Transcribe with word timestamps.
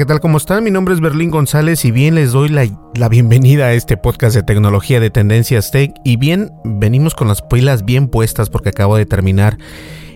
¿qué 0.00 0.06
tal? 0.06 0.20
¿Cómo 0.20 0.38
están? 0.38 0.64
Mi 0.64 0.70
nombre 0.70 0.94
es 0.94 1.00
Berlín 1.02 1.30
González 1.30 1.84
y 1.84 1.90
bien 1.90 2.14
les 2.14 2.32
doy 2.32 2.48
la, 2.48 2.66
la, 2.94 3.10
bienvenida 3.10 3.66
a 3.66 3.74
este 3.74 3.98
podcast 3.98 4.34
de 4.34 4.42
tecnología 4.42 4.98
de 4.98 5.10
Tendencias 5.10 5.70
Tech. 5.72 5.92
Y 6.06 6.16
bien, 6.16 6.52
venimos 6.64 7.14
con 7.14 7.28
las 7.28 7.42
pilas 7.42 7.84
bien 7.84 8.08
puestas 8.08 8.48
porque 8.48 8.70
acabo 8.70 8.96
de 8.96 9.04
terminar 9.04 9.58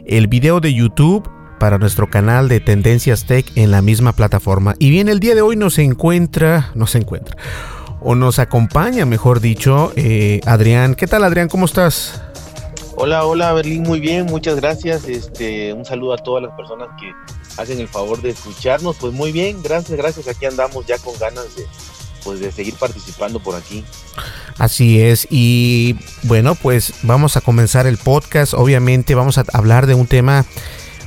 el 0.07 0.27
video 0.27 0.61
de 0.61 0.73
YouTube 0.73 1.29
para 1.61 1.77
nuestro 1.77 2.09
canal 2.09 2.49
de 2.49 2.61
Tendencias 2.61 3.27
Tech 3.27 3.45
en 3.57 3.71
la 3.71 3.83
misma 3.83 4.15
plataforma. 4.15 4.75
Y 4.79 4.89
bien, 4.89 5.11
el 5.11 5.21
día 5.21 5.35
de 5.35 5.43
hoy 5.43 5.55
nos 5.55 5.79
encuentra, 5.79 6.71
nos 6.75 6.95
encuentra, 6.95 7.37
o 8.01 8.15
nos 8.15 8.39
acompaña, 8.39 9.05
mejor 9.05 9.41
dicho, 9.41 9.93
eh, 9.97 10.41
Adrián. 10.47 10.95
¿Qué 10.95 11.07
tal, 11.07 11.25
Adrián? 11.25 11.49
¿Cómo 11.49 11.67
estás? 11.67 12.23
Hola, 12.97 13.25
hola, 13.25 13.53
Berlín, 13.53 13.83
muy 13.83 13.99
bien, 13.99 14.27
muchas 14.27 14.55
gracias. 14.57 15.09
Este, 15.09 15.73
un 15.73 15.85
saludo 15.85 16.15
a 16.15 16.19
todas 16.19 16.45
las 16.45 16.53
personas 16.55 16.89
que 17.01 17.13
hacen 17.61 17.81
el 17.81 17.89
favor 17.89 18.23
de 18.23 18.31
escucharnos. 18.31 18.97
Pues 18.97 19.13
muy 19.13 19.33
bien, 19.33 19.63
gracias, 19.65 19.99
gracias. 19.99 20.29
Aquí 20.29 20.47
andamos 20.47 20.87
ya 20.87 20.97
con 20.99 21.19
ganas 21.19 21.57
de, 21.57 21.67
pues, 22.23 22.39
de 22.39 22.53
seguir 22.53 22.75
participando 22.75 23.41
por 23.41 23.57
aquí. 23.57 23.85
Así 24.59 25.01
es, 25.01 25.27
y 25.29 25.97
bueno, 26.23 26.55
pues 26.55 26.95
vamos 27.03 27.37
a 27.37 27.41
comenzar 27.41 27.89
el 27.89 27.99
podcast. 27.99 28.55
Obviamente 28.55 29.17
vamos 29.17 29.39
a 29.39 29.45
hablar 29.53 29.89
de 29.89 29.95
un 29.95 30.07
tema, 30.07 30.47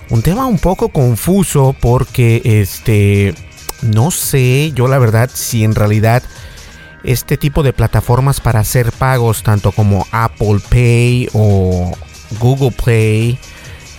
un 0.10 0.22
tema 0.22 0.46
un 0.46 0.60
poco 0.60 0.90
confuso 0.90 1.74
porque 1.80 2.42
este, 2.44 3.34
no 3.82 4.12
sé, 4.12 4.74
yo 4.74 4.90
la 4.90 5.00
verdad, 5.00 5.30
si 5.34 5.64
en 5.64 5.74
realidad 5.74 6.22
este 7.04 7.38
tipo 7.38 7.64
de 7.64 7.74
plataformas 7.74 8.42
para 8.42 8.60
hacer 8.60 8.92
pagos, 8.92 9.44
tanto 9.44 9.72
como 9.72 10.06
Apple 10.12 10.60
Pay 10.70 11.30
o 11.34 11.92
Google 12.40 12.72
Play, 12.72 13.40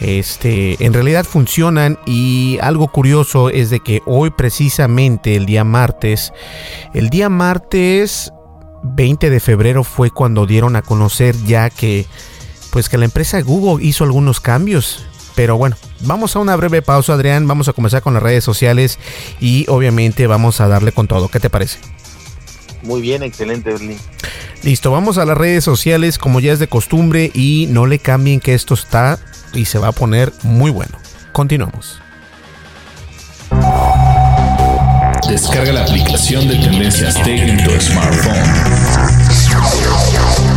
este, 0.00 0.76
en 0.84 0.92
realidad 0.92 1.24
funcionan 1.24 1.98
y 2.06 2.58
algo 2.62 2.88
curioso 2.88 3.50
es 3.50 3.70
de 3.70 3.80
que 3.80 4.00
hoy 4.06 4.30
precisamente 4.30 5.34
el 5.34 5.44
día 5.46 5.64
martes, 5.64 6.32
el 6.94 7.10
día 7.10 7.28
martes 7.28 8.32
20 8.84 9.28
de 9.28 9.40
febrero 9.40 9.82
fue 9.82 10.10
cuando 10.10 10.46
dieron 10.46 10.76
a 10.76 10.82
conocer 10.82 11.34
ya 11.44 11.68
que 11.68 12.06
pues 12.70 12.88
que 12.88 12.98
la 12.98 13.06
empresa 13.06 13.40
Google 13.40 13.84
hizo 13.84 14.04
algunos 14.04 14.40
cambios. 14.40 15.04
Pero 15.34 15.56
bueno, 15.56 15.76
vamos 16.00 16.34
a 16.36 16.40
una 16.40 16.56
breve 16.56 16.82
pausa 16.82 17.14
Adrián, 17.14 17.46
vamos 17.48 17.68
a 17.68 17.72
comenzar 17.72 18.02
con 18.02 18.14
las 18.14 18.22
redes 18.22 18.44
sociales 18.44 18.98
y 19.40 19.66
obviamente 19.68 20.26
vamos 20.26 20.60
a 20.60 20.68
darle 20.68 20.92
con 20.92 21.08
todo. 21.08 21.28
¿Qué 21.28 21.40
te 21.40 21.50
parece? 21.50 21.78
Muy 22.82 23.00
bien, 23.00 23.22
excelente 23.22 23.70
Berlín. 23.70 23.98
Listo, 24.62 24.90
vamos 24.90 25.18
a 25.18 25.24
las 25.24 25.38
redes 25.38 25.64
sociales 25.64 26.18
como 26.18 26.40
ya 26.40 26.52
es 26.52 26.58
de 26.58 26.68
costumbre 26.68 27.30
y 27.34 27.66
no 27.70 27.86
le 27.86 27.98
cambien 27.98 28.40
que 28.40 28.54
esto 28.54 28.74
está 28.74 29.18
y 29.54 29.66
se 29.66 29.78
va 29.78 29.88
a 29.88 29.92
poner 29.92 30.32
muy 30.42 30.70
bueno. 30.70 30.98
Continuamos. 31.32 32.00
Descarga 35.28 35.72
la 35.72 35.82
aplicación 35.82 36.48
de 36.48 36.56
Tendencias 36.56 37.14
Tech 37.22 37.40
en 37.40 37.62
tu 37.62 37.70
smartphone. 37.80 38.34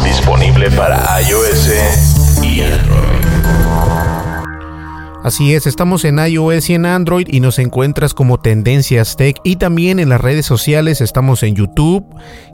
Disponible 0.04 0.72
para 0.72 1.22
iOS 1.22 1.70
y 2.42 2.62
Android. 2.62 4.11
Así 5.24 5.54
es, 5.54 5.68
estamos 5.68 6.04
en 6.04 6.18
iOS 6.18 6.72
y 6.72 6.74
en 6.74 6.88
Android 6.88 7.28
y 7.30 7.42
nos 7.42 7.60
encuentras 7.60 8.16
como 8.16 8.40
Tendencias 8.40 9.16
Tech. 9.18 9.38
Y 9.44 9.58
también 9.58 10.00
en 10.00 10.10
las 10.10 10.20
redes 10.20 10.48
sociales 10.48 11.00
estamos 11.00 11.44
en 11.44 11.54
YouTube, 11.54 12.04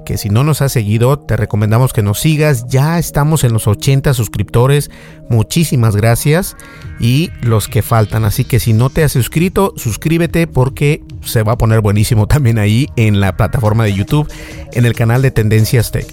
que 0.06 0.18
si 0.18 0.28
no 0.28 0.44
nos 0.44 0.62
has 0.62 0.74
seguido 0.74 1.18
te 1.18 1.38
recomendamos 1.38 1.94
que 1.94 2.04
nos 2.04 2.20
sigas, 2.20 2.68
ya 2.68 3.00
estamos 3.00 3.46
en 3.46 3.54
los 3.54 3.68
80 3.68 4.14
suscriptores, 4.14 4.92
muchísimas 5.30 5.96
gracias. 5.96 6.58
Y 7.00 7.32
los 7.42 7.70
que 7.70 7.82
faltan, 7.82 8.26
así 8.26 8.44
que 8.44 8.60
si 8.60 8.74
no 8.74 8.90
te 8.90 9.06
has 9.06 9.14
suscrito, 9.14 9.74
suscríbete 9.78 10.46
porque 10.46 11.02
se 11.22 11.44
va 11.44 11.54
a 11.54 11.58
poner 11.58 11.80
buenísimo 11.80 12.28
también 12.28 12.60
ahí 12.60 12.90
en 12.98 13.22
la 13.22 13.38
plataforma 13.38 13.86
de 13.86 13.94
YouTube, 13.94 14.30
en 14.74 14.86
el 14.86 14.94
canal 14.94 15.22
de 15.22 15.32
Tendencias 15.32 15.92
Tech. 15.92 16.06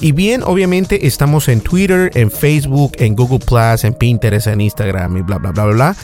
Y 0.00 0.12
bien, 0.12 0.42
obviamente 0.42 1.06
estamos 1.06 1.48
en 1.48 1.60
Twitter, 1.60 2.10
en 2.14 2.30
Facebook, 2.30 2.92
en 2.98 3.14
Google 3.14 3.38
Plus, 3.38 3.84
en 3.84 3.94
Pinterest, 3.94 4.46
en 4.46 4.60
Instagram 4.60 5.16
y 5.16 5.22
bla 5.22 5.38
bla 5.38 5.52
bla 5.52 5.64
bla. 5.64 5.74
bla. 5.74 5.96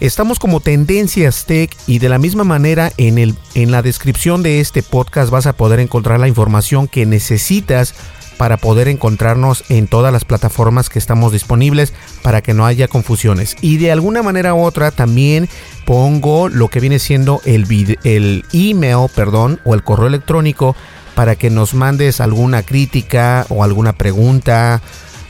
Estamos 0.00 0.38
como 0.38 0.60
Tendencias 0.60 1.44
Tech 1.46 1.74
y 1.86 1.98
de 1.98 2.08
la 2.08 2.18
misma 2.18 2.44
manera 2.44 2.92
en, 2.96 3.16
el, 3.16 3.34
en 3.54 3.70
la 3.70 3.80
descripción 3.80 4.42
de 4.42 4.60
este 4.60 4.82
podcast 4.82 5.30
vas 5.30 5.46
a 5.46 5.52
poder 5.52 5.78
encontrar 5.78 6.18
la 6.18 6.28
información 6.28 6.88
que 6.88 7.06
necesitas 7.06 7.94
para 8.36 8.56
poder 8.56 8.88
encontrarnos 8.88 9.64
en 9.68 9.86
todas 9.86 10.12
las 10.12 10.24
plataformas 10.24 10.90
que 10.90 10.98
estamos 10.98 11.32
disponibles 11.32 11.92
para 12.22 12.42
que 12.42 12.54
no 12.54 12.66
haya 12.66 12.88
confusiones. 12.88 13.56
Y 13.60 13.76
de 13.76 13.92
alguna 13.92 14.22
manera 14.22 14.54
u 14.54 14.62
otra 14.62 14.90
también 14.90 15.48
pongo 15.86 16.48
lo 16.48 16.68
que 16.68 16.80
viene 16.80 16.98
siendo 16.98 17.40
el, 17.44 17.66
el 18.04 18.44
email, 18.52 19.06
perdón, 19.14 19.60
o 19.64 19.74
el 19.74 19.84
correo 19.84 20.08
electrónico 20.08 20.74
para 21.14 21.36
que 21.36 21.50
nos 21.50 21.74
mandes 21.74 22.20
alguna 22.20 22.62
crítica 22.62 23.46
o 23.48 23.64
alguna 23.64 23.92
pregunta. 23.92 24.80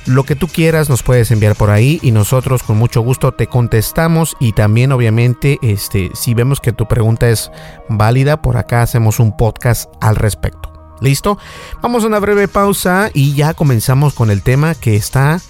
Lo 0.06 0.24
que 0.24 0.36
tú 0.36 0.48
quieras 0.48 0.90
nos 0.90 1.02
puedes 1.02 1.30
enviar 1.30 1.56
por 1.56 1.70
ahí 1.70 1.98
y 2.02 2.10
nosotros 2.10 2.62
con 2.62 2.76
mucho 2.76 3.00
gusto 3.00 3.32
te 3.32 3.46
contestamos 3.46 4.36
y 4.38 4.52
también 4.52 4.92
obviamente 4.92 5.58
este 5.62 6.10
si 6.14 6.34
vemos 6.34 6.60
que 6.60 6.74
tu 6.74 6.86
pregunta 6.86 7.30
es 7.30 7.50
válida 7.88 8.42
por 8.42 8.58
acá 8.58 8.82
hacemos 8.82 9.18
un 9.18 9.34
podcast 9.36 9.90
al 10.02 10.16
respecto. 10.16 10.70
¿Listo? 11.00 11.38
Vamos 11.80 12.04
a 12.04 12.06
una 12.06 12.18
breve 12.18 12.48
pausa 12.48 13.10
y 13.14 13.34
ya 13.34 13.54
comenzamos 13.54 14.14
con 14.14 14.30
el 14.30 14.42
tema 14.42 14.74
que 14.74 14.94
está, 14.94 15.40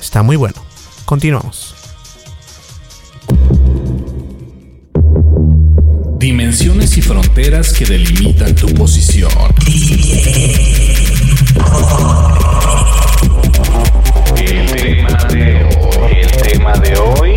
está 0.00 0.22
muy 0.22 0.36
bueno. 0.36 0.62
Continuamos. 1.04 1.73
Dimensiones 6.24 6.96
y 6.96 7.02
fronteras 7.02 7.74
que 7.74 7.84
delimitan 7.84 8.54
tu 8.54 8.66
posición. 8.68 9.30
El 14.38 14.66
tema 14.72 15.18
de 15.28 15.64
hoy, 15.64 16.14
el 16.22 16.30
tema 16.42 16.72
de 16.78 16.96
hoy, 16.96 17.34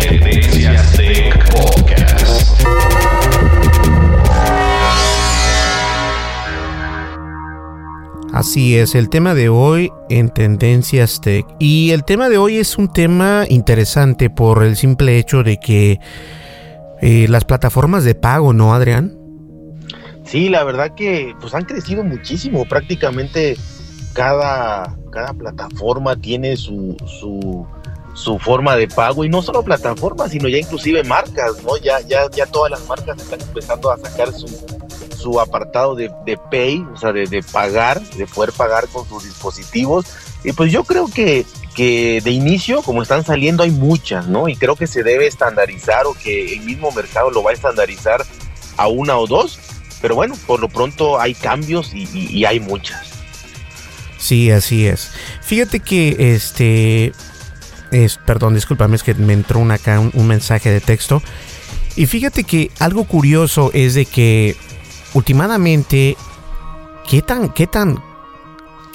Tendencias 0.00 0.92
Tech 0.92 1.50
Podcast. 1.50 2.58
Así 8.32 8.78
es, 8.78 8.94
el 8.94 9.10
tema 9.10 9.34
de 9.34 9.50
hoy 9.50 9.90
en 10.08 10.30
Tendencias 10.30 11.20
Tech. 11.20 11.44
Y 11.58 11.90
el 11.90 12.02
tema 12.02 12.30
de 12.30 12.38
hoy 12.38 12.56
es 12.56 12.78
un 12.78 12.90
tema 12.90 13.44
interesante 13.46 14.30
por 14.30 14.64
el 14.64 14.76
simple 14.76 15.18
hecho 15.18 15.42
de 15.42 15.58
que 15.58 16.00
eh, 17.02 17.26
las 17.28 17.44
plataformas 17.44 18.04
de 18.04 18.14
pago, 18.14 18.52
¿no, 18.52 18.74
Adrián? 18.74 19.16
Sí, 20.24 20.48
la 20.48 20.64
verdad 20.64 20.94
que 20.94 21.34
pues 21.40 21.54
han 21.54 21.64
crecido 21.64 22.02
muchísimo. 22.02 22.64
Prácticamente 22.64 23.56
cada, 24.12 24.96
cada 25.12 25.32
plataforma 25.34 26.16
tiene 26.16 26.56
su, 26.56 26.96
su, 27.06 27.66
su 28.14 28.38
forma 28.38 28.76
de 28.76 28.88
pago 28.88 29.24
y 29.24 29.28
no 29.28 29.42
solo 29.42 29.62
plataformas, 29.62 30.32
sino 30.32 30.48
ya 30.48 30.58
inclusive 30.58 31.04
marcas, 31.04 31.62
¿no? 31.62 31.76
Ya, 31.76 32.00
ya, 32.00 32.30
ya 32.30 32.46
todas 32.46 32.70
las 32.70 32.86
marcas 32.86 33.18
están 33.18 33.40
empezando 33.40 33.90
a 33.90 33.98
sacar 33.98 34.32
su, 34.32 34.48
su 35.16 35.40
apartado 35.40 35.94
de, 35.94 36.10
de 36.24 36.38
pay, 36.50 36.84
o 36.92 36.96
sea, 36.96 37.12
de, 37.12 37.26
de, 37.26 37.42
pagar, 37.42 38.00
de 38.00 38.26
poder 38.26 38.52
pagar 38.52 38.88
con 38.88 39.06
sus 39.08 39.24
dispositivos. 39.24 40.06
Y 40.44 40.52
pues 40.52 40.72
yo 40.72 40.82
creo 40.84 41.06
que, 41.08 41.44
que 41.76 42.22
de 42.24 42.30
inicio, 42.30 42.82
como 42.82 43.02
están 43.02 43.22
saliendo, 43.22 43.62
hay 43.62 43.70
muchas, 43.70 44.26
¿no? 44.26 44.48
Y 44.48 44.56
creo 44.56 44.76
que 44.76 44.86
se 44.86 45.02
debe 45.02 45.26
estandarizar 45.26 46.06
o 46.06 46.14
que 46.14 46.54
el 46.54 46.60
mismo 46.62 46.90
mercado 46.90 47.30
lo 47.30 47.42
va 47.42 47.50
a 47.50 47.54
estandarizar 47.54 48.24
a 48.78 48.88
una 48.88 49.18
o 49.18 49.26
dos. 49.26 49.60
Pero 50.00 50.14
bueno, 50.14 50.34
por 50.46 50.58
lo 50.60 50.68
pronto 50.68 51.20
hay 51.20 51.34
cambios 51.34 51.92
y, 51.94 52.44
hay 52.44 52.60
muchas. 52.60 53.10
Sí, 54.18 54.50
así 54.50 54.86
es. 54.86 55.12
Fíjate 55.42 55.80
que 55.80 56.34
este 56.34 57.12
es, 57.90 58.18
perdón, 58.26 58.54
discúlpame, 58.54 58.96
es 58.96 59.02
que 59.02 59.14
me 59.14 59.34
entró 59.34 59.60
una, 59.60 59.74
acá 59.74 60.00
un, 60.00 60.10
un, 60.14 60.26
mensaje 60.26 60.70
de 60.70 60.80
texto. 60.80 61.22
Y 61.94 62.06
fíjate 62.06 62.44
que 62.44 62.70
algo 62.78 63.04
curioso 63.04 63.70
es 63.74 63.94
de 63.94 64.06
que 64.06 64.56
últimamente, 65.12 66.16
qué 67.08 67.20
tan, 67.20 67.50
qué 67.50 67.66
tan, 67.66 68.02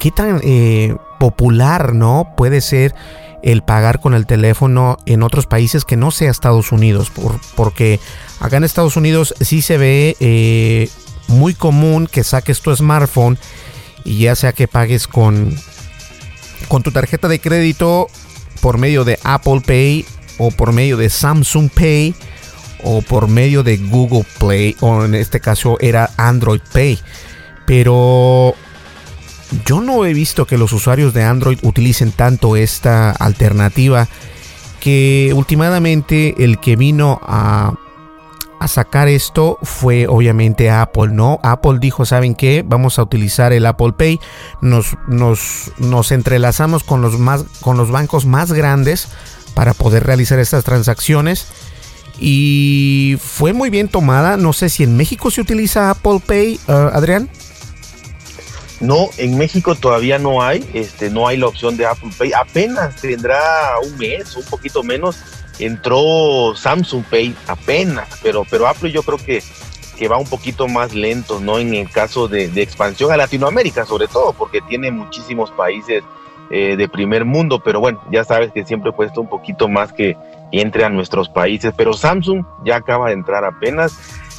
qué 0.00 0.10
tan 0.10 0.40
eh, 0.42 0.96
popular, 1.22 1.94
¿no? 1.94 2.34
Puede 2.36 2.60
ser 2.60 2.96
el 3.44 3.62
pagar 3.62 4.00
con 4.00 4.12
el 4.12 4.26
teléfono 4.26 4.96
en 5.06 5.22
otros 5.22 5.46
países 5.46 5.84
que 5.84 5.96
no 5.96 6.10
sea 6.10 6.32
Estados 6.32 6.72
Unidos. 6.72 7.10
Por, 7.10 7.38
porque 7.54 8.00
acá 8.40 8.56
en 8.56 8.64
Estados 8.64 8.96
Unidos 8.96 9.32
sí 9.40 9.62
se 9.62 9.78
ve 9.78 10.16
eh, 10.18 10.90
muy 11.28 11.54
común 11.54 12.08
que 12.10 12.24
saques 12.24 12.60
tu 12.60 12.74
smartphone 12.74 13.38
y 14.02 14.18
ya 14.18 14.34
sea 14.34 14.52
que 14.52 14.66
pagues 14.66 15.06
con, 15.06 15.54
con 16.66 16.82
tu 16.82 16.90
tarjeta 16.90 17.28
de 17.28 17.40
crédito 17.40 18.08
por 18.60 18.78
medio 18.78 19.04
de 19.04 19.16
Apple 19.22 19.62
Pay 19.64 20.04
o 20.38 20.50
por 20.50 20.72
medio 20.72 20.96
de 20.96 21.08
Samsung 21.08 21.70
Pay 21.70 22.16
o 22.82 23.00
por 23.00 23.28
medio 23.28 23.62
de 23.62 23.76
Google 23.76 24.26
Play 24.40 24.74
o 24.80 25.04
en 25.04 25.14
este 25.14 25.38
caso 25.38 25.76
era 25.78 26.10
Android 26.16 26.62
Pay. 26.72 26.98
Pero 27.64 28.56
yo 29.64 29.80
no 29.80 30.04
he 30.04 30.14
visto 30.14 30.46
que 30.46 30.58
los 30.58 30.72
usuarios 30.72 31.14
de 31.14 31.24
Android 31.24 31.58
utilicen 31.62 32.12
tanto 32.12 32.56
esta 32.56 33.10
alternativa 33.10 34.08
que 34.80 35.32
últimamente 35.34 36.44
el 36.44 36.58
que 36.58 36.76
vino 36.76 37.20
a, 37.22 37.74
sacar 38.66 39.08
esto 39.08 39.58
fue 39.62 40.06
obviamente 40.06 40.70
Apple, 40.70 41.08
¿no? 41.08 41.40
Apple 41.42 41.78
dijo, 41.80 42.04
¿saben 42.04 42.36
qué? 42.36 42.64
Vamos 42.64 42.98
a 42.98 43.02
utilizar 43.02 43.52
el 43.52 43.66
Apple 43.66 43.92
Pay. 43.92 44.20
Nos, 44.60 44.96
nos, 45.08 45.72
nos 45.78 46.12
entrelazamos 46.12 46.84
con 46.84 47.02
los, 47.02 47.18
más, 47.18 47.42
con 47.60 47.76
los 47.76 47.90
bancos 47.90 48.24
más 48.24 48.52
grandes 48.52 49.08
para 49.54 49.74
poder 49.74 50.04
realizar 50.04 50.38
estas 50.38 50.62
transacciones. 50.62 51.48
Y 52.20 53.18
fue 53.20 53.52
muy 53.52 53.68
bien 53.68 53.88
tomada. 53.88 54.36
No 54.36 54.52
sé 54.52 54.68
si 54.68 54.84
en 54.84 54.96
México 54.96 55.32
se 55.32 55.40
utiliza 55.40 55.90
Apple 55.90 56.20
Pay, 56.24 56.60
uh, 56.68 56.72
Adrián. 56.72 57.28
No, 58.82 59.10
en 59.16 59.38
México 59.38 59.76
todavía 59.76 60.18
no 60.18 60.42
hay, 60.42 60.68
este, 60.74 61.08
no 61.08 61.28
hay 61.28 61.36
la 61.36 61.46
opción 61.46 61.76
de 61.76 61.86
Apple 61.86 62.10
Pay. 62.18 62.32
Apenas 62.32 62.96
tendrá 62.96 63.38
un 63.80 63.96
mes, 63.96 64.36
un 64.36 64.44
poquito 64.44 64.82
menos, 64.82 65.22
entró 65.60 66.52
Samsung 66.56 67.04
Pay, 67.04 67.36
apenas, 67.46 68.08
pero, 68.24 68.44
pero 68.50 68.66
Apple 68.66 68.90
yo 68.90 69.04
creo 69.04 69.18
que, 69.18 69.40
que 69.96 70.08
va 70.08 70.18
un 70.18 70.26
poquito 70.26 70.66
más 70.66 70.94
lento, 70.94 71.38
¿no? 71.38 71.60
En 71.60 71.74
el 71.74 71.88
caso 71.90 72.26
de, 72.26 72.46
expansión 72.60 73.12
a 73.12 73.16
Latinoamérica, 73.16 73.86
sobre 73.86 74.08
todo, 74.08 74.32
porque 74.32 74.60
tiene 74.62 74.90
muchísimos 74.90 75.52
países 75.52 76.02
eh, 76.50 76.74
de 76.76 76.88
primer 76.88 77.24
mundo, 77.24 77.62
pero 77.64 77.78
bueno, 77.78 78.02
ya 78.10 78.24
sabes 78.24 78.50
que 78.52 78.64
siempre 78.64 78.90
cuesta 78.90 79.20
un 79.20 79.28
poquito 79.28 79.68
más 79.68 79.92
que 79.92 80.16
entre 80.50 80.84
a 80.84 80.88
nuestros 80.88 81.28
países, 81.28 81.72
pero 81.76 81.92
Samsung 81.92 82.44
ya 82.64 82.76
acaba 82.76 83.06
de 83.06 83.14
entrar 83.14 83.44
apenas. 83.44 83.96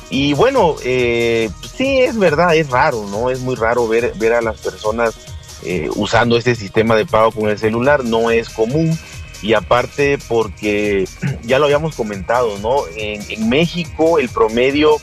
Y 0.10 0.34
bueno, 0.34 0.76
eh, 0.84 1.50
sí, 1.76 2.00
es 2.00 2.18
verdad, 2.18 2.56
es 2.56 2.70
raro, 2.70 3.06
¿no? 3.10 3.30
Es 3.30 3.40
muy 3.40 3.56
raro 3.56 3.88
ver, 3.88 4.14
ver 4.16 4.34
a 4.34 4.42
las 4.42 4.58
personas 4.58 5.16
eh, 5.64 5.90
usando 5.96 6.38
este 6.38 6.56
sistema 6.56 6.96
de 6.96 7.06
pago 7.06 7.32
con 7.32 7.50
el 7.50 7.58
celular, 7.58 8.04
no 8.04 8.32
es 8.32 8.50
común. 8.50 8.98
Y 9.42 9.54
aparte 9.54 10.18
porque 10.28 11.08
ya 11.44 11.60
lo 11.60 11.66
habíamos 11.66 11.96
comentado, 11.96 12.58
¿no? 12.60 12.88
En, 12.96 13.22
en 13.30 13.50
México 13.50 14.20
el 14.20 14.30
promedio 14.30 14.98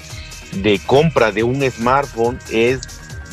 de 0.52 0.80
compra 0.86 1.30
de 1.32 1.42
un 1.42 1.68
smartphone 1.70 2.38
es 2.50 2.80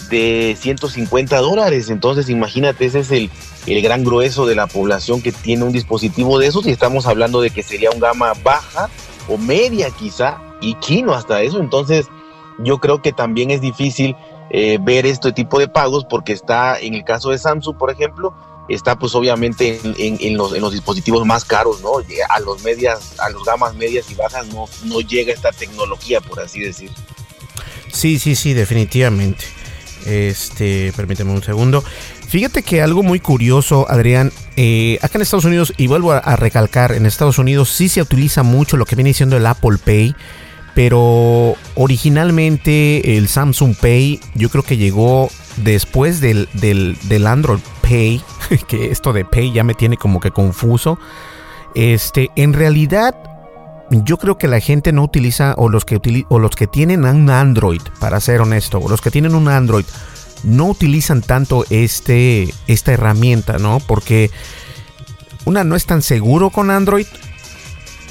de 0.10 0.58
150 0.60 1.38
dólares. 1.38 1.90
Entonces 1.90 2.30
imagínate, 2.30 2.86
ese 2.86 3.00
es 3.00 3.12
el, 3.12 3.30
el 3.66 3.82
gran 3.82 4.04
grueso 4.04 4.46
de 4.46 4.56
la 4.56 4.68
población 4.68 5.22
que 5.22 5.32
tiene 5.32 5.64
un 5.64 5.72
dispositivo 5.72 6.40
de 6.40 6.48
esos 6.48 6.66
y 6.68 6.72
estamos 6.72 7.06
hablando 7.06 7.42
de 7.42 7.50
que 7.50 7.64
sería 7.64 7.92
un 7.92 8.00
gama 8.00 8.34
baja 8.44 8.90
o 9.28 9.38
media 9.38 9.90
quizá 9.92 10.40
y 10.62 10.80
chino 10.80 11.14
hasta 11.14 11.42
eso. 11.42 11.60
Entonces 11.60 12.08
yo 12.60 12.80
creo 12.80 13.02
que 13.02 13.14
también 13.14 13.52
es 13.52 13.62
difícil 13.62 14.16
eh, 14.50 14.78
ver 14.82 15.06
este 15.06 15.32
tipo 15.32 15.60
de 15.60 15.68
pagos 15.68 16.06
porque 16.06 16.34
está 16.34 16.80
en 16.80 16.94
el 16.94 17.04
caso 17.04 17.30
de 17.32 17.38
Samsung, 17.38 17.78
por 17.78 17.92
ejemplo, 17.92 18.34
está 18.70 18.98
pues 18.98 19.16
obviamente 19.16 19.80
en, 19.84 19.96
en, 19.98 20.18
en, 20.22 20.38
los, 20.38 20.54
en 20.54 20.62
los, 20.62 20.72
dispositivos 20.72 21.26
más 21.26 21.46
caros, 21.46 21.82
¿no? 21.82 21.92
A 22.30 22.40
los 22.40 22.64
medias, 22.64 23.20
a 23.20 23.30
los 23.30 23.44
gamas 23.44 23.76
medias 23.76 24.10
y 24.10 24.16
bajas 24.16 24.48
no, 24.48 24.66
no 24.86 25.02
llega 25.02 25.34
esta 25.34 25.52
tecnología, 25.52 26.22
por 26.22 26.40
así 26.40 26.60
decir. 26.60 26.92
Sí, 27.92 28.20
sí, 28.20 28.36
sí, 28.36 28.54
definitivamente. 28.54 29.46
Este, 30.06 30.94
permíteme 30.96 31.32
un 31.32 31.44
segundo. 31.44 31.84
Fíjate 32.28 32.64
que 32.64 32.82
algo 32.82 33.04
muy 33.04 33.20
curioso, 33.20 33.86
Adrián, 33.90 34.32
eh, 34.56 35.00
acá 35.02 35.18
en 35.18 35.22
Estados 35.22 35.46
Unidos, 35.46 35.74
y 35.78 35.88
vuelvo 35.88 36.12
a, 36.12 36.20
a, 36.20 36.36
recalcar, 36.36 36.92
en 36.92 37.06
Estados 37.06 37.38
Unidos 37.38 37.70
sí 37.70 37.90
se 37.90 38.02
utiliza 38.02 38.44
mucho 38.44 38.78
lo 38.78 38.86
que 38.86 38.96
viene 38.96 39.14
siendo 39.14 39.38
el 39.38 39.46
Apple 39.46 39.78
Pay, 39.84 40.16
pero 40.78 41.56
originalmente 41.74 43.18
el 43.18 43.30
Samsung 43.30 43.76
Pay 43.76 44.20
yo 44.36 44.50
creo 44.50 44.62
que 44.62 44.78
llegó 44.78 45.28
después 45.56 46.22
del, 46.22 46.48
del, 46.54 46.96
del 47.10 47.26
Android 47.26 47.62
Pay, 47.82 48.22
que 48.68 48.92
esto 48.92 49.12
de 49.12 49.26
Pay 49.26 49.54
ya 49.54 49.64
me 49.64 49.74
tiene 49.74 49.98
como 49.98 50.20
que 50.20 50.30
confuso. 50.30 51.00
Este, 51.74 52.30
en 52.36 52.54
realidad 52.54 53.16
yo 53.90 54.18
creo 54.18 54.38
que 54.38 54.48
la 54.48 54.60
gente 54.60 54.92
no 54.92 55.04
utiliza 55.04 55.56
o 55.58 55.68
los 55.68 55.84
que 55.84 56.00
o 56.30 56.38
los 56.38 56.56
que 56.56 56.68
tienen 56.68 57.06
un 57.06 57.32
Android, 57.32 57.82
para 58.00 58.20
ser 58.20 58.42
honesto, 58.42 58.78
o 58.78 58.88
los 58.88 59.02
que 59.02 59.10
tienen 59.10 59.34
un 59.34 59.48
Android 59.48 59.86
no 60.44 60.66
utilizan 60.66 61.24
tanto 61.24 61.66
este 61.72 62.54
esta 62.68 62.94
herramienta, 62.94 63.58
¿no? 63.58 63.80
Porque 63.80 64.30
una 65.44 65.64
no 65.64 65.76
es 65.76 65.88
tan 65.88 66.04
seguro 66.04 66.52
con 66.52 66.70
Android. 66.70 67.08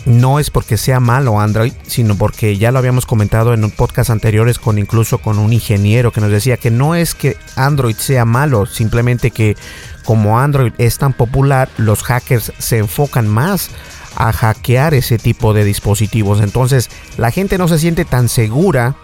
No 0.06 0.38
es 0.38 0.50
porque 0.50 0.76
sea 0.76 1.00
malo 1.00 1.40
Android, 1.40 1.72
sino 1.88 2.16
porque 2.16 2.56
ya 2.56 2.70
lo 2.70 2.78
habíamos 2.78 3.06
comentado 3.06 3.52
en 3.52 3.64
un 3.64 3.72
podcast 3.72 4.08
anteriores 4.08 4.60
con 4.60 4.78
incluso 4.78 5.18
con 5.18 5.40
un 5.40 5.52
ingeniero 5.52 6.12
que 6.12 6.20
nos 6.20 6.30
decía 6.30 6.56
que 6.56 6.70
no 6.70 6.94
es 6.94 7.16
que 7.16 7.36
Android 7.56 7.96
sea 7.96 8.25
malo, 8.25 8.66
simplemente 8.66 9.32
que 9.32 9.56
como 10.04 10.38
Android 10.38 10.72
es 10.78 10.98
tan 10.98 11.12
popular, 11.12 11.68
los 11.76 12.04
hackers 12.04 12.52
se 12.58 12.78
enfocan 12.78 13.26
más 13.26 13.70
a 14.14 14.32
hackear 14.32 14.94
ese 14.94 15.18
tipo 15.18 15.52
de 15.52 15.64
dispositivos. 15.64 16.40
Entonces 16.40 16.88
la 17.18 17.32
gente 17.32 17.58
no 17.58 17.66
se 17.66 17.80
siente 17.80 18.04
tan 18.04 18.28
segura 18.28 18.94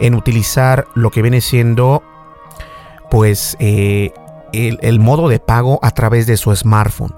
en 0.00 0.16
utilizar 0.16 0.88
lo 0.94 1.12
que 1.12 1.22
viene 1.22 1.40
siendo 1.42 2.02
pues 3.08 3.56
eh, 3.60 4.12
el, 4.52 4.80
el, 4.82 4.98
modo 4.98 5.28
de 5.28 5.38
pago 5.38 5.78
a 5.82 5.92
través 5.92 6.26
de 6.26 6.36
su 6.36 6.54
smartphone. 6.56 7.14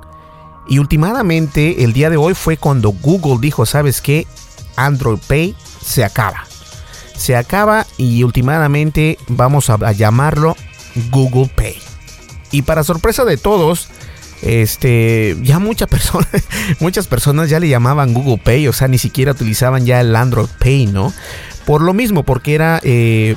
Y 0.68 0.78
últimamente 0.78 1.84
el 1.84 1.92
día 1.92 2.10
de 2.10 2.16
hoy 2.16 2.34
fue 2.34 2.56
cuando 2.56 2.90
Google 2.90 3.38
dijo, 3.40 3.66
¿sabes 3.66 4.00
qué? 4.00 4.26
Android 4.76 5.18
Pay 5.26 5.54
se 5.84 6.04
acaba. 6.04 6.44
se 7.16 7.36
acaba 7.36 7.86
y 7.96 8.22
últimamente 8.24 9.18
vamos 9.28 9.70
a, 9.70 9.92
llamarlo 9.92 10.56
Google 11.10 11.50
Pay. 11.54 11.76
Y 12.50 12.62
para 12.62 12.84
sorpresa 12.84 13.24
de 13.24 13.36
todos, 13.36 13.88
este, 14.42 15.36
ya 15.42 15.58
muchas 15.58 15.88
personas, 15.90 16.28
muchas 16.80 17.06
personas 17.06 17.48
ya 17.48 17.60
le 17.60 17.68
llamaban 17.68 18.12
Google 18.12 18.38
Pay, 18.42 18.68
o 18.68 18.72
sea, 18.72 18.88
ni 18.88 18.98
siquiera 18.98 19.32
utilizaban 19.32 19.86
ya 19.86 20.00
el 20.00 20.14
Android 20.14 20.48
Pay, 20.58 20.86
¿no? 20.86 21.12
Por 21.64 21.82
lo 21.82 21.94
mismo, 21.94 22.22
porque 22.22 22.54
era 22.54 22.80
eh, 22.84 23.36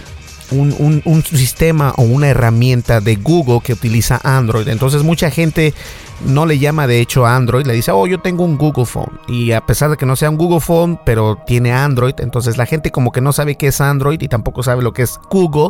un, 0.51 1.23
sistema 1.23 1.93
o 1.97 2.03
una 2.03 2.27
herramienta 2.27 3.01
de 3.01 3.15
Google 3.15 3.61
que 3.63 3.73
utiliza 3.73 4.19
Android. 4.23 4.67
Entonces 4.67 5.03
mucha 5.03 5.29
gente 5.31 5.73
no 6.25 6.45
le 6.45 6.59
llama 6.59 6.87
de 6.87 6.99
hecho 6.99 7.25
Android, 7.25 7.65
le 7.65 7.73
dice, 7.73 7.91
oh, 7.91 8.07
yo 8.07 8.19
tengo 8.19 8.43
un 8.43 8.57
Google 8.57 8.85
Phone. 8.85 9.19
Y 9.27 9.51
a 9.51 9.65
pesar 9.65 9.89
de 9.89 9.97
que 9.97 10.05
no 10.05 10.15
sea 10.15 10.29
un 10.29 10.37
Google 10.37 10.59
Phone, 10.59 10.99
pero 11.05 11.37
tiene 11.45 11.71
Android, 11.71 12.15
entonces 12.19 12.57
la 12.57 12.65
gente 12.65 12.91
como 12.91 13.11
que 13.11 13.21
no 13.21 13.33
sabe 13.33 13.55
qué 13.55 13.67
es 13.67 13.81
Android 13.81 14.21
y 14.21 14.27
tampoco 14.27 14.63
sabe 14.63 14.83
lo 14.83 14.93
que 14.93 15.03
es 15.03 15.19
Google. 15.29 15.69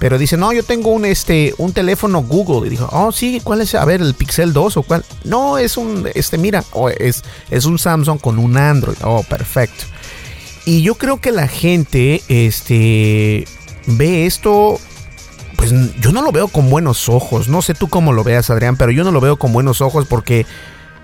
Pero 0.00 0.18
dice, 0.18 0.36
no, 0.36 0.52
yo 0.52 0.64
tengo 0.64 0.90
un, 0.90 1.04
este, 1.04 1.54
un 1.58 1.72
teléfono 1.72 2.22
Google. 2.22 2.66
Y 2.66 2.70
dijo, 2.70 2.88
oh, 2.90 3.12
sí, 3.12 3.40
¿cuál 3.44 3.60
es? 3.60 3.74
A 3.76 3.84
ver, 3.84 4.00
el 4.00 4.14
Pixel 4.14 4.52
2 4.52 4.76
o 4.76 4.82
cuál. 4.82 5.04
No, 5.22 5.56
es 5.56 5.76
un, 5.76 6.08
este, 6.14 6.36
mira, 6.36 6.64
oh, 6.72 6.88
es, 6.88 7.22
es 7.48 7.64
un 7.64 7.78
Samsung 7.78 8.20
con 8.20 8.38
un 8.38 8.56
Android. 8.56 8.96
Oh, 9.04 9.22
perfecto. 9.22 9.84
Y 10.66 10.82
yo 10.82 10.96
creo 10.96 11.20
que 11.20 11.30
la 11.30 11.46
gente, 11.46 12.22
este, 12.28 13.46
ve 13.86 14.26
esto, 14.26 14.80
pues 15.64 15.96
yo 15.98 16.12
no 16.12 16.20
lo 16.20 16.30
veo 16.30 16.48
con 16.48 16.68
buenos 16.68 17.08
ojos. 17.08 17.48
No 17.48 17.62
sé 17.62 17.72
tú 17.72 17.88
cómo 17.88 18.12
lo 18.12 18.22
veas, 18.22 18.50
Adrián, 18.50 18.76
pero 18.76 18.90
yo 18.90 19.02
no 19.02 19.12
lo 19.12 19.20
veo 19.20 19.38
con 19.38 19.52
buenos 19.52 19.80
ojos 19.80 20.06
porque 20.06 20.44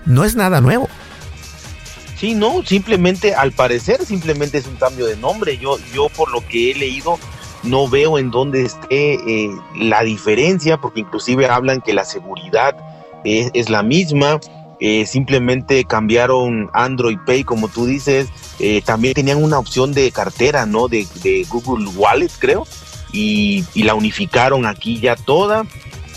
no 0.05 0.23
es 0.23 0.35
nada 0.35 0.61
nuevo. 0.61 0.87
Sí, 2.15 2.35
no, 2.35 2.63
simplemente 2.63 3.33
al 3.33 3.51
parecer 3.51 4.05
simplemente 4.05 4.59
es 4.59 4.67
un 4.67 4.75
cambio 4.75 5.07
de 5.07 5.17
nombre. 5.17 5.57
Yo, 5.57 5.79
yo 5.95 6.09
por 6.09 6.31
lo 6.31 6.45
que 6.47 6.71
he 6.71 6.75
leído 6.75 7.17
no 7.63 7.87
veo 7.87 8.19
en 8.19 8.29
dónde 8.29 8.63
esté 8.63 9.13
eh, 9.15 9.49
la 9.75 10.03
diferencia, 10.03 10.77
porque 10.77 10.99
inclusive 10.99 11.47
hablan 11.47 11.81
que 11.81 11.93
la 11.93 12.05
seguridad 12.05 12.75
es, 13.23 13.69
la 13.69 13.81
misma. 13.81 14.39
Eh, 14.79 15.07
simplemente 15.07 15.85
cambiaron 15.85 16.69
Android 16.73 17.17
Pay, 17.25 17.43
como 17.45 17.67
tú 17.67 17.87
dices. 17.87 18.29
Eh, 18.59 18.83
también 18.85 19.15
tenían 19.15 19.43
una 19.43 19.57
opción 19.57 19.91
de 19.93 20.11
cartera, 20.11 20.67
¿no? 20.67 20.87
De, 20.87 21.07
de 21.23 21.47
Google 21.49 21.87
Wallet, 21.95 22.29
creo 22.37 22.67
y, 23.11 23.63
la 23.75 23.95
unificaron 23.95 24.65
aquí 24.65 24.99
ya 24.99 25.15
toda. 25.15 25.65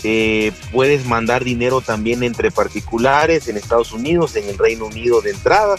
Eh, 0.03 0.51
puedes 0.71 1.05
mandar 1.05 1.43
dinero 1.43 1.81
también 1.81 2.23
entre 2.23 2.51
particulares 2.51 3.47
en 3.47 3.57
Estados 3.57 3.91
Unidos, 3.91 4.35
en 4.35 4.47
el 4.47 4.57
Reino 4.57 4.85
Unido 4.85 5.21
de 5.21 5.31
entrada. 5.31 5.75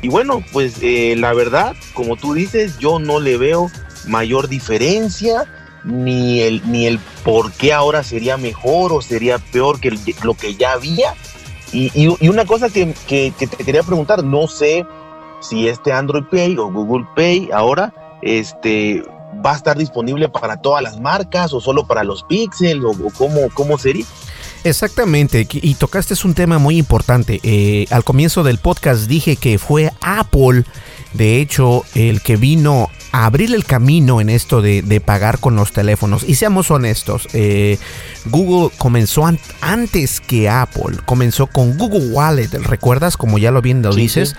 Y 0.00 0.08
bueno, 0.08 0.44
pues 0.52 0.78
eh, 0.82 1.16
la 1.18 1.32
verdad, 1.32 1.74
como 1.92 2.16
tú 2.16 2.34
dices, 2.34 2.78
yo 2.78 2.98
no 2.98 3.20
le 3.20 3.36
veo 3.36 3.70
mayor 4.06 4.48
diferencia, 4.48 5.46
ni 5.82 6.40
el, 6.40 6.62
ni 6.70 6.86
el 6.86 6.98
por 7.24 7.52
qué 7.52 7.72
ahora 7.72 8.02
sería 8.02 8.36
mejor 8.36 8.92
o 8.92 9.02
sería 9.02 9.38
peor 9.38 9.80
que 9.80 9.96
lo 10.22 10.34
que 10.34 10.54
ya 10.54 10.72
había. 10.72 11.14
Y, 11.72 12.06
una 12.28 12.44
cosa 12.44 12.70
que, 12.70 12.94
que, 13.08 13.32
te 13.36 13.48
quería 13.48 13.82
preguntar, 13.82 14.22
no 14.22 14.46
sé 14.46 14.86
si 15.40 15.66
este 15.68 15.92
Android 15.92 16.24
Pay 16.30 16.56
o 16.56 16.70
Google 16.70 17.04
Pay 17.16 17.50
ahora 17.52 17.92
este, 18.22 19.04
va 19.44 19.52
a 19.52 19.56
estar 19.56 19.76
disponible 19.76 20.28
para 20.28 20.56
todas 20.56 20.82
las 20.82 21.00
marcas 21.00 21.52
o 21.52 21.60
solo 21.60 21.86
para 21.86 22.04
los 22.04 22.22
Pixel 22.24 22.84
o, 22.84 22.92
cómo, 23.16 23.48
cómo 23.54 23.78
sería. 23.78 24.04
Exactamente, 24.64 25.46
y 25.50 25.74
tocaste 25.74 26.14
es 26.14 26.24
un 26.24 26.32
tema 26.32 26.58
muy 26.58 26.78
importante. 26.78 27.38
Eh, 27.42 27.86
al 27.90 28.02
comienzo 28.02 28.42
del 28.42 28.58
podcast 28.58 29.06
dije 29.06 29.36
que 29.36 29.58
fue 29.58 29.92
Apple, 30.00 30.64
de 31.12 31.40
hecho, 31.40 31.84
el 31.94 32.22
que 32.22 32.36
vino 32.36 32.88
a 33.12 33.26
abrir 33.26 33.54
el 33.54 33.64
camino 33.64 34.22
en 34.22 34.30
esto 34.30 34.62
de, 34.62 35.02
pagar 35.04 35.38
con 35.38 35.54
los 35.54 35.72
teléfonos. 35.72 36.24
Y 36.26 36.34
seamos 36.36 36.70
honestos, 36.70 37.28
eh, 37.34 37.78
Google 38.24 38.74
comenzó 38.78 39.30
antes 39.60 40.20
que 40.20 40.48
Apple, 40.48 40.96
comenzó 41.04 41.46
con 41.46 41.76
Google 41.76 42.08
Wallet, 42.08 42.48
¿recuerdas? 42.48 43.18
Como 43.18 43.38
ya 43.38 43.50
lo 43.50 43.60
bien 43.60 43.82
lo 43.82 43.94
dices, 43.94 44.34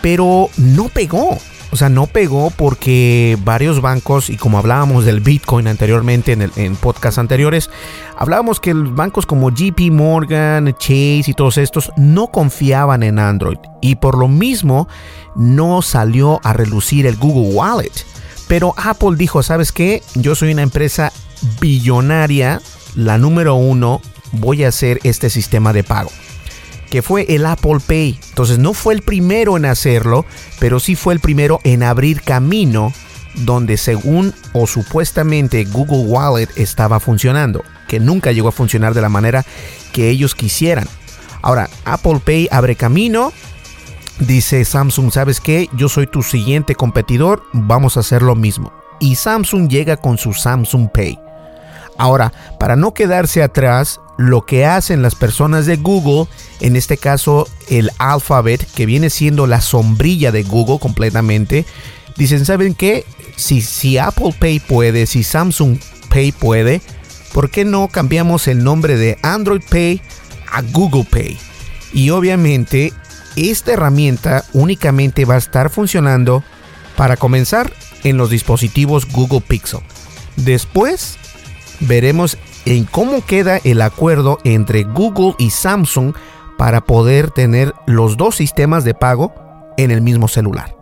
pero 0.00 0.50
no 0.56 0.88
pegó. 0.88 1.38
O 1.74 1.76
sea, 1.76 1.88
no 1.88 2.06
pegó 2.06 2.50
porque 2.50 3.36
varios 3.42 3.80
bancos, 3.80 4.30
y 4.30 4.36
como 4.36 4.58
hablábamos 4.58 5.04
del 5.04 5.18
Bitcoin 5.18 5.66
anteriormente 5.66 6.30
en, 6.30 6.48
en 6.54 6.76
podcasts 6.76 7.18
anteriores, 7.18 7.68
hablábamos 8.16 8.60
que 8.60 8.72
bancos 8.72 9.26
como 9.26 9.50
JP 9.50 9.90
Morgan, 9.90 10.72
Chase 10.78 11.24
y 11.26 11.34
todos 11.34 11.58
estos 11.58 11.90
no 11.96 12.28
confiaban 12.28 13.02
en 13.02 13.18
Android. 13.18 13.58
Y 13.82 13.96
por 13.96 14.16
lo 14.16 14.28
mismo 14.28 14.86
no 15.34 15.82
salió 15.82 16.40
a 16.44 16.52
relucir 16.52 17.06
el 17.06 17.16
Google 17.16 17.52
Wallet. 17.56 18.06
Pero 18.46 18.72
Apple 18.76 19.16
dijo, 19.16 19.42
¿sabes 19.42 19.72
qué? 19.72 20.00
Yo 20.14 20.36
soy 20.36 20.52
una 20.52 20.62
empresa 20.62 21.12
billonaria, 21.60 22.60
la 22.94 23.18
número 23.18 23.56
uno, 23.56 24.00
voy 24.30 24.62
a 24.62 24.68
hacer 24.68 25.00
este 25.02 25.28
sistema 25.28 25.72
de 25.72 25.82
pago 25.82 26.10
que 26.94 27.02
fue 27.02 27.26
el 27.28 27.44
Apple 27.44 27.78
Pay. 27.84 28.20
Entonces 28.28 28.60
no 28.60 28.72
fue 28.72 28.94
el 28.94 29.02
primero 29.02 29.56
en 29.56 29.64
hacerlo, 29.64 30.24
pero 30.60 30.78
sí 30.78 30.94
fue 30.94 31.12
el 31.12 31.18
primero 31.18 31.58
en 31.64 31.82
abrir 31.82 32.22
camino 32.22 32.92
donde 33.34 33.78
según 33.78 34.32
o 34.52 34.68
supuestamente 34.68 35.64
Google 35.64 36.04
Wallet 36.06 36.50
estaba 36.54 37.00
funcionando, 37.00 37.64
que 37.88 37.98
nunca 37.98 38.30
llegó 38.30 38.46
a 38.46 38.52
funcionar 38.52 38.94
de 38.94 39.00
la 39.00 39.08
manera 39.08 39.44
que 39.92 40.08
ellos 40.08 40.36
quisieran. 40.36 40.86
Ahora, 41.42 41.68
Apple 41.84 42.20
Pay 42.24 42.46
abre 42.52 42.76
camino, 42.76 43.32
dice 44.20 44.64
Samsung, 44.64 45.10
¿sabes 45.10 45.40
qué? 45.40 45.68
Yo 45.72 45.88
soy 45.88 46.06
tu 46.06 46.22
siguiente 46.22 46.76
competidor, 46.76 47.42
vamos 47.52 47.96
a 47.96 48.00
hacer 48.00 48.22
lo 48.22 48.36
mismo. 48.36 48.72
Y 49.00 49.16
Samsung 49.16 49.68
llega 49.68 49.96
con 49.96 50.16
su 50.16 50.32
Samsung 50.32 50.90
Pay. 50.94 51.18
Ahora, 51.98 52.32
para 52.60 52.76
no 52.76 52.94
quedarse 52.94 53.42
atrás, 53.42 54.00
lo 54.16 54.46
que 54.46 54.64
hacen 54.64 55.02
las 55.02 55.14
personas 55.14 55.66
de 55.66 55.76
Google, 55.76 56.28
en 56.60 56.76
este 56.76 56.96
caso 56.96 57.48
el 57.68 57.90
Alphabet, 57.98 58.66
que 58.74 58.86
viene 58.86 59.10
siendo 59.10 59.46
la 59.46 59.60
sombrilla 59.60 60.32
de 60.32 60.42
Google 60.42 60.78
completamente, 60.78 61.64
dicen, 62.16 62.44
¿saben 62.44 62.74
qué? 62.74 63.04
Si, 63.36 63.60
si 63.60 63.98
Apple 63.98 64.34
Pay 64.38 64.60
puede, 64.60 65.06
si 65.06 65.24
Samsung 65.24 65.78
Pay 66.08 66.32
puede, 66.32 66.80
¿por 67.32 67.50
qué 67.50 67.64
no 67.64 67.88
cambiamos 67.88 68.46
el 68.46 68.62
nombre 68.62 68.96
de 68.96 69.18
Android 69.22 69.62
Pay 69.68 70.00
a 70.50 70.62
Google 70.62 71.06
Pay? 71.10 71.38
Y 71.92 72.10
obviamente 72.10 72.92
esta 73.36 73.72
herramienta 73.72 74.44
únicamente 74.52 75.24
va 75.24 75.34
a 75.34 75.38
estar 75.38 75.70
funcionando 75.70 76.44
para 76.96 77.16
comenzar 77.16 77.72
en 78.04 78.16
los 78.16 78.30
dispositivos 78.30 79.10
Google 79.10 79.40
Pixel. 79.40 79.80
Después 80.36 81.18
veremos 81.80 82.38
en 82.64 82.84
cómo 82.84 83.24
queda 83.24 83.58
el 83.64 83.82
acuerdo 83.82 84.38
entre 84.44 84.84
Google 84.84 85.34
y 85.38 85.50
Samsung 85.50 86.14
para 86.56 86.82
poder 86.82 87.30
tener 87.30 87.74
los 87.86 88.16
dos 88.16 88.36
sistemas 88.36 88.84
de 88.84 88.94
pago 88.94 89.34
en 89.76 89.90
el 89.90 90.00
mismo 90.00 90.28
celular. 90.28 90.74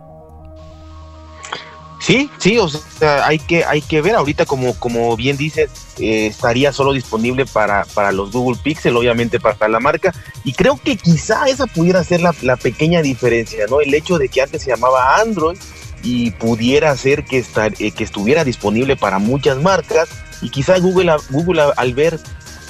Sí, 2.02 2.28
sí, 2.38 2.58
o 2.58 2.68
sea, 2.68 3.28
hay 3.28 3.38
que, 3.38 3.64
hay 3.64 3.80
que 3.80 4.02
ver 4.02 4.16
ahorita 4.16 4.44
como, 4.44 4.74
como 4.74 5.16
bien 5.16 5.36
dices, 5.36 5.70
eh, 6.00 6.26
estaría 6.26 6.72
solo 6.72 6.92
disponible 6.92 7.46
para, 7.46 7.84
para 7.94 8.10
los 8.10 8.32
Google 8.32 8.58
Pixel, 8.60 8.96
obviamente 8.96 9.38
para 9.38 9.68
la 9.68 9.78
marca, 9.78 10.12
y 10.42 10.52
creo 10.52 10.80
que 10.82 10.96
quizá 10.96 11.46
esa 11.46 11.68
pudiera 11.68 12.02
ser 12.02 12.20
la, 12.20 12.56
pequeña 12.56 13.02
diferencia, 13.02 13.66
¿no? 13.70 13.80
El 13.80 13.94
hecho 13.94 14.18
de 14.18 14.28
que 14.28 14.42
antes 14.42 14.62
se 14.62 14.70
llamaba 14.70 15.20
Android 15.20 15.56
y 16.02 16.32
pudiera 16.32 16.96
ser 16.96 17.24
que, 17.24 17.38
estar, 17.38 17.72
eh, 17.78 17.92
que 17.92 18.02
estuviera 18.02 18.42
disponible 18.42 18.96
para 18.96 19.20
muchas 19.20 19.62
marcas, 19.62 20.08
y 20.42 20.50
quizá 20.50 20.78
Google, 20.78 21.14
Google 21.30 21.62
al 21.76 21.94
ver 21.94 22.18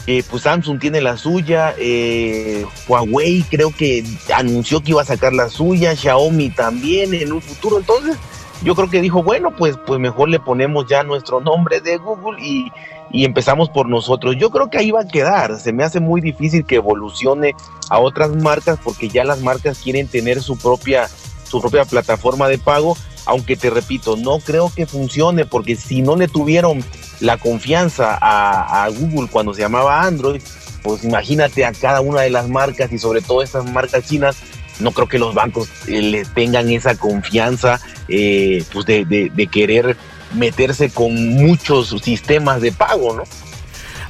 eh, 0.07 0.25
pues 0.29 0.43
Samsung 0.43 0.81
tiene 0.81 1.01
la 1.01 1.17
suya, 1.17 1.75
eh, 1.79 2.67
Huawei 2.89 3.45
creo 3.49 3.71
que 3.71 4.05
anunció 4.35 4.83
que 4.83 4.91
iba 4.91 5.03
a 5.03 5.05
sacar 5.05 5.33
la 5.33 5.49
suya, 5.49 5.95
Xiaomi 5.95 6.51
también 6.51 7.15
en 7.15 7.33
un 7.33 7.41
futuro, 7.41 7.79
entonces 7.79 8.17
yo 8.65 8.75
creo 8.75 8.91
que 8.91 9.01
dijo, 9.01 9.23
bueno, 9.23 9.55
pues, 9.57 9.77
pues 9.87 10.01
mejor 10.01 10.29
le 10.29 10.41
ponemos 10.41 10.87
ya 10.89 11.05
nuestro 11.05 11.41
nombre 11.41 11.81
de 11.81 11.99
Google 11.99 12.41
y, 12.45 12.73
y 13.11 13.25
empezamos 13.25 13.69
por 13.71 13.89
nosotros. 13.89 14.37
Yo 14.39 14.51
creo 14.51 14.71
que 14.71 14.79
ahí 14.79 14.91
va 14.91 15.03
a 15.03 15.09
quedar, 15.09 15.59
se 15.59 15.73
me 15.73 15.85
hace 15.85 16.01
muy 16.01 16.21
difícil 16.21 16.65
que 16.65 16.77
evolucione 16.77 17.55
a 17.89 17.99
otras 17.99 18.31
marcas 18.31 18.79
porque 18.83 19.09
ya 19.09 19.25
las 19.25 19.41
marcas 19.41 19.79
quieren 19.79 20.09
tener 20.09 20.43
su 20.43 20.57
propia, 20.57 21.09
su 21.45 21.61
propia 21.61 21.85
plataforma 21.85 22.49
de 22.49 22.59
pago 22.59 22.97
aunque 23.27 23.57
te 23.57 23.71
repito, 23.71 24.17
no 24.17 24.39
creo 24.39 24.73
que 24.75 24.87
funcione 24.87 25.45
porque 25.47 25.77
si 25.77 26.03
no 26.03 26.17
le 26.17 26.29
tuvieron 26.29 26.85
la 27.21 27.39
confianza 27.39 28.19
a, 28.21 28.89
Google 28.89 29.29
cuando 29.31 29.55
se 29.55 29.61
llamaba 29.61 30.03
Android, 30.03 30.43
pues 30.83 31.05
imagínate 31.05 31.65
a 31.65 31.73
cada 31.73 32.01
una 32.01 32.23
de 32.23 32.31
las 32.31 32.49
marcas 32.49 32.93
y 32.93 32.99
sobre 32.99 33.21
todo 33.21 33.43
estas 33.43 33.65
marcas 33.71 34.05
chinas, 34.05 34.37
no 34.81 34.91
creo 34.91 35.09
que 35.09 35.19
los 35.19 35.35
bancos 35.35 35.69
eh, 35.87 36.03
le 36.03 36.25
tengan 36.25 36.69
esa 36.71 36.97
confianza 36.97 37.81
eh, 38.09 38.65
pues 38.73 38.87
de, 38.87 39.05
de 39.05 39.47
querer 39.47 39.97
meterse 40.35 40.91
con 40.91 41.15
muchos 41.35 41.95
sistemas 42.03 42.61
de 42.61 42.73
pago, 42.73 43.15
¿no? 43.15 43.23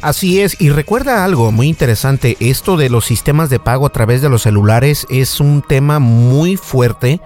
Así 0.01 0.41
es, 0.41 0.61
y 0.61 0.71
recuerda 0.71 1.25
algo 1.25 1.53
muy 1.53 1.69
interesante, 1.69 2.37
esto 2.41 2.77
de 2.77 2.91
los 2.91 3.05
sistemas 3.05 3.51
de 3.51 3.61
pago 3.61 3.87
a 3.87 3.93
través 3.93 4.21
de 4.21 4.29
los 4.29 4.43
celulares 4.43 5.07
es 5.11 5.39
un 5.39 5.63
tema 5.63 6.01
muy 6.01 6.57
fuerte 6.57 7.21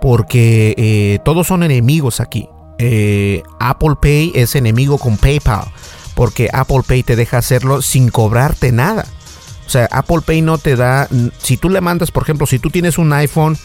porque 0.00 0.74
eh, 0.76 1.18
todos 1.24 1.46
son 1.46 1.62
enemigos 1.62 2.20
aquí. 2.20 2.48
eh, 2.78 3.42
Apple 3.58 3.94
Pay 4.00 4.32
es 4.34 4.54
enemigo 4.54 4.98
con 4.98 5.16
PayPal, 5.16 5.64
porque 6.14 6.48
Apple 6.52 6.82
Pay 6.86 7.02
te 7.02 7.16
deja 7.16 7.38
hacerlo 7.38 7.82
sin 7.82 8.10
cobrarte 8.10 8.72
nada. 8.72 9.06
O 9.66 9.70
sea, 9.70 9.88
Apple 9.90 10.20
Pay 10.24 10.42
no 10.42 10.58
te 10.58 10.76
da, 10.76 11.08
si 11.38 11.56
tú 11.56 11.68
le 11.68 11.80
mandas, 11.80 12.10
por 12.12 12.22
ejemplo, 12.22 12.46
si 12.46 12.58
tú 12.58 12.70
tienes 12.70 12.98
un 12.98 13.12
iPhone 13.12 13.58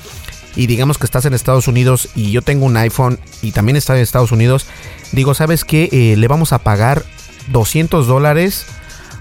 y 0.55 0.67
digamos 0.67 0.97
que 0.97 1.05
estás 1.05 1.25
en 1.25 1.33
Estados 1.33 1.67
Unidos 1.67 2.09
y 2.15 2.31
yo 2.31 2.41
tengo 2.41 2.65
un 2.65 2.75
iPhone 2.75 3.19
y 3.41 3.51
también 3.51 3.75
está 3.75 3.95
en 3.95 4.01
Estados 4.01 4.31
Unidos, 4.31 4.65
digo, 5.11 5.33
¿sabes 5.33 5.63
qué? 5.63 5.89
Eh, 5.91 6.17
le 6.17 6.27
vamos 6.27 6.53
a 6.53 6.59
pagar 6.59 7.03
200 7.51 8.07
dólares 8.07 8.65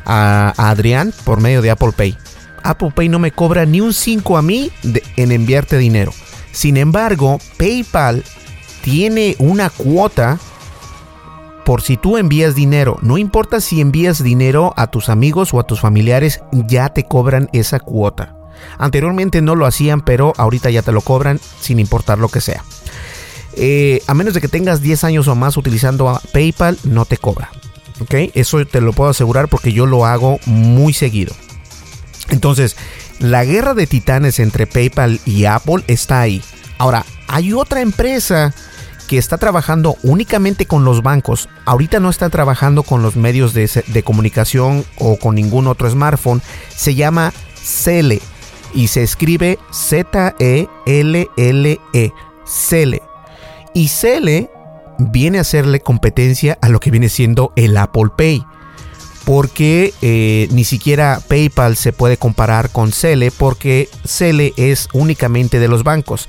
a, 0.06 0.54
Adrián 0.56 1.12
por 1.24 1.40
medio 1.40 1.60
de 1.60 1.70
Apple 1.70 1.92
Pay. 1.94 2.16
Apple 2.62 2.92
Pay 2.94 3.08
no 3.10 3.18
me 3.18 3.30
cobra 3.30 3.66
ni 3.66 3.80
un 3.80 3.92
5 3.92 4.38
a 4.38 4.42
mí 4.42 4.70
en 5.16 5.32
enviarte 5.32 5.76
dinero. 5.76 6.12
Sin 6.52 6.76
embargo, 6.76 7.38
PayPal 7.56 8.24
tiene 8.82 9.36
una 9.38 9.70
cuota 9.70 10.38
por 11.64 11.82
si 11.82 11.96
tú 11.96 12.16
envías 12.16 12.54
dinero. 12.54 12.98
No 13.02 13.18
importa 13.18 13.60
si 13.60 13.80
envías 13.80 14.22
dinero 14.22 14.74
a 14.76 14.88
tus 14.88 15.08
amigos 15.08 15.54
o 15.54 15.60
a 15.60 15.64
tus 15.64 15.80
familiares, 15.80 16.42
ya 16.52 16.88
te 16.88 17.04
cobran 17.04 17.48
esa 17.52 17.78
cuota. 17.78 18.34
Anteriormente 18.78 19.40
no 19.42 19.54
lo 19.54 19.66
hacían, 19.66 20.00
pero 20.00 20.32
ahorita 20.36 20.70
ya 20.70 20.82
te 20.82 20.92
lo 20.92 21.00
cobran 21.00 21.40
sin 21.60 21.78
importar 21.78 22.18
lo 22.18 22.28
que 22.28 22.40
sea. 22.40 22.64
Eh, 23.54 24.02
a 24.06 24.14
menos 24.14 24.34
de 24.34 24.40
que 24.40 24.48
tengas 24.48 24.80
10 24.80 25.04
años 25.04 25.28
o 25.28 25.34
más 25.34 25.56
utilizando 25.56 26.20
PayPal, 26.32 26.78
no 26.84 27.04
te 27.04 27.16
cobra. 27.16 27.50
¿Ok? 28.00 28.14
Eso 28.34 28.64
te 28.64 28.80
lo 28.80 28.92
puedo 28.92 29.10
asegurar 29.10 29.48
porque 29.48 29.72
yo 29.72 29.86
lo 29.86 30.06
hago 30.06 30.38
muy 30.46 30.92
seguido. 30.92 31.34
Entonces, 32.30 32.76
la 33.20 33.44
guerra 33.44 33.74
de 33.74 33.86
titanes 33.86 34.40
entre 34.40 34.66
PayPal 34.66 35.20
y 35.24 35.44
Apple 35.44 35.84
está 35.86 36.20
ahí. 36.20 36.42
Ahora, 36.78 37.04
hay 37.28 37.52
otra 37.52 37.82
empresa 37.82 38.52
que 39.06 39.18
está 39.18 39.38
trabajando 39.38 39.96
únicamente 40.02 40.66
con 40.66 40.84
los 40.84 41.02
bancos. 41.02 41.48
Ahorita 41.66 42.00
no 42.00 42.10
está 42.10 42.30
trabajando 42.30 42.82
con 42.82 43.02
los 43.02 43.16
medios 43.16 43.52
de, 43.54 44.02
comunicación 44.02 44.84
o 44.98 45.16
con 45.16 45.34
ningún 45.34 45.66
otro 45.66 45.90
smartphone. 45.90 46.40
Se 46.68 46.94
llama 46.94 47.32
Cele 47.54 48.20
y 48.72 48.88
se 48.88 49.02
escribe 49.02 49.58
Z-E-L-L-E. 49.72 50.68
-E, 51.92 52.12
Cele. 52.46 53.02
Y 53.74 53.88
Cele 53.88 54.50
viene 54.98 55.38
a 55.38 55.42
hacerle 55.42 55.80
competencia 55.80 56.58
a 56.62 56.68
lo 56.68 56.80
que 56.80 56.90
viene 56.90 57.08
siendo 57.08 57.52
el 57.56 57.76
Apple 57.76 58.10
Pay. 58.16 58.44
Porque 59.30 59.94
eh, 60.02 60.48
ni 60.50 60.64
siquiera 60.64 61.20
PayPal 61.28 61.76
se 61.76 61.92
puede 61.92 62.16
comparar 62.16 62.70
con 62.70 62.90
Cele 62.90 63.30
porque 63.30 63.88
Cele 64.04 64.52
es 64.56 64.88
únicamente 64.92 65.60
de 65.60 65.68
los 65.68 65.84
bancos. 65.84 66.28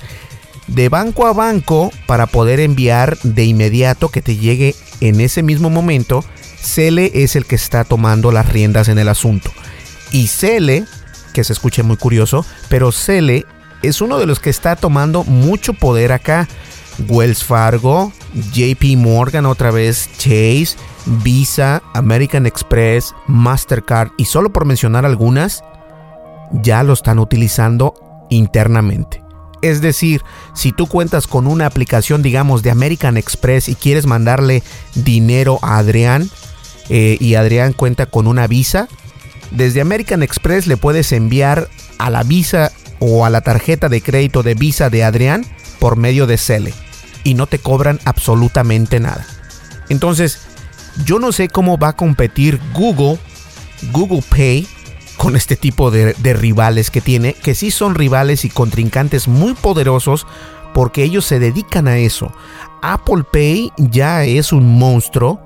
De 0.67 0.87
banco 0.87 1.25
a 1.25 1.33
banco 1.33 1.89
para 2.05 2.27
poder 2.27 2.59
enviar 2.59 3.17
de 3.23 3.45
inmediato 3.45 4.09
que 4.09 4.21
te 4.21 4.37
llegue 4.37 4.75
en 4.99 5.19
ese 5.19 5.41
mismo 5.41 5.71
momento, 5.71 6.23
Cele 6.61 7.09
es 7.15 7.35
el 7.35 7.47
que 7.47 7.55
está 7.55 7.85
tomando 7.85 8.31
las 8.31 8.47
riendas 8.47 8.87
en 8.87 8.99
el 8.99 9.09
asunto. 9.09 9.51
Y 10.11 10.27
Cele 10.27 10.85
que 11.33 11.43
se 11.43 11.53
escuche 11.53 11.81
muy 11.81 11.97
curioso, 11.97 12.45
pero 12.69 12.91
Cele 12.91 13.47
es 13.81 14.01
uno 14.01 14.19
de 14.19 14.27
los 14.27 14.39
que 14.39 14.51
está 14.51 14.75
tomando 14.75 15.23
mucho 15.23 15.73
poder 15.73 16.11
acá. 16.11 16.47
Wells 17.07 17.43
Fargo, 17.43 18.11
JP 18.53 18.97
Morgan 18.97 19.45
otra 19.45 19.71
vez, 19.71 20.09
Chase, 20.17 20.77
Visa, 21.05 21.81
American 21.93 22.45
Express, 22.45 23.13
Mastercard 23.27 24.11
y 24.17 24.25
solo 24.25 24.51
por 24.51 24.65
mencionar 24.65 25.05
algunas, 25.05 25.63
ya 26.51 26.83
lo 26.83 26.93
están 26.93 27.19
utilizando 27.19 27.93
internamente. 28.29 29.23
Es 29.61 29.81
decir, 29.81 30.21
si 30.53 30.71
tú 30.71 30.87
cuentas 30.87 31.27
con 31.27 31.47
una 31.47 31.67
aplicación, 31.67 32.21
digamos, 32.21 32.63
de 32.63 32.71
American 32.71 33.17
Express 33.17 33.69
y 33.69 33.75
quieres 33.75 34.07
mandarle 34.07 34.63
dinero 34.95 35.59
a 35.61 35.77
Adrián 35.77 36.29
eh, 36.89 37.17
y 37.19 37.35
Adrián 37.35 37.73
cuenta 37.73 38.07
con 38.07 38.27
una 38.27 38.47
visa, 38.47 38.87
desde 39.51 39.81
American 39.81 40.23
Express 40.23 40.65
le 40.65 40.77
puedes 40.77 41.11
enviar 41.11 41.69
a 41.99 42.09
la 42.09 42.23
visa 42.23 42.71
o 42.99 43.25
a 43.25 43.29
la 43.29 43.41
tarjeta 43.41 43.89
de 43.89 44.01
crédito 44.01 44.41
de 44.41 44.55
visa 44.55 44.89
de 44.89 45.03
Adrián 45.03 45.45
por 45.79 45.95
medio 45.95 46.25
de 46.25 46.37
Cele 46.37 46.73
y 47.23 47.33
no 47.33 47.47
te 47.47 47.59
cobran 47.59 47.99
absolutamente 48.05 48.99
nada. 48.99 49.25
Entonces, 49.89 50.39
yo 51.05 51.19
no 51.19 51.31
sé 51.31 51.49
cómo 51.49 51.77
va 51.77 51.89
a 51.89 51.95
competir 51.95 52.59
Google, 52.73 53.19
Google 53.91 54.23
Pay, 54.29 54.67
con 55.17 55.35
este 55.35 55.55
tipo 55.55 55.91
de, 55.91 56.13
rivales 56.33 56.89
que 56.89 57.01
tiene, 57.01 57.33
que 57.33 57.53
sí 57.53 57.69
son 57.69 57.93
rivales 57.93 58.43
y 58.43 58.49
contrincantes 58.49 59.27
muy 59.27 59.53
poderosos 59.53 60.25
porque 60.73 61.03
ellos 61.03 61.25
se 61.25 61.39
dedican 61.39 61.87
a 61.87 61.99
eso. 61.99 62.33
Apple 62.81 63.23
Pay 63.31 63.71
ya 63.77 64.23
es 64.23 64.51
un 64.51 64.79
monstruo 64.79 65.39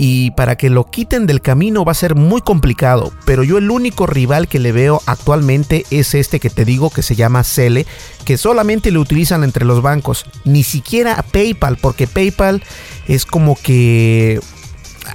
y 0.00 0.30
para 0.30 0.56
que 0.56 0.70
lo 0.70 0.84
quiten 0.84 1.26
del 1.26 1.42
camino 1.42 1.84
va 1.84 1.90
a 1.90 1.96
ser 1.96 2.14
muy 2.14 2.40
complicado, 2.40 3.12
pero 3.26 3.42
yo 3.42 3.58
el 3.58 3.68
único 3.68 4.06
rival 4.06 4.46
que 4.46 4.60
le 4.60 4.70
veo 4.70 5.02
actualmente 5.06 5.84
es 5.90 6.14
este 6.14 6.38
que 6.38 6.50
te 6.50 6.64
digo 6.64 6.88
que 6.88 7.02
se 7.02 7.16
llama 7.16 7.42
Cele, 7.42 7.84
que 8.24 8.38
solamente 8.38 8.92
lo 8.92 9.00
utilizan 9.00 9.42
entre 9.42 9.64
los 9.64 9.82
bancos, 9.82 10.24
ni 10.44 10.62
siquiera 10.62 11.22
PayPal, 11.32 11.76
porque 11.76 12.06
PayPal 12.06 12.62
es 13.08 13.26
como 13.26 13.58
que 13.60 14.40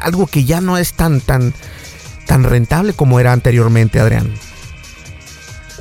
algo 0.01 0.27
que 0.27 0.43
ya 0.43 0.59
no 0.59 0.77
es 0.77 0.93
tan 0.93 1.21
tan 1.21 1.53
tan 2.27 2.43
rentable 2.43 2.91
como 2.93 3.21
era 3.21 3.31
anteriormente, 3.31 4.01
Adrián. 4.01 4.33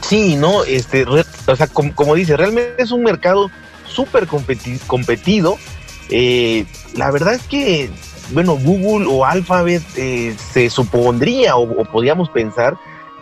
Sí, 0.02 0.36
no, 0.36 0.64
este, 0.64 1.06
o 1.06 1.56
sea, 1.56 1.66
como, 1.66 2.14
dice, 2.14 2.36
realmente 2.36 2.82
es 2.82 2.90
un 2.90 3.02
mercado 3.02 3.50
súper 3.86 4.26
competido. 4.26 5.58
Eh, 6.10 6.66
la 6.94 7.10
verdad 7.10 7.34
es 7.34 7.42
que 7.42 7.90
bueno, 8.32 8.56
Google 8.56 9.06
o 9.08 9.24
Alphabet 9.24 9.82
eh, 9.96 10.34
se 10.52 10.70
supondría 10.70 11.56
o, 11.56 11.84
podríamos 11.84 12.30
pensar 12.30 12.76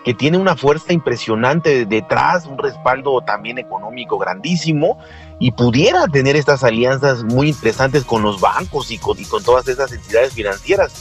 que 0.04 0.14
tiene 0.14 0.38
una 0.38 0.56
fuerza 0.56 0.92
impresionante 0.92 1.84
detrás, 1.84 2.46
un 2.46 2.56
respaldo 2.56 3.20
también 3.20 3.58
económico 3.58 4.18
grandísimo 4.18 4.98
y 5.38 5.50
pudiera 5.52 6.06
tener 6.08 6.36
estas 6.36 6.64
alianzas 6.64 7.22
muy 7.22 7.48
interesantes 7.50 8.04
con 8.04 8.22
los 8.22 8.40
bancos 8.40 8.90
y 8.90 8.98
con 8.98 9.18
todas 9.44 9.68
esas 9.68 9.92
entidades 9.92 10.32
financieras. 10.32 10.92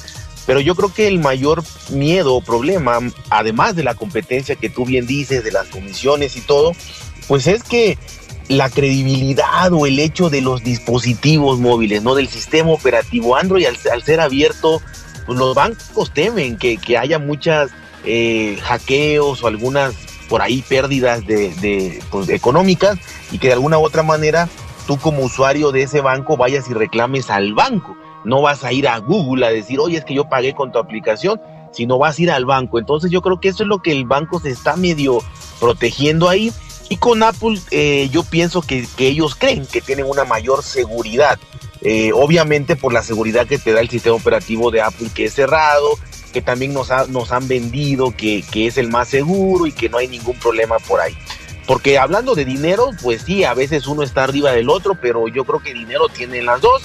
Pero 0.46 0.60
yo 0.60 0.76
creo 0.76 0.92
que 0.92 1.08
el 1.08 1.20
mayor 1.20 1.64
miedo 1.92 2.34
o 2.34 2.42
problema, 2.42 3.00
además 3.30 3.76
de 3.76 3.84
la 3.84 3.94
competencia 3.94 4.56
que 4.56 4.70
tú 4.70 4.84
bien 4.84 5.06
dices, 5.06 5.44
de 5.44 5.52
las 5.52 5.68
comisiones 5.68 6.36
y 6.36 6.42
todo, 6.42 6.72
pues 7.28 7.46
es 7.46 7.64
que 7.64 7.98
la 8.50 8.68
credibilidad 8.70 9.72
o 9.72 9.86
el 9.86 10.00
hecho 10.00 10.30
de 10.30 10.42
los 10.42 10.64
dispositivos 10.64 11.60
móviles, 11.60 12.02
¿no? 12.04 12.16
Del 12.16 12.28
sistema 12.28 12.72
operativo 12.72 13.36
Android 13.36 13.66
al, 13.66 14.04
ser 14.04 14.20
abierto, 14.20 14.82
pues 15.28 15.38
los 15.38 15.54
bancos 15.54 16.12
temen 16.12 16.58
que, 16.58 16.80
haya 16.98 17.20
muchas 17.20 17.70
eh, 18.04 18.58
hackeos 18.64 19.44
o 19.44 19.48
algunas 19.48 19.94
por 20.28 20.42
ahí 20.42 20.64
pérdidas 20.68 21.26
de, 21.28 22.02
pues, 22.10 22.30
económicas 22.30 22.98
y 23.32 23.38
que 23.38 23.48
de 23.48 23.54
alguna 23.54 23.78
u 23.78 23.84
otra 23.84 24.02
manera 24.02 24.50
tú 24.88 24.98
como 24.98 25.24
usuario 25.24 25.72
de 25.72 25.84
ese 25.84 26.02
banco 26.02 26.36
vayas 26.36 26.70
y 26.70 26.74
reclames 26.74 27.30
al 27.30 27.54
banco. 27.54 27.96
No 28.26 28.42
vas 28.42 28.64
a 28.64 28.74
ir 28.74 28.88
a 28.88 28.98
Google 28.98 29.46
a 29.46 29.52
decir, 29.52 29.80
oye, 29.80 30.00
es 30.00 30.06
que 30.06 30.16
yo 30.16 30.28
pagué 30.28 30.56
con 30.56 30.72
tu 30.72 30.80
aplicación, 30.80 31.40
sino 31.72 32.00
vas 32.00 32.18
a 32.18 32.22
ir 32.24 32.32
al 32.32 32.46
banco. 32.46 32.80
Entonces 32.80 33.12
yo 33.12 33.22
creo 33.22 33.40
que 33.40 33.50
eso 33.50 33.62
es 33.62 33.70
lo 33.70 33.84
que 33.84 33.92
el 33.92 34.06
banco 34.06 34.40
se 34.40 34.50
está 34.50 34.76
medio 34.76 35.20
protegiendo 35.60 36.28
ahí 36.28 36.52
y 36.90 36.98
con 36.98 37.22
Apple 37.22 37.60
eh, 37.70 38.10
yo 38.12 38.24
pienso 38.24 38.62
que, 38.62 38.88
ellos 38.98 39.36
creen 39.36 39.66
que 39.68 39.80
tienen 39.80 40.06
una 40.06 40.26
mayor 40.26 40.64
seguridad. 40.64 41.40
Eh, 41.82 42.12
obviamente 42.14 42.76
por 42.76 42.92
la 42.92 43.02
seguridad 43.04 43.48
que 43.48 43.58
te 43.58 43.72
da 43.72 43.80
el 43.80 43.90
sistema 43.90 44.18
operativo 44.18 44.70
de 44.70 44.82
Apple 44.82 45.08
que 45.14 45.26
es 45.26 45.34
cerrado, 45.34 45.98
que 46.34 46.42
también 46.42 46.74
nos, 46.74 46.90
nos 47.08 47.32
han 47.32 47.48
vendido 47.48 48.12
que, 48.12 48.44
es 48.54 48.78
el 48.78 48.90
más 48.90 49.08
seguro 49.08 49.66
y 49.66 49.72
que 49.72 49.88
no 49.88 49.98
hay 49.98 50.08
ningún 50.08 50.38
problema 50.38 50.78
por 50.80 51.00
ahí. 51.00 51.16
Porque 51.68 52.00
hablando 52.00 52.34
de 52.34 52.46
dinero, 52.46 52.90
pues 53.04 53.22
sí, 53.22 53.44
a 53.44 53.54
veces 53.54 53.86
uno 53.88 54.02
está 54.02 54.24
arriba 54.24 54.52
del 54.52 54.70
otro, 54.70 54.98
pero 55.00 55.28
yo 55.28 55.46
creo 55.46 55.62
que 55.62 55.74
dinero 55.74 56.10
tienen 56.10 56.48
las 56.48 56.60
dos 56.60 56.82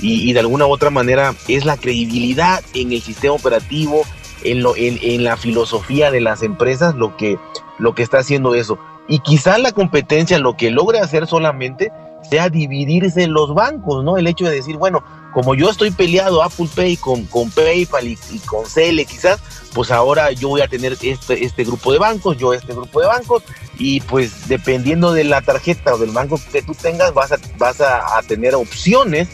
y, 0.00 0.32
de 0.32 0.38
alguna 0.38 0.66
u 0.66 0.70
otra 0.70 0.90
manera 0.90 1.34
es 1.48 1.64
la 1.64 1.76
credibilidad 1.76 2.62
en 2.72 2.92
el 2.92 3.02
sistema 3.02 3.34
operativo, 3.34 4.02
en, 4.44 4.62
lo, 4.62 4.76
en, 4.76 5.00
en 5.02 5.24
la 5.24 5.36
filosofía 5.36 6.12
de 6.12 6.20
las 6.20 6.44
empresas 6.44 6.94
lo 6.94 7.16
que, 7.16 7.36
lo 7.78 7.96
que 7.96 8.04
está 8.04 8.18
haciendo 8.18 8.54
eso. 8.54 8.78
Y 9.08 9.20
quizá 9.20 9.56
la 9.58 9.72
competencia 9.72 10.38
lo 10.38 10.56
que 10.56 10.70
logre 10.70 11.00
hacer 11.00 11.26
solamente 11.26 11.90
sea 12.28 12.50
dividirse 12.50 13.26
los 13.26 13.54
bancos, 13.54 14.04
¿no? 14.04 14.18
El 14.18 14.26
hecho 14.26 14.44
de 14.44 14.56
decir, 14.56 14.76
bueno, 14.76 15.02
como 15.32 15.54
yo 15.54 15.70
estoy 15.70 15.90
peleado 15.90 16.42
Apple 16.42 16.68
Pay 16.74 16.96
con, 16.96 17.24
con 17.26 17.50
PayPal 17.50 18.08
y, 18.08 18.16
con 18.44 18.66
Cele 18.66 19.04
quizás, 19.04 19.40
pues 19.72 19.90
ahora 19.90 20.32
yo 20.32 20.48
voy 20.48 20.60
a 20.60 20.68
tener 20.68 20.96
este, 21.00 21.44
este 21.44 21.64
grupo 21.64 21.92
de 21.92 21.98
bancos, 21.98 22.36
yo 22.36 22.52
este 22.52 22.74
grupo 22.74 23.00
de 23.00 23.06
bancos, 23.06 23.42
y 23.78 24.00
pues 24.00 24.48
dependiendo 24.48 25.12
de 25.12 25.24
la 25.24 25.40
tarjeta 25.40 25.94
o 25.94 25.98
del 25.98 26.10
banco 26.10 26.40
que 26.52 26.62
tú 26.62 26.74
tengas, 26.74 27.14
vas 27.14 27.32
a, 27.32 27.38
vas 27.56 27.80
a, 27.80 28.20
tener 28.26 28.54
opciones 28.54 29.28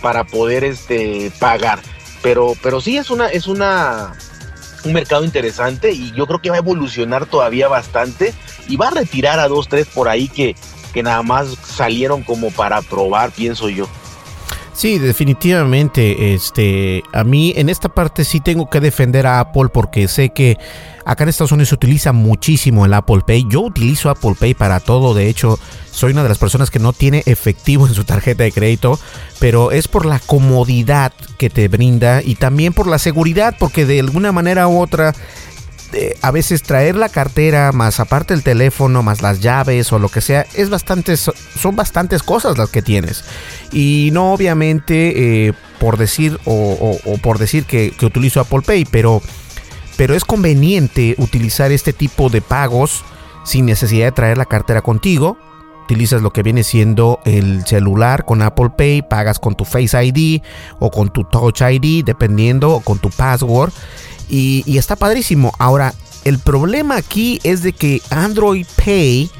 para 0.00 0.24
poder 0.24 0.64
este, 0.64 1.32
pagar. 1.38 1.80
Pero, 2.22 2.52
pero 2.62 2.80
sí 2.80 2.96
es 2.96 3.10
una, 3.10 3.28
es 3.28 3.46
una, 3.46 4.14
un 4.84 4.92
mercado 4.92 5.24
interesante 5.24 5.92
y 5.92 6.12
yo 6.12 6.26
creo 6.26 6.40
que 6.40 6.50
va 6.50 6.56
a 6.56 6.60
evolucionar 6.60 7.26
todavía 7.26 7.68
bastante 7.68 8.34
y 8.68 8.76
va 8.76 8.88
a 8.88 8.92
retirar 8.92 9.38
a 9.38 9.48
dos, 9.48 9.68
tres 9.68 9.86
por 9.86 10.08
ahí 10.08 10.28
que, 10.28 10.56
que 10.92 11.02
nada 11.02 11.22
más 11.22 11.48
salieron 11.64 12.22
como 12.22 12.50
para 12.50 12.82
probar, 12.82 13.30
pienso 13.30 13.68
yo. 13.68 13.88
Sí, 14.72 14.98
definitivamente. 14.98 16.34
Este, 16.34 17.02
a 17.12 17.24
mí 17.24 17.52
en 17.56 17.68
esta 17.68 17.88
parte 17.88 18.24
sí 18.24 18.40
tengo 18.40 18.70
que 18.70 18.80
defender 18.80 19.26
a 19.26 19.40
Apple 19.40 19.68
porque 19.72 20.08
sé 20.08 20.30
que 20.30 20.58
acá 21.04 21.24
en 21.24 21.28
Estados 21.28 21.52
Unidos 21.52 21.70
se 21.70 21.74
utiliza 21.74 22.12
muchísimo 22.12 22.86
el 22.86 22.94
Apple 22.94 23.20
Pay. 23.26 23.46
Yo 23.50 23.60
utilizo 23.60 24.10
Apple 24.10 24.36
Pay 24.38 24.54
para 24.54 24.80
todo. 24.80 25.12
De 25.12 25.28
hecho, 25.28 25.58
soy 25.90 26.12
una 26.12 26.22
de 26.22 26.28
las 26.28 26.38
personas 26.38 26.70
que 26.70 26.78
no 26.78 26.92
tiene 26.92 27.22
efectivo 27.26 27.86
en 27.86 27.94
su 27.94 28.04
tarjeta 28.04 28.44
de 28.44 28.52
crédito, 28.52 28.98
pero 29.38 29.72
es 29.72 29.88
por 29.88 30.06
la 30.06 30.18
comodidad 30.18 31.12
que 31.36 31.50
te 31.50 31.68
brinda 31.68 32.22
y 32.22 32.36
también 32.36 32.72
por 32.72 32.86
la 32.86 32.98
seguridad, 32.98 33.56
porque 33.58 33.84
de 33.84 34.00
alguna 34.00 34.32
manera 34.32 34.68
u 34.68 34.80
otra 34.80 35.14
a 36.22 36.30
veces 36.30 36.62
traer 36.62 36.96
la 36.96 37.08
cartera, 37.08 37.72
más 37.72 38.00
aparte 38.00 38.34
el 38.34 38.42
teléfono, 38.42 39.02
más 39.02 39.22
las 39.22 39.40
llaves 39.40 39.92
o 39.92 39.98
lo 39.98 40.08
que 40.08 40.20
sea, 40.20 40.46
es 40.54 40.70
bastante, 40.70 41.16
son 41.16 41.76
bastantes 41.76 42.22
cosas 42.22 42.58
las 42.58 42.70
que 42.70 42.82
tienes. 42.82 43.24
Y 43.72 44.10
no 44.12 44.32
obviamente 44.32 45.48
eh, 45.48 45.52
por 45.78 45.96
decir 45.96 46.38
o, 46.44 46.98
por 47.22 47.38
decir 47.38 47.64
que, 47.64 47.92
utilizo 48.02 48.40
Apple 48.40 48.62
Pay, 48.62 48.84
pero, 48.84 49.22
pero 49.96 50.14
es 50.14 50.24
conveniente 50.24 51.14
utilizar 51.18 51.72
este 51.72 51.92
tipo 51.92 52.28
de 52.28 52.42
pagos 52.42 53.04
sin 53.44 53.66
necesidad 53.66 54.06
de 54.06 54.12
traer 54.12 54.38
la 54.38 54.46
cartera 54.46 54.82
contigo. 54.82 55.38
Utilizas 55.84 56.22
lo 56.22 56.32
que 56.32 56.44
viene 56.44 56.62
siendo 56.62 57.18
el 57.24 57.66
celular 57.66 58.24
con 58.24 58.42
Apple 58.42 58.70
Pay, 58.76 59.02
pagas 59.02 59.40
con 59.40 59.56
tu 59.56 59.64
Face 59.64 60.04
ID 60.04 60.40
o 60.78 60.90
con 60.90 61.12
tu 61.12 61.24
Touch 61.24 61.62
ID, 61.62 62.04
dependiendo, 62.04 62.70
o 62.74 62.80
con 62.80 63.00
tu 63.00 63.10
password 63.10 63.72
y, 64.30 64.78
está 64.78 64.96
padrísimo. 64.96 65.52
Ahora, 65.58 65.94
el 66.24 66.38
problema 66.38 66.96
aquí 66.96 67.40
es 67.42 67.62
de 67.62 67.72
que 67.72 68.00
Android 68.10 68.66
Pay 68.76 69.30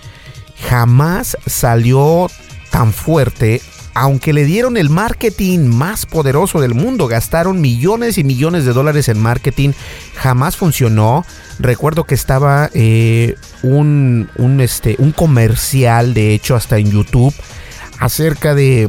jamás 0.69 1.37
salió 1.47 2.29
tan 2.71 2.93
fuerte 2.93 3.63
aunque 3.93 4.33
le 4.33 4.45
dieron 4.45 4.77
el 4.77 4.89
marketing 4.89 5.67
más 5.67 6.07
poderoso 6.07 6.61
del 6.61 6.75
mundo, 6.75 7.09
gastaron 7.09 7.61
millones 7.61 8.19
y 8.19 8.25
millones 8.25 8.65
de 8.65 8.73
dólares 8.73 9.09
en 9.09 9.21
marketing, 9.21 9.71
jamás 10.15 10.57
funcionó. 10.57 11.25
Recuerdo 11.59 12.05
que 12.05 12.15
estaba 12.15 12.71
eh, 12.73 13.35
un, 13.63 14.31
un, 14.37 14.61
este, 14.61 14.95
un 14.99 15.11
comercial, 15.13 16.15
de 16.15 16.35
hecho, 16.35 16.55
hasta 16.55 16.79
en 16.79 16.93
YouTube, 16.93 17.35
acerca 17.99 18.55
de, 18.55 18.89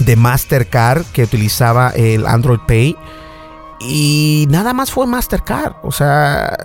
de 0.00 0.16
Mastercard 0.16 1.04
que 1.12 1.22
utilizaba 1.22 1.90
el 1.90 2.26
Android 2.26 2.60
Pay 2.66 2.96
y 3.80 4.46
nada 4.50 4.72
más 4.72 4.90
fue 4.90 5.06
Mastercard. 5.06 5.74
O 5.82 5.92
sea, 5.92 6.56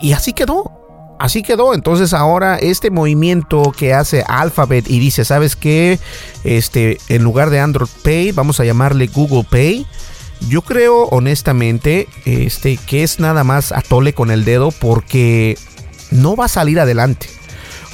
y, 0.00 0.12
así 0.12 0.32
quedó. 0.32 1.16
Así 1.18 1.42
quedó. 1.42 1.74
Entonces 1.74 2.14
ahora 2.14 2.56
este 2.56 2.90
movimiento 2.90 3.72
que 3.76 3.92
hace 3.92 4.24
Alphabet 4.26 4.88
y 4.88 4.98
dice, 4.98 5.24
¿sabes 5.24 5.54
qué? 5.54 5.98
Este, 6.44 6.98
en 7.08 7.22
lugar 7.22 7.50
de 7.50 7.60
Android 7.60 7.90
Pay, 8.02 8.32
vamos 8.32 8.58
a 8.60 8.64
llamarle 8.64 9.06
Google 9.08 9.46
Pay. 9.48 9.86
Yo 10.48 10.62
creo 10.62 11.02
honestamente 11.04 12.08
este, 12.24 12.78
que 12.78 13.02
es 13.02 13.20
nada 13.20 13.44
más 13.44 13.72
atole 13.72 14.14
con 14.14 14.30
el 14.30 14.46
dedo 14.46 14.70
porque 14.70 15.58
no 16.10 16.36
va 16.36 16.46
a 16.46 16.48
salir 16.48 16.80
adelante. 16.80 17.28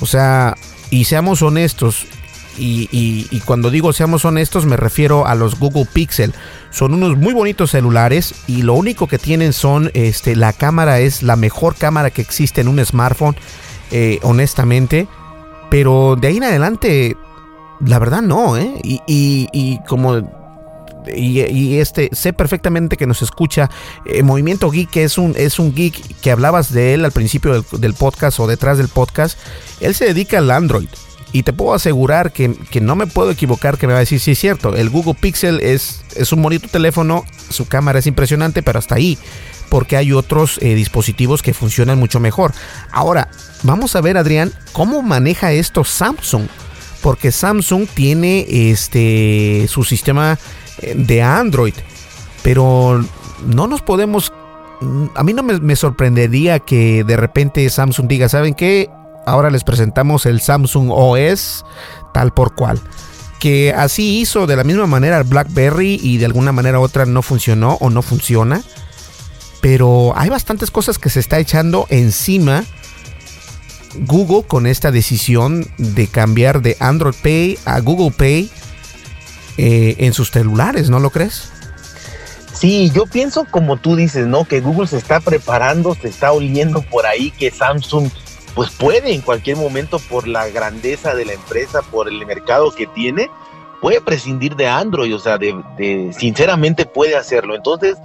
O 0.00 0.06
sea, 0.06 0.54
y 0.90 1.04
seamos 1.06 1.42
honestos, 1.42 2.06
y, 2.58 3.40
cuando 3.44 3.70
digo 3.70 3.92
seamos 3.92 4.24
honestos 4.24 4.64
me 4.66 4.76
refiero 4.76 5.26
a 5.26 5.34
los 5.34 5.58
Google 5.58 5.86
Pixel. 5.92 6.34
Son 6.76 6.92
unos 6.92 7.16
muy 7.16 7.32
bonitos 7.32 7.70
celulares 7.70 8.34
y 8.46 8.60
lo 8.60 8.74
único 8.74 9.06
que 9.06 9.18
tienen 9.18 9.54
son, 9.54 9.90
este, 9.94 10.36
la 10.36 10.52
cámara 10.52 11.00
es 11.00 11.22
la 11.22 11.34
mejor 11.34 11.74
cámara 11.74 12.10
que 12.10 12.20
existe 12.20 12.60
en 12.60 12.68
un 12.68 12.84
smartphone, 12.84 13.34
eh, 13.92 14.18
honestamente. 14.22 15.08
Pero 15.70 16.16
de 16.20 16.28
ahí 16.28 16.36
en 16.36 16.44
adelante, 16.44 17.16
la 17.80 17.98
verdad 17.98 18.20
no, 18.20 18.58
¿eh? 18.58 18.74
Y, 18.82 19.78
como 19.88 20.18
y, 21.06 21.78
este 21.78 22.10
sé 22.12 22.34
perfectamente 22.34 22.98
que 22.98 23.06
nos 23.06 23.22
escucha 23.22 23.70
eh, 24.04 24.22
Movimiento 24.22 24.70
Geek 24.70 24.98
es 24.98 25.16
un 25.16 25.32
es 25.34 25.58
un 25.58 25.74
geek 25.74 26.20
que 26.20 26.30
hablabas 26.30 26.74
de 26.74 26.92
él 26.92 27.06
al 27.06 27.12
principio 27.12 27.62
del, 27.62 27.94
podcast 27.94 28.38
o 28.40 28.46
detrás 28.48 28.76
del 28.76 28.88
podcast 28.88 29.38
él 29.80 29.94
se 29.94 30.06
dedica 30.06 30.38
al 30.38 30.50
Android 30.50 30.88
y 31.36 31.42
te 31.42 31.52
puedo 31.52 31.74
asegurar 31.74 32.32
que, 32.32 32.48
no 32.80 32.96
me 32.96 33.06
puedo 33.06 33.30
equivocar 33.30 33.76
que 33.76 33.86
me 33.86 33.92
va 33.92 33.98
a 33.98 34.00
decir, 34.00 34.20
sí 34.20 34.30
es 34.30 34.38
cierto, 34.38 34.74
el 34.74 34.88
Google 34.88 35.12
Pixel 35.12 35.60
es, 35.60 36.02
es 36.16 36.32
un 36.32 36.40
bonito 36.40 36.66
teléfono, 36.66 37.26
su 37.50 37.68
cámara 37.68 37.98
es 37.98 38.06
impresionante, 38.06 38.62
pero 38.62 38.78
hasta 38.78 38.94
ahí, 38.94 39.18
porque 39.68 39.98
hay 39.98 40.14
otros 40.14 40.58
eh, 40.62 40.74
dispositivos 40.74 41.42
que 41.42 41.52
funcionan 41.52 41.98
mucho 41.98 42.20
mejor. 42.20 42.54
Ahora, 42.90 43.28
vamos 43.64 43.96
a 43.96 44.00
ver, 44.00 44.16
Adrián, 44.16 44.50
cómo 44.72 45.02
maneja 45.02 45.52
esto 45.52 45.84
Samsung, 45.84 46.46
porque 47.02 47.30
Samsung 47.30 47.86
tiene 47.86 48.46
este 48.48 49.66
su 49.68 49.84
sistema 49.84 50.38
eh, 50.80 50.94
de 50.96 51.20
Android, 51.20 51.74
pero 52.42 53.04
no 53.46 53.66
nos 53.66 53.82
podemos 53.82 54.32
a 55.14 55.22
mí 55.22 55.34
no 55.34 55.42
me, 55.42 55.58
me, 55.60 55.76
sorprendería 55.76 56.60
que 56.60 57.04
de 57.04 57.16
repente 57.18 57.68
Samsung 57.68 58.08
diga, 58.08 58.30
¿saben 58.30 58.54
qué? 58.54 58.90
Ahora 59.26 59.50
les 59.50 59.64
presentamos 59.64 60.24
el 60.24 60.40
Samsung 60.40 60.90
OS 60.90 61.64
tal 62.14 62.32
por 62.32 62.54
cual. 62.54 62.80
Que 63.38 63.74
así 63.74 64.20
hizo 64.20 64.46
de 64.46 64.56
la 64.56 64.64
misma 64.64 64.86
manera 64.86 65.18
el 65.18 65.24
BlackBerry 65.24 66.00
y 66.02 66.16
de 66.16 66.24
alguna 66.24 66.52
manera 66.52 66.80
u 66.80 66.82
otra 66.82 67.04
no 67.04 67.20
funcionó 67.20 67.76
o 67.80 67.90
no 67.90 68.00
funciona. 68.00 68.62
Pero 69.60 70.14
hay 70.16 70.30
bastantes 70.30 70.70
cosas 70.70 70.98
que 70.98 71.10
se 71.10 71.20
está 71.20 71.38
echando 71.38 71.86
encima 71.90 72.64
Google 74.06 74.44
con 74.46 74.66
esta 74.66 74.90
decisión 74.90 75.66
de 75.78 76.06
cambiar 76.06 76.62
de 76.62 76.76
Android 76.80 77.14
Pay 77.22 77.58
a 77.64 77.80
Google 77.80 78.14
Pay 78.16 78.50
eh, 79.58 79.96
en 79.98 80.12
sus 80.12 80.30
celulares, 80.30 80.90
¿no 80.90 80.98
lo 80.98 81.10
crees? 81.10 81.50
Sí, 82.52 82.90
yo 82.94 83.06
pienso 83.06 83.46
como 83.50 83.76
tú 83.76 83.96
dices, 83.96 84.26
¿no? 84.26 84.44
Que 84.44 84.60
Google 84.60 84.86
se 84.86 84.96
está 84.96 85.20
preparando, 85.20 85.94
se 85.94 86.08
está 86.08 86.32
oliendo 86.32 86.82
por 86.82 87.06
ahí 87.06 87.30
que 87.30 87.50
Samsung 87.50 88.10
pues 88.56 88.70
puede 88.70 89.12
en 89.12 89.20
cualquier 89.20 89.58
momento 89.58 89.98
por 89.98 90.26
la 90.26 90.48
grandeza 90.48 91.14
de 91.14 91.26
la 91.26 91.34
empresa, 91.34 91.82
por 91.82 92.08
el 92.08 92.24
mercado 92.24 92.74
que 92.74 92.86
tiene, 92.86 93.30
puede 93.82 94.00
prescindir 94.00 94.56
de 94.56 94.66
Android, 94.66 95.14
o 95.14 95.18
sea, 95.18 95.36
de, 95.36 96.10
sinceramente 96.18 96.86
puede 96.86 97.16
hacerlo. 97.16 97.54
Entonces, 97.54 97.98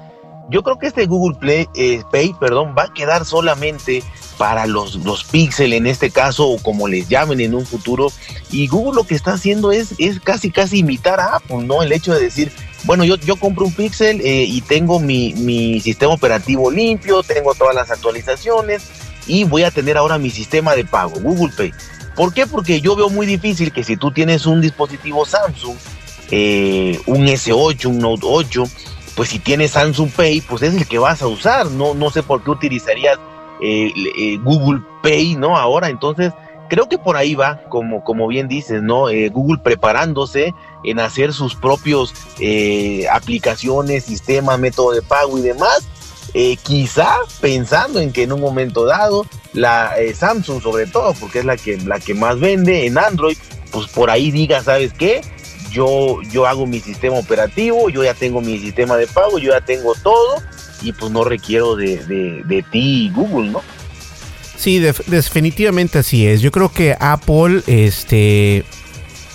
yo 0.50 0.62
creo 0.62 0.78
que 0.78 0.88
este 0.88 1.06
Google 1.06 1.38
Play, 1.40 1.70
eh, 1.74 2.04
Pay, 2.12 2.36
perdón, 2.38 2.76
va 2.78 2.84
a 2.84 2.94
quedar 2.94 3.24
solamente 3.24 4.04
para 4.38 4.66
los, 4.66 4.96
los 4.96 5.24
Pixel 5.24 5.72
en 5.72 5.88
este 5.88 6.12
caso, 6.12 6.50
o 6.50 6.62
como 6.62 6.90
les 6.90 7.08
llamen 7.08 7.40
en 7.40 7.56
un 7.56 7.66
futuro. 7.66 8.12
Y 8.52 8.68
Google 8.68 8.98
lo 8.98 9.04
que 9.06 9.16
está 9.16 9.34
haciendo 9.34 9.72
es, 9.72 9.96
es 10.00 10.20
casi, 10.20 10.52
casi 10.52 10.80
imitar 10.80 11.22
a 11.22 11.38
Apple, 11.38 11.64
¿no? 11.64 11.82
El 11.82 11.94
hecho 11.94 12.14
de 12.14 12.20
decir, 12.20 12.52
bueno, 12.84 13.06
yo, 13.06 13.16
yo 13.16 13.38
compro 13.38 13.66
un 13.66 13.74
Pixel 13.74 14.20
eh, 14.20 14.44
y 14.44 14.60
tengo 14.60 15.00
mi, 15.00 15.34
mi 15.36 15.80
sistema 15.80 16.14
operativo 16.14 16.70
limpio, 16.70 17.24
tengo 17.24 17.56
todas 17.56 17.74
las 17.74 17.90
actualizaciones, 17.90 18.84
y 19.28 19.44
voy 19.44 19.64
a 19.64 19.72
tener 19.72 19.98
ahora 19.98 20.18
mi 20.18 20.30
sistema 20.30 20.76
de 20.76 20.86
pago, 20.86 21.14
Google 21.22 21.54
Pay. 21.56 21.74
¿Por 22.16 22.34
qué? 22.34 22.46
Porque 22.46 22.82
yo 22.82 22.96
veo 22.96 23.10
muy 23.10 23.26
difícil 23.26 23.72
que 23.72 23.84
si 23.84 23.98
tú 23.98 24.12
tienes 24.12 24.46
un 24.46 24.62
dispositivo 24.62 25.26
Samsung, 25.26 25.78
eh, 26.30 27.00
un 27.08 27.26
S8, 27.28 27.86
un 27.86 28.00
Note 28.00 28.26
8, 28.26 28.64
pues 29.16 29.30
si 29.30 29.40
tienes 29.40 29.72
Samsung 29.72 30.12
Pay, 30.12 30.42
pues 30.42 30.62
es 30.62 30.76
el 30.76 30.88
que 30.88 31.00
vas 31.00 31.22
a 31.22 31.28
usar. 31.28 31.68
No, 31.72 31.94
no 31.94 32.10
sé 32.10 32.24
por 32.24 32.44
qué 32.44 32.52
utilizarías 32.52 33.18
eh, 33.62 33.92
eh, 34.18 34.38
Google 34.44 34.82
Pay, 35.02 35.36
¿no? 35.36 35.58
Ahora, 35.58 35.90
entonces, 35.90 36.34
creo 36.70 36.90
que 36.90 36.98
por 36.98 37.16
ahí 37.16 37.36
va, 37.36 37.62
como, 37.70 38.04
como 38.04 38.28
bien 38.28 38.48
dices, 38.48 38.82
¿no? 38.82 39.06
Google 39.32 39.62
preparándose 39.64 40.54
en 40.84 41.00
hacer 41.00 41.34
sus 41.34 41.56
propios 41.56 42.14
aplicaciones, 43.12 44.06
sistemas, 44.06 44.60
método 44.60 44.92
de 44.92 45.02
pago 45.02 45.38
y 45.38 45.42
demás 45.42 45.88
eh, 46.34 46.58
quizá 46.58 47.18
pensando 47.42 48.00
en 48.00 48.14
que 48.14 48.24
en 48.24 48.32
un 48.32 48.42
momento 48.42 48.86
dado 48.86 49.26
la 49.54 49.98
eh, 50.00 50.14
Samsung 50.14 50.62
sobre 50.62 50.88
todo 50.88 51.14
porque 51.20 51.40
es 51.40 51.46
la 51.46 51.58
que 51.58 51.78
la 51.78 52.00
que 52.00 52.14
más 52.14 52.40
vende 52.40 52.86
en 52.86 52.98
Android 52.98 53.38
pues 53.72 53.88
por 53.88 54.10
ahí 54.10 54.32
diga 54.32 54.64
sabes 54.64 54.94
qué 54.94 55.22
yo 55.72 56.22
yo 56.32 56.46
hago 56.46 56.66
mi 56.66 56.80
sistema 56.80 57.18
operativo 57.18 57.90
yo 57.90 58.04
ya 58.04 58.14
tengo 58.14 58.40
mi 58.42 58.60
sistema 58.60 58.96
de 58.96 59.08
pago 59.08 59.40
yo 59.40 59.52
ya 59.52 59.62
tengo 59.62 59.94
todo 59.96 60.42
y 60.82 60.94
pues 60.94 61.12
no 61.12 61.24
requiero 61.24 61.76
de, 61.76 61.98
de, 62.46 62.66
ti 62.72 63.12
Google 63.14 63.52
no 63.52 63.62
sí 64.58 64.80
definitivamente 64.80 66.00
así 66.00 66.28
es. 66.28 66.42
Yo 66.42 66.52
creo 66.52 66.70
que 66.70 66.96
Apple 67.00 67.64
este 67.68 68.64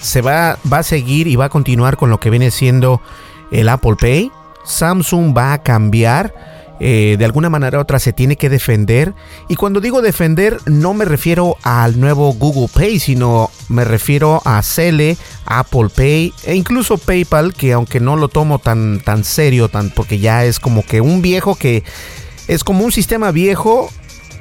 se 0.01 0.21
va 0.21 0.59
va 0.73 0.79
a 0.79 0.83
seguir 0.83 1.27
y 1.27 1.37
va 1.37 1.47
a 1.47 1.49
continuar 1.49 1.97
con 1.97 2.11
lo 2.11 2.21
que 2.21 2.31
viene 2.31 2.51
siendo 2.51 3.03
el 3.51 3.69
Apple 3.69 3.97
Pay. 4.01 4.31
Samsung 4.65 5.37
va 5.37 5.53
a 5.53 5.63
cambiar 5.63 6.56
eh, 6.81 7.17
de 7.19 7.25
alguna 7.25 7.51
manera 7.51 7.79
u 7.79 7.81
otra 7.81 7.99
se 7.99 8.13
tiene 8.13 8.37
que 8.37 8.49
defender. 8.49 9.15
Y 9.49 9.57
cuando 9.57 9.81
digo 9.81 10.03
defender, 10.03 10.59
no 10.67 10.95
me 10.95 11.05
refiero 11.05 11.57
al 11.63 11.99
nuevo 11.99 12.33
Google 12.33 12.69
Pay, 12.73 12.99
sino 12.99 13.51
me 13.69 13.85
refiero 13.85 14.43
a 14.45 14.63
Cele, 14.63 15.17
Apple 15.47 15.89
Pay 15.95 16.33
e 16.45 16.55
incluso 16.55 16.99
PayPal, 16.99 17.55
que 17.55 17.73
aunque 17.73 18.01
no 18.01 18.17
lo 18.17 18.29
tomo 18.29 18.59
tan, 18.59 19.01
tan 19.01 19.25
serio, 19.25 19.69
tan, 19.69 19.91
porque 19.91 20.19
ya 20.19 20.45
es 20.45 20.61
como 20.61 20.85
que 20.85 21.01
un 21.01 21.23
viejo 21.23 21.55
que 21.55 21.85
es 22.49 22.65
como 22.65 22.85
un 22.85 22.93
sistema 22.93 23.31
viejo 23.33 23.91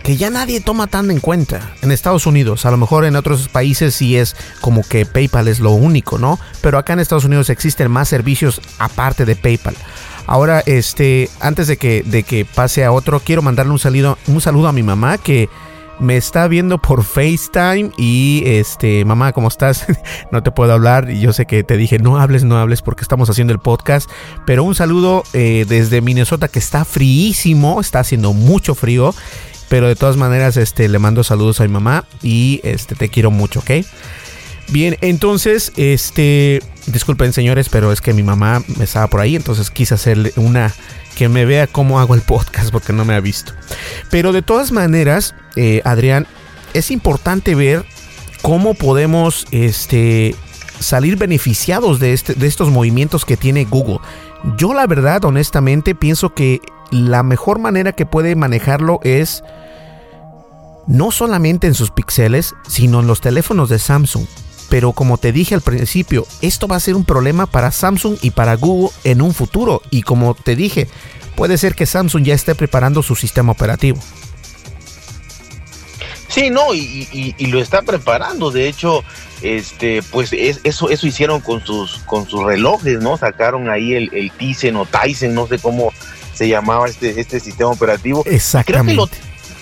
que 0.05 0.17
ya 0.17 0.29
nadie 0.29 0.61
toma 0.61 0.85
tan 0.85 1.09
en 1.09 1.19
cuenta. 1.19 1.73
En 1.81 1.91
Estados 1.91 2.27
Unidos, 2.27 2.67
a 2.67 2.71
lo 2.71 2.77
mejor 2.77 3.05
en 3.05 3.15
otros 3.15 3.47
países 3.47 3.95
sí 3.95 4.15
es 4.15 4.35
como 4.61 4.83
que 4.83 5.03
PayPal 5.07 5.47
es 5.47 5.59
lo 5.59 5.71
único, 5.71 6.19
¿no? 6.19 6.39
Pero 6.61 6.77
acá 6.77 6.93
en 6.93 6.99
Estados 6.99 7.25
Unidos 7.25 7.49
existen 7.49 7.89
más 7.89 8.07
servicios 8.07 8.61
aparte 8.77 9.25
de 9.25 9.35
PayPal. 9.35 9.75
Ahora, 10.27 10.63
este, 10.65 11.29
antes 11.39 11.67
de 11.67 11.77
que, 11.77 12.03
de 12.03 12.23
que 12.23 12.45
pase 12.45 12.83
a 12.83 12.91
otro, 12.91 13.19
quiero 13.19 13.41
mandarle 13.41 13.71
un 13.71 13.79
saludo, 13.79 14.17
un 14.27 14.41
saludo 14.41 14.67
a 14.67 14.73
mi 14.73 14.83
mamá 14.83 15.17
que 15.17 15.49
me 15.99 16.17
está 16.17 16.47
viendo 16.47 16.77
por 16.77 17.03
FaceTime 17.03 17.91
y 17.97 18.43
este, 18.45 19.05
mamá, 19.05 19.31
¿cómo 19.33 19.47
estás? 19.47 19.85
no 20.31 20.43
te 20.43 20.51
puedo 20.51 20.73
hablar 20.73 21.09
y 21.09 21.19
yo 21.19 21.31
sé 21.33 21.45
que 21.45 21.63
te 21.63 21.77
dije, 21.77 21.99
no 21.99 22.19
hables, 22.19 22.43
no 22.43 22.57
hables 22.57 22.81
porque 22.81 23.01
estamos 23.01 23.29
haciendo 23.29 23.53
el 23.53 23.59
podcast, 23.59 24.09
pero 24.45 24.63
un 24.63 24.75
saludo 24.75 25.23
eh, 25.33 25.65
desde 25.67 26.01
Minnesota 26.01 26.47
que 26.47 26.59
está 26.59 26.85
fríísimo, 26.85 27.79
está 27.79 27.99
haciendo 27.99 28.33
mucho 28.33 28.75
frío, 28.75 29.13
pero 29.69 29.88
de 29.88 29.95
todas 29.95 30.17
maneras 30.17 30.57
este, 30.57 30.89
le 30.89 30.99
mando 30.99 31.23
saludos 31.23 31.61
a 31.61 31.63
mi 31.63 31.69
mamá 31.69 32.05
y 32.21 32.61
este, 32.63 32.95
te 32.95 33.09
quiero 33.09 33.31
mucho, 33.31 33.59
¿ok? 33.59 33.85
Bien, 34.69 34.97
entonces, 35.01 35.71
este, 35.77 36.61
disculpen 36.87 37.33
señores, 37.33 37.69
pero 37.69 37.91
es 37.91 38.01
que 38.01 38.13
mi 38.13 38.23
mamá 38.23 38.63
estaba 38.79 39.07
por 39.07 39.21
ahí, 39.21 39.35
entonces 39.35 39.69
quise 39.69 39.95
hacerle 39.95 40.33
una 40.35 40.73
que 41.15 41.29
me 41.29 41.45
vea 41.45 41.67
cómo 41.67 41.99
hago 41.99 42.13
el 42.13 42.21
podcast 42.21 42.71
porque 42.71 42.93
no 42.93 43.05
me 43.05 43.15
ha 43.15 43.19
visto. 43.19 43.53
Pero 44.11 44.31
de 44.33 44.41
todas 44.41 44.71
maneras, 44.71 45.33
eh, 45.55 45.81
Adrián, 45.85 46.27
es 46.73 46.91
importante 46.91 47.55
ver 47.55 47.85
cómo 48.41 48.73
podemos 48.73 49.47
este, 49.51 50.35
salir 50.79 51.17
beneficiados 51.17 51.99
de, 51.99 52.13
este, 52.13 52.33
de 52.33 52.47
estos 52.47 52.69
movimientos 52.69 53.25
que 53.25 53.37
tiene 53.37 53.65
Google. 53.65 53.99
Yo 54.57 54.73
la 54.73 54.85
verdad, 54.85 55.23
honestamente, 55.25 55.95
pienso 55.95 56.33
que 56.33 56.59
la 56.91 57.23
mejor 57.23 57.59
manera 57.59 57.93
que 57.93 58.05
puede 58.05 58.35
manejarlo 58.35 58.99
es 59.03 59.43
no 60.87 61.11
solamente 61.11 61.65
en 61.65 61.73
sus 61.73 61.91
píxeles, 61.91 62.53
sino 62.67 62.99
en 62.99 63.07
los 63.07 63.21
teléfonos 63.21 63.69
de 63.69 63.79
Samsung. 63.79 64.27
Pero 64.69 64.93
como 64.93 65.17
te 65.17 65.32
dije 65.32 65.56
al 65.56 65.62
principio, 65.62 66.25
esto 66.41 66.67
va 66.67 66.75
a 66.75 66.80
ser 66.80 66.95
un 66.95 67.06
problema 67.06 67.45
para 67.45 67.71
Samsung 67.71 68.17
y 68.21 68.32
para 68.32 68.56
Google 68.56 68.89
en 69.04 69.21
un 69.21 69.34
futuro. 69.34 69.82
Y 69.91 70.01
como 70.01 70.34
te 70.34 70.56
dije, 70.56 70.88
puede 71.36 71.58
ser 71.58 71.75
que 71.75 71.86
Samsung 71.86 72.23
ya 72.23 72.34
esté 72.34 72.56
preparando 72.56 73.04
su 73.04 73.15
sistema 73.15 73.51
operativo. 73.51 73.99
Sí, 76.28 76.49
no, 76.49 76.73
y, 76.73 77.34
lo 77.47 77.62
está 77.62 77.82
preparando. 77.82 78.51
De 78.51 78.67
hecho, 78.67 79.04
este, 79.41 80.01
pues 80.12 80.34
eso, 80.34 80.89
eso 80.89 81.08
hicieron 81.08 81.39
con 81.39 81.63
sus, 81.63 81.99
con 81.99 82.28
sus 82.28 82.43
relojes, 82.43 82.99
¿no? 82.99 83.17
Sacaron 83.17 83.69
ahí 83.69 83.93
el, 83.93 84.10
el 84.13 84.32
Tizen 84.32 84.75
o 84.75 84.86
Tyson, 84.86 85.34
no 85.34 85.47
sé 85.47 85.60
cómo 85.60 85.93
se 86.34 86.49
llamaba 86.49 86.88
este, 86.88 87.19
este 87.19 87.39
sistema 87.39 87.69
operativo. 87.69 88.23
Exactamente. 88.25 89.15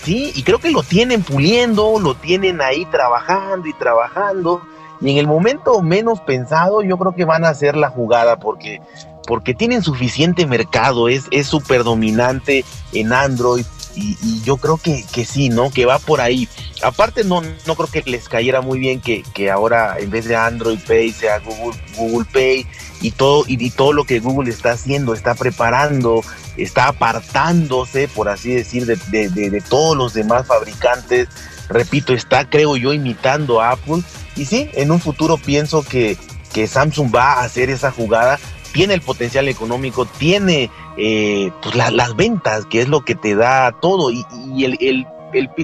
sí, 0.03 0.31
y 0.35 0.41
creo 0.41 0.59
que 0.59 0.71
lo 0.71 0.81
tienen 0.81 1.21
puliendo, 1.21 1.99
lo 1.99 2.15
tienen 2.15 2.61
ahí 2.61 2.85
trabajando 2.85 3.67
y 3.67 3.73
trabajando. 3.73 4.67
Y 5.03 5.11
en 5.11 5.17
el 5.17 5.27
momento 5.27 5.81
menos 5.81 6.21
pensado, 6.21 6.81
yo 6.81 6.97
creo 6.97 7.13
que 7.13 7.25
van 7.25 7.45
a 7.45 7.49
hacer 7.49 7.75
la 7.75 7.89
jugada 7.89 8.39
porque, 8.39 8.81
porque 9.27 9.53
tienen 9.53 9.83
suficiente 9.83 10.47
mercado, 10.47 11.09
es 11.09 11.27
súper 11.45 11.83
dominante 11.83 12.65
en 12.93 13.13
Android. 13.13 13.65
Y, 13.95 14.41
yo 14.43 14.57
creo 14.57 14.77
que, 14.77 15.05
que, 15.11 15.25
sí, 15.25 15.49
¿no? 15.49 15.69
Que 15.69 15.85
va 15.85 15.99
por 15.99 16.19
ahí. 16.19 16.47
Aparte, 16.81 17.23
no, 17.23 17.41
no 17.41 17.75
creo 17.75 17.87
que 17.87 18.01
les 18.09 18.27
cayera 18.27 18.61
muy 18.61 18.79
bien 18.79 18.99
que, 18.99 19.23
que 19.33 19.51
ahora 19.51 19.97
en 19.99 20.09
vez 20.09 20.25
de 20.25 20.35
Android 20.35 20.79
Pay 20.87 21.11
sea 21.11 21.39
Google, 21.39 21.79
Google 21.95 22.27
Pay 22.31 22.65
y 23.01 23.11
todo, 23.11 23.43
y, 23.47 23.69
todo 23.71 23.93
lo 23.93 24.05
que 24.05 24.19
Google 24.19 24.49
está 24.49 24.71
haciendo, 24.71 25.13
está 25.13 25.35
preparando, 25.35 26.21
está 26.57 26.87
apartándose, 26.87 28.07
por 28.07 28.29
así 28.29 28.53
decir, 28.53 28.85
de, 28.85 28.97
de, 29.11 29.29
de, 29.29 29.49
de 29.49 29.61
todos 29.61 29.95
los 29.95 30.13
demás 30.13 30.47
fabricantes. 30.47 31.27
Repito, 31.69 32.13
está, 32.13 32.49
creo 32.49 32.75
yo, 32.75 32.93
imitando 32.93 33.61
a 33.61 33.71
Apple 33.71 34.03
y 34.35 34.45
sí, 34.45 34.69
en 34.73 34.91
un 34.91 34.99
futuro 34.99 35.37
pienso 35.37 35.83
que, 35.83 36.17
que 36.53 36.67
Samsung 36.67 37.13
va 37.13 37.33
a 37.33 37.43
hacer 37.43 37.69
esa 37.69 37.91
jugada, 37.91 38.39
tiene 38.71 38.93
el 38.93 39.01
potencial 39.01 39.47
económico, 39.47 40.05
tiene 40.05 40.69
eh, 40.97 41.51
pues 41.61 41.75
las 41.75 42.15
ventas, 42.15 42.65
que 42.65 42.81
es 42.81 42.87
lo 42.87 43.05
que 43.05 43.15
te 43.15 43.35
da 43.35 43.71
todo, 43.81 44.11
y, 44.11 44.25
el, 44.63 45.07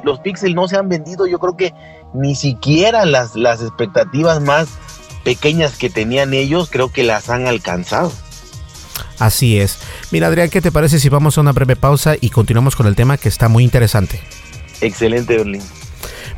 los 0.03 0.19
Pixel 0.19 0.55
no 0.55 0.67
se 0.67 0.77
han 0.77 0.89
vendido, 0.89 1.27
yo 1.27 1.39
creo 1.39 1.57
que 1.57 1.73
ni 2.13 2.35
siquiera 2.35 3.05
las, 3.05 3.35
las 3.35 3.61
expectativas 3.61 4.41
más 4.41 4.69
pequeñas 5.23 5.77
que 5.77 5.89
tenían 5.89 6.33
ellos, 6.33 6.69
creo 6.71 6.91
que 6.91 7.03
las 7.03 7.29
han 7.29 7.47
alcanzado. 7.47 8.11
Así 9.17 9.59
es. 9.59 9.79
Mira, 10.11 10.27
Adrián, 10.27 10.49
¿qué 10.49 10.61
te 10.61 10.71
parece 10.71 10.99
si 10.99 11.09
vamos 11.09 11.37
a 11.37 11.41
una 11.41 11.51
breve 11.51 11.75
pausa 11.75 12.15
y 12.19 12.29
continuamos 12.29 12.75
con 12.75 12.87
el 12.87 12.95
tema 12.95 13.17
que 13.17 13.27
está 13.27 13.49
muy 13.49 13.63
interesante? 13.63 14.21
Excelente, 14.81 15.37
Berlín. 15.37 15.61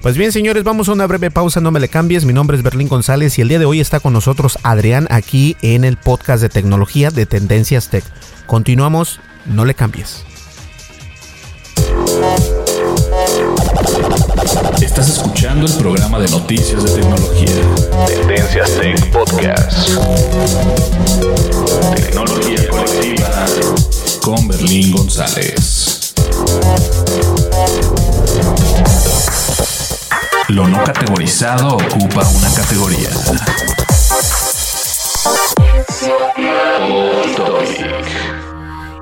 Pues 0.02 0.18
bien, 0.18 0.32
señores, 0.32 0.64
vamos 0.64 0.90
a 0.90 0.94
una 0.94 1.06
breve 1.06 1.30
pausa, 1.30 1.62
no 1.62 1.70
me 1.70 1.80
le 1.80 1.88
cambies. 1.88 2.26
Mi 2.26 2.34
nombre 2.34 2.58
es 2.58 2.64
Berlín 2.64 2.88
González 2.88 3.38
y 3.38 3.42
el 3.42 3.50
día 3.50 3.60
de 3.60 3.66
hoy 3.66 3.80
está 3.80 4.00
con 4.00 4.14
nosotros 4.14 4.58
Adrián 4.64 5.08
aquí 5.12 5.56
en 5.62 5.84
el 5.84 5.96
podcast 5.98 6.42
de 6.42 6.50
tecnología 6.50 7.12
de 7.12 7.28
Tendencias 7.28 7.90
Tech. 7.90 8.04
Continuamos, 8.48 9.20
no 9.46 9.64
le 9.64 9.76
cambies. 9.76 10.26
Estás 14.82 15.08
escuchando 15.08 15.68
el 15.68 15.74
programa 15.74 16.18
de 16.18 16.30
noticias 16.30 16.84
de 16.84 17.00
tecnología. 17.00 17.62
Tendencias 18.08 18.72
Tech 18.82 19.12
Podcast. 19.12 19.88
Tecnología 21.96 22.68
colectiva 22.70 23.46
con 24.24 24.48
Berlín 24.48 24.94
González. 24.94 26.16
Lo 30.52 30.68
no 30.68 30.84
categorizado 30.84 31.78
ocupa 31.78 32.28
una 32.28 32.54
categoría. 32.54 33.08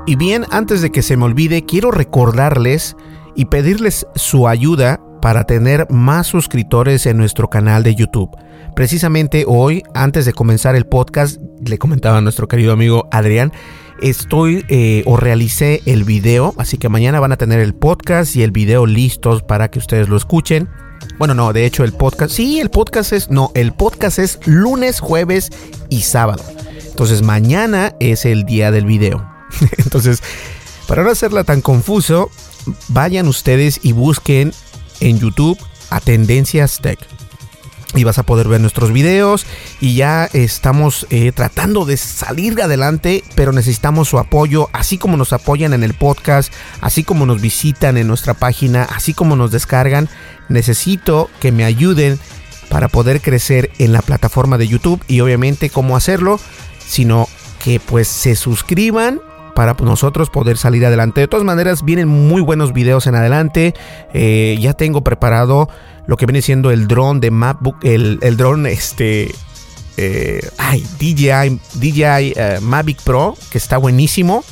Y 0.06 0.16
bien, 0.16 0.46
antes 0.52 0.84
de 0.84 0.92
que 0.92 1.02
se 1.02 1.18
me 1.18 1.26
olvide, 1.26 1.66
quiero 1.66 1.90
recordarles 1.90 2.96
y 3.36 3.46
pedirles 3.46 4.06
su 4.14 4.48
ayuda 4.48 5.00
para 5.24 5.46
tener 5.46 5.88
más 5.90 6.28
suscriptores 6.28 7.08
en 7.08 7.18
nuestro 7.18 7.50
canal 7.50 7.82
de 7.82 7.96
YouTube. 7.96 8.30
Precisamente 8.76 9.46
hoy, 9.48 9.82
antes 9.96 10.26
de 10.26 10.34
comenzar 10.34 10.76
el 10.76 10.86
podcast, 10.86 11.42
le 11.66 11.80
comentaba 11.80 12.20
a 12.20 12.22
nuestro 12.22 12.48
querido 12.48 12.74
amigo 12.74 13.08
Adrián, 13.12 13.52
estoy 14.04 14.66
eh, 14.70 15.02
o 15.08 15.18
realicé 15.18 15.82
el 15.88 16.04
video, 16.04 16.54
así 16.60 16.78
que 16.78 16.90
mañana 16.90 17.20
van 17.20 17.32
a 17.32 17.38
tener 17.38 17.60
el 17.60 17.74
podcast 17.74 18.36
y 18.36 18.44
el 18.44 18.52
video 18.52 18.86
listos 18.86 19.42
para 19.42 19.72
que 19.72 19.80
ustedes 19.80 20.10
lo 20.10 20.16
escuchen. 20.16 20.70
Bueno, 21.20 21.34
no, 21.34 21.52
de 21.52 21.66
hecho 21.66 21.84
el 21.84 21.92
podcast, 21.92 22.34
sí, 22.34 22.62
el 22.62 22.70
podcast 22.70 23.12
es, 23.12 23.30
no, 23.30 23.52
el 23.54 23.74
podcast 23.74 24.20
es 24.20 24.40
lunes, 24.46 25.02
jueves 25.02 25.50
y 25.90 26.04
sábado. 26.04 26.42
Entonces 26.88 27.22
mañana 27.22 27.94
es 28.00 28.24
el 28.24 28.46
día 28.46 28.72
del 28.72 28.86
video. 28.86 29.30
Entonces, 29.78 30.24
para 30.88 31.04
no 31.04 31.10
hacerla 31.10 31.44
tan 31.44 31.60
confuso, 31.60 32.32
vayan 32.88 33.28
ustedes 33.28 33.82
y 33.84 33.92
busquen 33.92 34.54
en 35.02 35.20
YouTube 35.20 35.60
a 35.90 36.00
Tendencias 36.00 36.80
Tech 36.82 37.00
y 37.96 38.04
vas 38.04 38.20
a 38.20 38.24
poder 38.24 38.48
ver 38.48 38.62
nuestros 38.62 38.92
videos 38.92 39.46
y 39.82 39.96
ya 39.96 40.26
estamos 40.34 41.08
eh, 41.10 41.32
tratando 41.32 41.86
de 41.86 41.98
salir 41.98 42.62
adelante 42.62 43.24
pero 43.36 43.52
necesitamos 43.52 44.08
su 44.08 44.20
apoyo 44.20 44.70
así 44.74 44.98
como 44.98 45.18
nos 45.18 45.34
apoyan 45.34 45.74
en 45.74 45.84
el 45.84 45.94
podcast 45.94 46.54
así 46.82 47.04
como 47.04 47.26
nos 47.26 47.42
visitan 47.42 47.98
en 47.98 48.08
nuestra 48.08 48.36
página 48.36 48.84
así 48.84 49.14
como 49.14 49.36
nos 49.36 49.52
descargan 49.52 50.08
necesito 50.50 51.30
que 51.40 51.52
me 51.52 51.64
ayuden 51.64 52.20
para 52.70 52.88
poder 52.88 53.22
crecer 53.22 53.72
en 53.80 53.92
la 53.92 54.02
plataforma 54.02 54.58
de 54.58 54.68
YouTube 54.68 55.04
y 55.08 55.22
obviamente 55.22 55.70
cómo 55.70 55.96
hacerlo 55.96 56.40
sino 56.80 57.28
que 57.64 57.80
pues 57.80 58.08
se 58.08 58.36
suscriban 58.36 59.20
para 59.60 59.74
nosotros 59.74 60.30
poder 60.30 60.58
salir 60.58 60.86
adelante. 60.86 61.20
De 61.20 61.28
todas 61.28 61.46
maneras, 61.46 61.84
vienen 61.84 62.08
muy 62.08 62.42
buenos 62.42 62.72
videos 62.72 63.08
en 63.08 63.16
adelante. 63.16 63.74
Eh, 64.14 64.58
ya 64.58 64.72
tengo 64.72 65.04
preparado 65.04 65.68
lo 66.10 66.18
que 66.18 66.26
viene 66.26 66.42
siendo 66.42 66.72
el 66.72 66.88
dron 66.88 67.22
de 67.22 67.30
MacBook, 67.30 67.78
el, 67.84 68.18
el 68.24 68.36
dron 68.36 68.66
este... 68.66 69.32
Eh, 69.96 70.42
ay, 70.58 70.84
DJI, 70.98 71.60
DJI 71.76 72.34
eh, 72.36 72.58
Mavic 72.62 73.04
Pro, 73.04 73.38
que 73.52 73.60
está 73.60 73.78
buenísimo. 73.78 74.44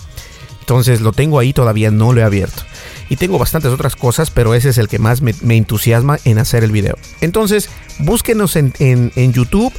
Entonces 0.59 1.01
lo 1.01 1.13
tengo 1.13 1.39
ahí, 1.39 1.53
todavía 1.53 1.89
no 1.89 2.13
lo 2.13 2.21
he 2.21 2.23
abierto. 2.23 2.61
Y 3.09 3.15
tengo 3.15 3.39
bastantes 3.39 3.71
otras 3.71 3.95
cosas, 3.95 4.29
pero 4.29 4.53
ese 4.53 4.69
es 4.69 4.77
el 4.77 4.87
que 4.87 4.99
más 4.99 5.23
me, 5.23 5.33
entusiasma 5.55 6.19
en 6.25 6.37
hacer 6.37 6.63
el 6.63 6.71
video. 6.71 6.95
Entonces, 7.21 7.71
búsquenos 7.97 8.55
en, 8.55 8.71
en, 8.77 9.11
en 9.15 9.33
YouTube 9.33 9.73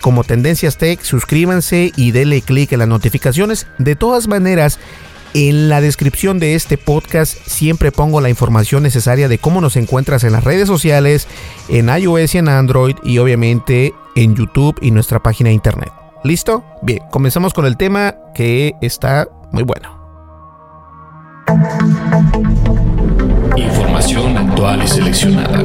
como 0.00 0.24
Tendencias 0.24 0.78
Tech, 0.78 1.02
suscríbanse 1.02 1.92
y 1.94 2.12
denle 2.12 2.40
clic 2.40 2.72
en 2.72 2.78
las 2.78 2.88
notificaciones. 2.88 3.66
De 3.78 3.96
todas 3.96 4.28
maneras, 4.28 4.78
en 5.34 5.68
la 5.68 5.80
descripción 5.80 6.38
de 6.38 6.54
este 6.54 6.78
podcast 6.78 7.36
siempre 7.46 7.92
pongo 7.92 8.20
la 8.20 8.28
información 8.28 8.82
necesaria 8.82 9.28
de 9.28 9.38
cómo 9.38 9.60
nos 9.60 9.76
encuentras 9.76 10.24
en 10.24 10.32
las 10.32 10.44
redes 10.44 10.68
sociales, 10.68 11.26
en 11.68 11.88
iOS 11.88 12.34
y 12.34 12.38
en 12.38 12.48
Android 12.48 12.96
y 13.02 13.18
obviamente 13.18 13.94
en 14.14 14.34
YouTube 14.34 14.78
y 14.82 14.90
nuestra 14.90 15.22
página 15.22 15.48
de 15.48 15.54
internet. 15.54 15.92
¿Listo? 16.24 16.64
Bien, 16.82 17.00
comenzamos 17.10 17.52
con 17.52 17.66
el 17.66 17.76
tema 17.76 18.14
que 18.34 18.74
está 18.80 19.28
muy 19.50 19.64
bueno. 19.64 20.00
Información 23.56 24.36
actual 24.36 24.82
y 24.84 24.86
seleccionada. 24.86 25.58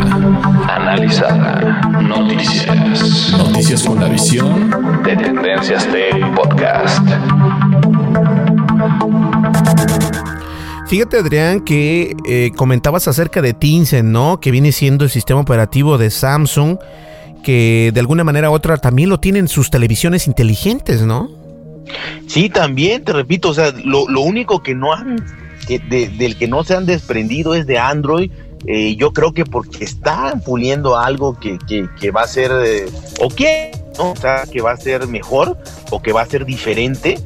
Analizada. 0.67 1.82
Noticias. 2.01 3.32
Noticias 3.38 3.84
con 3.84 3.99
la 3.99 4.08
visión 4.08 4.71
de 5.03 5.15
Tendencias 5.15 5.88
Tech 5.88 6.36
Podcast. 6.36 7.08
Fíjate, 10.88 11.17
Adrián, 11.17 11.65
que 11.65 12.15
eh, 12.26 12.52
comentabas 12.56 13.10
acerca 13.10 13.41
de 13.41 13.54
Tizen, 13.54 14.13
¿no? 14.13 14.39
Que 14.39 14.52
viene 14.52 14.71
siendo 14.71 15.04
el 15.04 15.10
sistema 15.10 15.41
operativo 15.41 15.97
de 15.97 16.10
Samsung, 16.10 16.78
que 17.43 17.91
de 17.93 18.00
alguna 18.00 18.23
manera 18.23 18.50
u 18.50 18.54
otra 18.54 18.78
también 18.78 19.10
lo 19.10 19.19
tienen 19.19 19.50
sus 19.50 19.69
televisiones 19.69 20.28
inteligentes, 20.28 21.02
¿no? 21.02 21.30
Sí, 22.28 22.50
también, 22.50 23.04
te 23.04 23.12
repito, 23.12 23.50
o 23.50 23.54
sea, 23.54 23.73
lo, 23.84 24.21
único 24.21 24.63
que 24.63 24.76
no 24.76 24.93
han, 24.93 25.17
del 25.67 26.38
que 26.38 26.47
no 26.47 26.63
se 26.63 26.76
han 26.76 26.86
desprendido 26.86 27.54
es 27.54 27.67
de 27.67 27.78
Android. 27.78 28.32
Eh, 28.65 28.95
yo 28.95 29.12
creo 29.12 29.34
que 29.34 29.43
porque 29.43 29.84
están 29.84 30.41
puliendo 30.41 30.97
algo 30.97 31.38
que, 31.38 31.58
que, 31.67 32.12
va 32.12 32.21
a 32.21 32.28
ser, 32.28 32.52
eh, 32.63 32.86
o 33.21 33.28
que, 33.28 33.71
¿no? 33.97 34.12
O 34.12 34.15
sea, 34.15 34.43
que 34.51 34.62
va 34.62 34.71
a 34.71 34.77
ser 34.77 35.07
mejor 35.07 35.57
o 35.91 36.01
que 36.01 36.13
va 36.13 36.21
a 36.21 36.25
ser 36.25 36.45
diferente 36.45 37.17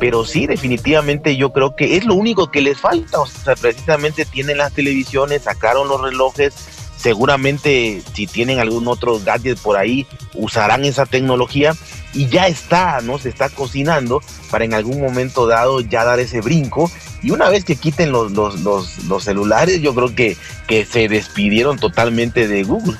pero 0.00 0.24
sí, 0.24 0.46
definitivamente 0.46 1.36
yo 1.36 1.52
creo 1.52 1.76
que 1.76 1.98
es 1.98 2.06
lo 2.06 2.14
único 2.14 2.50
que 2.50 2.62
les 2.62 2.80
falta. 2.80 3.20
O 3.20 3.26
sea, 3.26 3.54
precisamente 3.54 4.24
tienen 4.24 4.56
las 4.56 4.72
televisiones, 4.72 5.42
sacaron 5.42 5.88
los 5.88 6.00
relojes. 6.00 6.54
Seguramente 6.96 8.02
si 8.14 8.26
tienen 8.26 8.58
algún 8.58 8.88
otro 8.88 9.20
gadget 9.20 9.58
por 9.58 9.76
ahí, 9.76 10.06
usarán 10.34 10.84
esa 10.84 11.06
tecnología 11.06 11.74
y 12.12 12.28
ya 12.28 12.46
está, 12.46 13.00
¿no? 13.02 13.18
Se 13.18 13.28
está 13.28 13.48
cocinando 13.50 14.22
para 14.50 14.64
en 14.64 14.74
algún 14.74 15.00
momento 15.00 15.46
dado 15.46 15.80
ya 15.80 16.04
dar 16.04 16.18
ese 16.18 16.40
brinco. 16.40 16.90
Y 17.22 17.30
una 17.30 17.50
vez 17.50 17.64
que 17.64 17.76
quiten 17.76 18.10
los, 18.10 18.32
los, 18.32 18.62
los, 18.64 19.24
celulares, 19.24 19.82
yo 19.82 19.94
creo 19.94 20.14
que, 20.14 20.36
que 20.66 20.86
se 20.86 21.08
despidieron 21.08 21.78
totalmente 21.78 22.48
de 22.48 22.64
Google. 22.64 22.96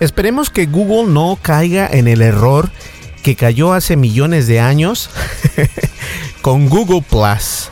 Esperemos 0.00 0.50
que 0.50 0.66
Google 0.66 1.12
no 1.12 1.38
caiga 1.40 1.86
en 1.86 2.08
el 2.08 2.22
error 2.22 2.70
que 3.22 3.36
cayó 3.36 3.74
hace 3.74 3.96
millones 3.96 4.46
de 4.46 4.58
años 4.58 5.10
con 6.42 6.68
Google 6.68 7.02
Plus. 7.02 7.68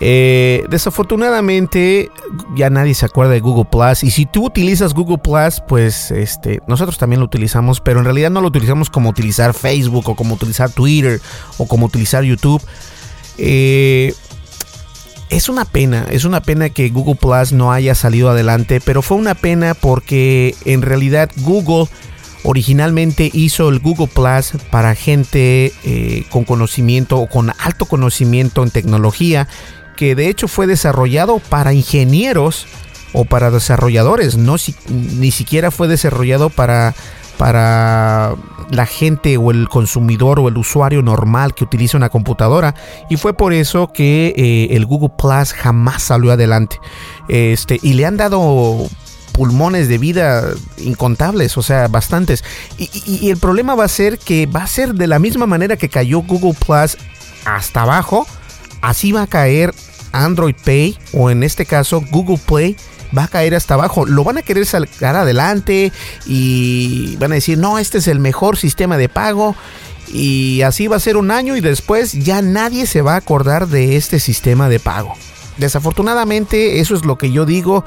Eh, 0.00 0.64
desafortunadamente 0.70 2.10
ya 2.54 2.70
nadie 2.70 2.94
se 2.94 3.04
acuerda 3.04 3.32
de 3.32 3.40
Google 3.40 3.66
Plus 3.70 4.04
y 4.04 4.12
si 4.12 4.26
tú 4.26 4.46
utilizas 4.46 4.94
Google 4.94 5.18
Plus 5.18 5.60
pues 5.66 6.12
este 6.12 6.60
nosotros 6.68 6.98
también 6.98 7.18
lo 7.18 7.26
utilizamos 7.26 7.80
pero 7.80 7.98
en 7.98 8.04
realidad 8.04 8.30
no 8.30 8.40
lo 8.40 8.46
utilizamos 8.46 8.90
como 8.90 9.10
utilizar 9.10 9.54
Facebook 9.54 10.08
o 10.08 10.14
como 10.14 10.36
utilizar 10.36 10.70
Twitter 10.70 11.20
o 11.56 11.66
como 11.66 11.86
utilizar 11.86 12.22
YouTube 12.22 12.62
eh, 13.38 14.14
es 15.30 15.48
una 15.48 15.64
pena 15.64 16.06
es 16.10 16.24
una 16.24 16.42
pena 16.42 16.70
que 16.70 16.88
Google 16.88 17.16
Plus 17.16 17.52
no 17.52 17.72
haya 17.72 17.94
salido 17.94 18.30
adelante 18.30 18.80
pero 18.80 19.02
fue 19.02 19.16
una 19.16 19.34
pena 19.34 19.74
porque 19.74 20.54
en 20.64 20.82
realidad 20.82 21.30
Google 21.36 21.86
originalmente 22.42 23.30
hizo 23.32 23.68
el 23.68 23.78
Google 23.78 24.08
Plus 24.08 24.52
para 24.70 24.94
gente 24.94 25.72
eh, 25.84 26.24
con 26.30 26.44
conocimiento 26.44 27.18
o 27.18 27.28
con 27.28 27.52
alto 27.58 27.86
conocimiento 27.86 28.62
en 28.62 28.70
tecnología, 28.70 29.48
que 29.96 30.14
de 30.14 30.28
hecho 30.28 30.48
fue 30.48 30.66
desarrollado 30.66 31.40
para 31.40 31.72
ingenieros 31.72 32.66
o 33.12 33.24
para 33.24 33.50
desarrolladores, 33.50 34.36
no 34.36 34.56
ni 34.90 35.30
siquiera 35.30 35.70
fue 35.70 35.88
desarrollado 35.88 36.50
para 36.50 36.94
para 37.38 38.34
la 38.70 38.84
gente 38.84 39.38
o 39.38 39.50
el 39.50 39.68
consumidor 39.68 40.40
o 40.40 40.48
el 40.48 40.58
usuario 40.58 41.00
normal 41.00 41.54
que 41.54 41.64
utiliza 41.64 41.96
una 41.96 42.10
computadora 42.10 42.74
y 43.08 43.16
fue 43.16 43.32
por 43.32 43.54
eso 43.54 43.90
que 43.92 44.34
eh, 44.36 44.76
el 44.76 44.84
Google 44.84 45.12
Plus 45.16 45.54
jamás 45.54 46.02
salió 46.02 46.32
adelante 46.32 46.78
este 47.28 47.78
y 47.80 47.94
le 47.94 48.04
han 48.04 48.18
dado 48.18 48.88
pulmones 49.38 49.88
de 49.88 49.98
vida 49.98 50.50
incontables, 50.78 51.56
o 51.56 51.62
sea, 51.62 51.86
bastantes. 51.86 52.42
Y, 52.76 53.30
el 53.30 53.36
problema 53.36 53.76
va 53.76 53.84
a 53.84 53.88
ser 53.88 54.18
que 54.18 54.46
va 54.46 54.64
a 54.64 54.66
ser 54.66 54.94
de 54.94 55.06
la 55.06 55.20
misma 55.20 55.46
manera 55.46 55.76
que 55.76 55.88
cayó 55.88 56.22
Google 56.22 56.54
Plus 56.54 56.98
hasta 57.44 57.82
abajo, 57.82 58.26
así 58.82 59.12
va 59.12 59.22
a 59.22 59.26
caer 59.28 59.72
Android 60.10 60.56
Pay 60.64 60.98
o 61.12 61.30
en 61.30 61.44
este 61.44 61.66
caso 61.66 62.02
Google 62.10 62.40
Play 62.44 62.76
va 63.16 63.24
a 63.24 63.28
caer 63.28 63.54
hasta 63.54 63.74
abajo. 63.74 64.06
Lo 64.06 64.24
van 64.24 64.38
a 64.38 64.42
querer 64.42 64.66
sacar 64.66 65.16
adelante 65.16 65.92
y 66.26 67.16
van 67.16 67.32
a 67.32 67.36
decir, 67.36 67.58
no, 67.58 67.78
este 67.78 67.98
es 67.98 68.08
el 68.08 68.20
mejor 68.20 68.56
sistema 68.56 68.96
de 68.96 69.08
pago. 69.08 69.54
Y 70.12 70.62
así 70.62 70.86
va 70.86 70.96
a 70.96 71.00
ser 71.00 71.16
un 71.16 71.30
año 71.30 71.56
y 71.56 71.60
después 71.60 72.12
ya 72.12 72.40
nadie 72.40 72.86
se 72.86 73.02
va 73.02 73.14
a 73.14 73.18
acordar 73.18 73.68
de 73.68 73.96
este 73.96 74.20
sistema 74.20 74.68
de 74.68 74.80
pago. 74.80 75.14
Desafortunadamente, 75.58 76.80
eso 76.80 76.94
es 76.94 77.04
lo 77.04 77.18
que 77.18 77.30
yo 77.30 77.44
digo 77.44 77.84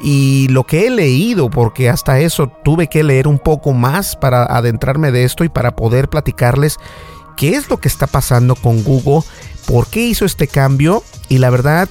y 0.00 0.48
lo 0.48 0.64
que 0.64 0.86
he 0.86 0.90
leído, 0.90 1.50
porque 1.50 1.88
hasta 1.88 2.20
eso 2.20 2.48
tuve 2.64 2.88
que 2.88 3.02
leer 3.02 3.26
un 3.26 3.38
poco 3.38 3.72
más 3.72 4.16
para 4.16 4.44
adentrarme 4.44 5.10
de 5.10 5.24
esto 5.24 5.44
y 5.44 5.48
para 5.48 5.74
poder 5.74 6.08
platicarles 6.08 6.76
qué 7.36 7.56
es 7.56 7.68
lo 7.70 7.78
que 7.78 7.88
está 7.88 8.06
pasando 8.06 8.54
con 8.54 8.84
Google, 8.84 9.22
por 9.66 9.88
qué 9.88 10.00
hizo 10.00 10.24
este 10.24 10.46
cambio 10.46 11.02
y 11.28 11.38
la 11.38 11.50
verdad 11.50 11.88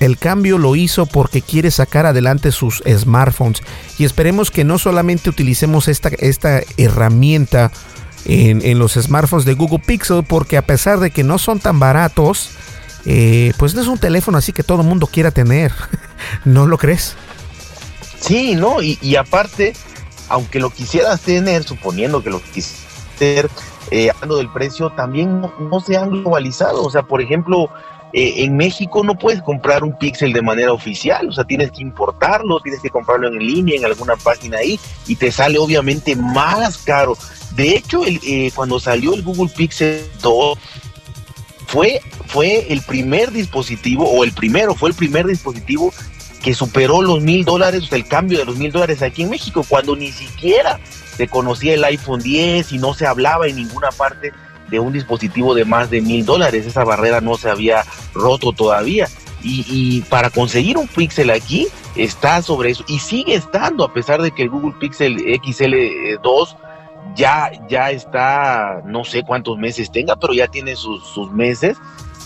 el 0.00 0.18
cambio 0.18 0.58
lo 0.58 0.76
hizo 0.76 1.06
porque 1.06 1.42
quiere 1.42 1.70
sacar 1.70 2.06
adelante 2.06 2.52
sus 2.52 2.82
smartphones 2.86 3.62
y 3.98 4.04
esperemos 4.04 4.50
que 4.50 4.64
no 4.64 4.78
solamente 4.78 5.30
utilicemos 5.30 5.88
esta, 5.88 6.08
esta 6.18 6.62
herramienta 6.76 7.70
en, 8.24 8.60
en, 8.64 8.78
los 8.78 8.94
smartphones 8.94 9.44
de 9.44 9.54
Google 9.54 9.80
Pixel 9.80 10.24
porque 10.24 10.56
a 10.56 10.62
pesar 10.62 10.98
de 10.98 11.10
que 11.10 11.22
no 11.22 11.38
son 11.38 11.60
tan 11.60 11.78
baratos, 11.78 12.50
eh, 13.06 13.52
pues 13.58 13.74
no 13.74 13.82
es 13.82 13.88
un 13.88 13.98
teléfono 13.98 14.38
así 14.38 14.52
que 14.52 14.62
todo 14.62 14.80
el 14.80 14.88
mundo 14.88 15.06
quiera 15.06 15.30
tener. 15.30 15.72
¿No 16.44 16.66
lo 16.66 16.78
crees? 16.78 17.16
Sí, 18.20 18.54
no, 18.54 18.80
y, 18.80 19.16
aparte, 19.16 19.74
aunque 20.30 20.58
lo 20.58 20.70
quisieras 20.70 21.20
tener, 21.20 21.62
suponiendo 21.64 22.22
que 22.22 22.30
lo 22.30 22.40
quisieras 22.40 22.86
tener, 23.18 23.50
eh, 23.90 24.10
hablando 24.10 24.38
del 24.38 24.50
precio, 24.50 24.90
también 24.92 25.42
no, 25.42 25.80
se 25.80 25.98
han 25.98 26.08
globalizado. 26.08 26.82
O 26.82 26.90
sea, 26.90 27.02
por 27.02 27.20
ejemplo, 27.20 27.68
eh, 28.16 28.44
en 28.44 28.56
México 28.56 29.02
no 29.02 29.18
puedes 29.18 29.42
comprar 29.42 29.82
un 29.82 29.98
Pixel 29.98 30.32
de 30.32 30.40
manera 30.40 30.72
oficial, 30.72 31.28
o 31.28 31.32
sea, 31.32 31.42
tienes 31.42 31.72
que 31.72 31.82
importarlo, 31.82 32.60
tienes 32.60 32.80
que 32.80 32.88
comprarlo 32.88 33.26
en 33.26 33.40
línea, 33.40 33.76
en 33.76 33.84
alguna 33.84 34.14
página 34.14 34.58
ahí, 34.58 34.78
y 35.08 35.16
te 35.16 35.32
sale 35.32 35.58
obviamente 35.58 36.14
más 36.14 36.78
caro. 36.78 37.18
De 37.56 37.70
hecho, 37.70 38.04
el, 38.04 38.52
cuando 38.54 38.78
salió 38.78 39.14
el 39.14 39.22
Google 39.24 39.50
Pixel 39.56 40.06
2, 40.22 40.56
fue, 41.66 42.00
fue 42.26 42.72
el 42.72 42.82
primer 42.82 43.32
dispositivo, 43.32 44.08
o 44.08 44.22
el 44.22 44.30
primero, 44.30 44.76
fue 44.76 44.90
el 44.90 44.94
primer 44.94 45.26
dispositivo 45.26 45.92
que 46.40 46.54
superó 46.54 47.02
los 47.02 47.20
mil 47.20 47.44
dólares, 47.44 47.88
el 47.90 48.06
cambio 48.06 48.38
de 48.38 48.44
los 48.44 48.56
mil 48.56 48.70
dólares 48.70 49.02
aquí 49.02 49.22
en 49.22 49.30
México, 49.30 49.66
cuando 49.68 49.96
ni 49.96 50.12
siquiera 50.12 50.78
se 51.16 51.26
conocía 51.26 51.74
el 51.74 51.82
iPhone 51.82 52.20
10 52.20 52.70
y 52.70 52.78
no 52.78 52.94
se 52.94 53.08
hablaba 53.08 53.48
en 53.48 53.56
ninguna 53.56 53.90
parte 53.90 54.32
de 54.70 54.80
un 54.80 54.92
dispositivo 54.92 55.54
de 55.54 55.64
más 55.64 55.90
de 55.90 56.00
mil 56.00 56.24
dólares. 56.24 56.66
Esa 56.66 56.84
barrera 56.84 57.20
no 57.20 57.36
se 57.36 57.50
había 57.50 57.84
roto 58.14 58.52
todavía. 58.52 59.08
Y, 59.46 60.00
para 60.08 60.30
conseguir 60.30 60.78
un 60.78 60.88
Pixel 60.88 61.28
aquí 61.28 61.68
está 61.96 62.40
sobre 62.40 62.70
eso 62.70 62.82
y 62.88 62.98
sigue 62.98 63.34
estando 63.34 63.84
a 63.84 63.92
pesar 63.92 64.22
de 64.22 64.30
que 64.30 64.42
el 64.42 64.48
Google 64.48 64.72
Pixel 64.80 65.18
XL2 65.18 66.56
ya, 67.14 67.52
ya 67.68 67.90
está, 67.90 68.80
no 68.86 69.04
sé 69.04 69.22
cuántos 69.22 69.58
meses 69.58 69.92
tenga, 69.92 70.16
pero 70.16 70.32
ya 70.32 70.48
tiene 70.48 70.76
sus, 70.76 71.30
meses. 71.32 71.76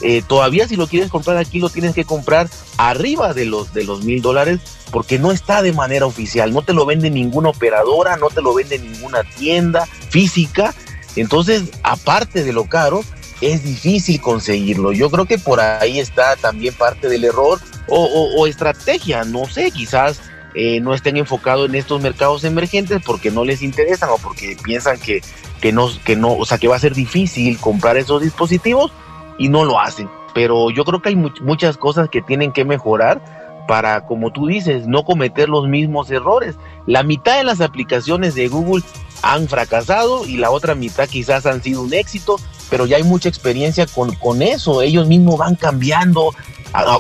Eh, 0.01 0.22
todavía 0.27 0.68
si 0.68 0.77
lo 0.77 0.87
quieres 0.87 1.11
comprar 1.11 1.38
aquí 1.38 1.59
lo 1.59 1.70
tienes 1.70 1.92
que 1.92 2.05
comprar 2.05 2.48
arriba 2.77 3.35
de 3.35 3.46
los 3.46 3.74
de 3.74 3.83
los 3.83 4.05
mil 4.05 4.22
dólares 4.22 4.61
porque 4.92 5.18
no 5.18 5.33
está 5.33 5.61
de 5.61 5.72
manera 5.72 6.07
oficial, 6.07 6.53
no 6.53 6.62
te 6.62 6.72
lo 6.72 6.87
vende 6.87 7.11
ninguna 7.11 7.48
operadora, 7.48 8.16
no 8.16 8.29
te 8.29 8.40
lo 8.40 8.55
vende 8.55 8.79
ninguna 8.79 9.24
tienda 9.24 9.87
física, 9.87 10.72
entonces 11.16 11.64
aparte 11.83 12.44
de 12.44 12.53
lo 12.53 12.64
caro 12.66 13.03
es 13.40 13.62
difícil 13.62 14.21
conseguirlo. 14.21 14.92
Yo 14.92 15.11
creo 15.11 15.27
que 15.27 15.38
por 15.38 15.61
ahí 15.61 15.99
está 16.01 16.37
también 16.37 16.75
parte 16.75 17.09
del 17.09 17.25
error 17.25 17.61
o, 17.88 18.47
estrategia, 18.47 19.25
no 19.25 19.47
sé, 19.47 19.71
quizás 19.71 20.21
eh, 20.55 20.81
no 20.81 20.92
estén 20.92 21.16
enfocados 21.16 21.68
en 21.68 21.75
estos 21.75 22.03
mercados 22.03 22.44
emergentes 22.44 23.01
porque 23.05 23.31
no 23.31 23.44
les 23.44 23.62
interesan 23.62 24.11
o 24.11 24.18
porque 24.18 24.57
piensan 24.62 24.99
que, 24.99 25.23
que, 25.61 25.73
no, 25.73 25.88
que 26.05 26.16
no, 26.16 26.35
o 26.35 26.44
sea, 26.44 26.59
que 26.59 26.68
va 26.68 26.77
a 26.77 26.81
ser 26.81 26.94
difícil 26.94 27.59
comprar 27.59 27.97
esos 27.97 28.23
dispositivos 28.23 28.93
y 29.39 29.49
no 29.49 29.64
lo 29.64 29.80
hacen. 29.80 30.11
Pero 30.35 30.70
yo 30.70 30.85
creo 30.85 31.01
que 31.01 31.11
hay 31.11 31.16
muchas 31.16 31.76
cosas 31.78 32.09
que 32.11 32.20
tienen 32.20 32.53
que 32.53 32.64
mejorar 32.64 33.22
para, 33.69 34.07
como 34.07 34.33
tú 34.33 34.47
dices, 34.47 34.89
no 34.89 35.05
cometer 35.05 35.49
los 35.49 35.69
mismos 35.69 36.11
errores. 36.11 36.57
La 36.87 37.05
mitad 37.05 37.37
de 37.37 37.45
las 37.45 37.61
aplicaciones 37.61 38.35
de 38.35 38.49
Google 38.49 38.83
han 39.23 39.47
fracasado 39.47 40.27
y 40.27 40.39
la 40.39 40.51
otra 40.51 40.75
mitad 40.75 41.07
quizás 41.07 41.45
han 41.45 41.62
sido 41.62 41.83
un 41.83 41.93
éxito, 41.93 42.41
pero 42.71 42.87
ya 42.87 42.97
hay 42.97 43.03
mucha 43.05 43.29
experiencia 43.29 43.87
con, 43.87 44.14
con 44.14 44.41
eso. 44.41 44.81
Ellos 44.81 45.07
mismos 45.07 45.37
van 45.37 45.55
cambiando, 45.55 46.35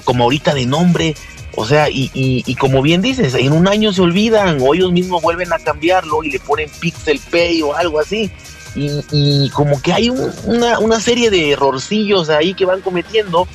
como 0.04 0.24
ahorita 0.24 0.52
de 0.54 0.66
nombre, 0.66 1.14
o 1.56 1.64
sea, 1.64 1.88
y, 1.90 2.54
como 2.56 2.82
bien 2.82 3.00
dices, 3.00 3.34
en 3.34 3.52
un 3.52 3.66
año 3.66 3.92
se 3.92 4.02
olvidan 4.02 4.58
o 4.60 4.74
ellos 4.74 4.92
mismos 4.92 5.22
vuelven 5.22 5.52
a 5.52 5.58
cambiarlo 5.58 6.22
y 6.22 6.30
le 6.30 6.38
ponen 6.38 6.70
Pixel 6.80 7.18
Pay 7.30 7.62
o 7.62 7.74
algo 7.74 7.98
así. 7.98 8.30
Y, 8.76 9.50
como 9.50 9.80
que 9.80 9.94
hay 9.94 10.10
una, 10.10 10.78
una, 10.78 11.00
serie 11.00 11.30
de 11.30 11.52
errorcillos 11.52 12.28
ahí 12.28 12.52
que 12.54 12.66
van 12.66 12.82
cometiendo 12.82 13.48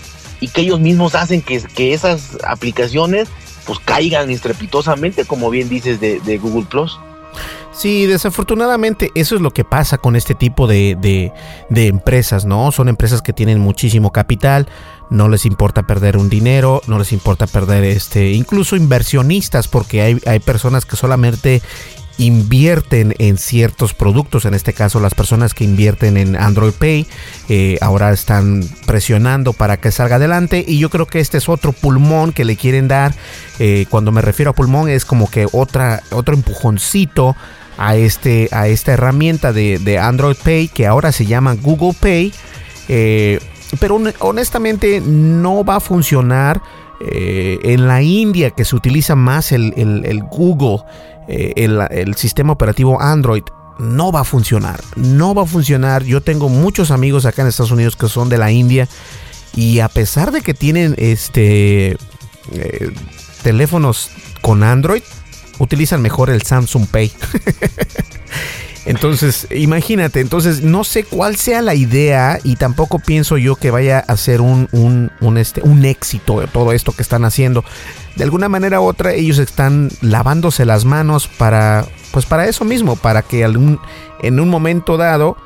y 0.43 0.49
que 0.49 0.59
ellos 0.59 0.81
mismos 0.81 1.15
hacen 1.15 1.41
que, 1.41 1.61
que 1.61 1.93
esas 1.93 2.37
aplicaciones 2.45 3.29
pues 3.65 3.79
caigan 3.79 4.29
estrepitosamente, 4.29 5.23
como 5.23 5.49
bien 5.49 5.69
dices, 5.69 6.01
de, 6.01 6.37
Google 6.37 6.65
Plus. 6.69 6.99
Sí, 7.71 8.07
desafortunadamente 8.07 9.09
eso 9.15 9.35
es 9.35 9.41
lo 9.41 9.51
que 9.51 9.63
pasa 9.63 9.97
con 9.97 10.17
este 10.17 10.35
tipo 10.35 10.67
de, 10.67 10.97
de, 11.69 11.87
empresas, 11.87 12.43
¿no? 12.43 12.73
Son 12.73 12.89
empresas 12.89 13.21
que 13.21 13.31
tienen 13.31 13.57
muchísimo 13.59 14.11
capital, 14.11 14.67
no 15.09 15.29
les 15.29 15.45
importa 15.45 15.83
perder 15.83 16.17
un 16.17 16.27
dinero, 16.27 16.81
no 16.87 16.99
les 16.99 17.13
importa 17.13 17.47
perder 17.47 17.85
este, 17.85 18.33
incluso 18.33 18.75
inversionistas, 18.75 19.69
porque 19.69 20.01
hay, 20.01 20.19
hay 20.25 20.39
personas 20.41 20.85
que 20.85 20.97
solamente 20.97 21.61
invierten 22.17 23.15
en 23.17 23.37
ciertos 23.37 23.93
productos, 23.93 24.45
en 24.45 24.53
este 24.53 24.73
caso 24.73 24.99
las 24.99 25.15
personas 25.15 25.53
que 25.53 25.63
invierten 25.63 26.17
en 26.17 26.35
Android 26.35 26.73
Pay, 26.73 27.07
eh, 27.49 27.77
ahora 27.81 28.11
están 28.11 28.63
presionando 28.85 29.53
para 29.53 29.77
que 29.77 29.91
salga 29.91 30.17
adelante 30.17 30.63
y 30.67 30.77
yo 30.77 30.89
creo 30.89 31.07
que 31.07 31.19
este 31.19 31.37
es 31.37 31.49
otro 31.49 31.71
pulmón 31.71 32.31
que 32.31 32.45
le 32.45 32.55
quieren 32.55 32.87
dar, 32.87 33.13
eh, 33.59 33.85
cuando 33.89 34.11
me 34.11 34.21
refiero 34.21 34.51
a 34.51 34.53
pulmón 34.53 34.89
es 34.89 35.05
como 35.05 35.29
que 35.29 35.47
otra, 35.51 36.03
otro 36.11 36.35
empujoncito 36.35 37.35
a, 37.77 37.95
este, 37.95 38.49
a 38.51 38.67
esta 38.67 38.93
herramienta 38.93 39.51
de, 39.51 39.99
Android 39.99 40.37
Pay 40.43 40.67
que 40.67 40.85
ahora 40.85 41.11
se 41.11 41.25
llama 41.25 41.55
Google 41.55 41.95
Pay, 41.99 42.33
eh, 42.89 43.39
pero 43.79 43.99
honestamente 44.19 45.01
no 45.01 45.63
va 45.63 45.77
a 45.77 45.79
funcionar. 45.79 46.61
En 47.05 47.87
la 47.87 48.01
India 48.01 48.51
que 48.51 48.65
se 48.65 48.75
utiliza 48.75 49.15
más 49.15 49.51
el, 49.51 49.73
el 49.75 50.23
Google 50.23 50.83
eh, 51.27 51.53
el, 51.55 52.15
sistema 52.15 52.51
operativo 52.51 53.01
Android 53.01 53.43
no 53.79 54.11
va 54.11 54.21
a 54.21 54.23
funcionar. 54.23 54.81
No 54.95 55.33
va 55.33 55.43
a 55.43 55.45
funcionar. 55.45 56.03
Yo 56.03 56.21
tengo 56.21 56.49
muchos 56.49 56.91
amigos 56.91 57.25
acá 57.25 57.41
en 57.41 57.47
Estados 57.47 57.71
Unidos 57.71 57.95
que 57.95 58.07
son 58.07 58.29
de 58.29 58.37
la 58.37 58.51
India 58.51 58.87
y 59.55 59.79
a 59.79 59.87
pesar 59.87 60.31
de 60.31 60.41
que 60.41 60.53
tienen 60.53 60.95
este 60.97 61.97
eh, 62.51 62.93
teléfonos 63.41 64.09
con 64.41 64.63
Android, 64.63 65.03
utilizan 65.59 66.01
mejor 66.01 66.29
el 66.29 66.41
Samsung 66.41 66.87
Pay. 66.87 67.11
Entonces, 68.85 69.47
imagínate, 69.49 70.19
entonces 70.19 70.61
no 70.61 70.83
sé 70.83 71.05
cuál 71.05 71.37
sea 71.37 71.61
la 71.61 71.73
idea 71.73 72.39
y 72.43 72.57
tampoco 72.57 72.99
pienso 72.99 73.37
yo 73.37 73.55
que 73.55 73.71
vaya 73.71 73.99
a 73.99 74.17
ser 74.17 74.41
un, 74.41 74.67
un, 74.71 75.37
este, 75.37 75.61
un 75.61 75.85
éxito 75.85 76.45
todo 76.51 76.73
esto 76.73 76.91
que 76.91 77.01
están 77.01 77.23
haciendo. 77.23 77.63
De 78.15 78.25
alguna 78.25 78.49
manera 78.49 78.81
u 78.81 78.83
otra 78.83 79.13
ellos 79.13 79.39
están 79.39 79.89
lavándose 80.01 80.65
las 80.65 80.83
manos 80.83 81.27
para, 81.27 81.85
pues 82.11 82.25
para 82.25 82.45
eso 82.47 82.65
mismo, 82.65 82.97
para 82.97 83.21
que 83.21 83.45
algún, 83.45 83.79
en 84.21 84.39
un 84.39 84.49
momento 84.49 84.97
dado 84.97 85.37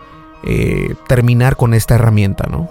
eh, 0.43 0.95
terminar 1.07 1.57
con 1.57 1.75
esta 1.75 1.95
herramienta, 1.95 2.47
¿no? 2.49 2.69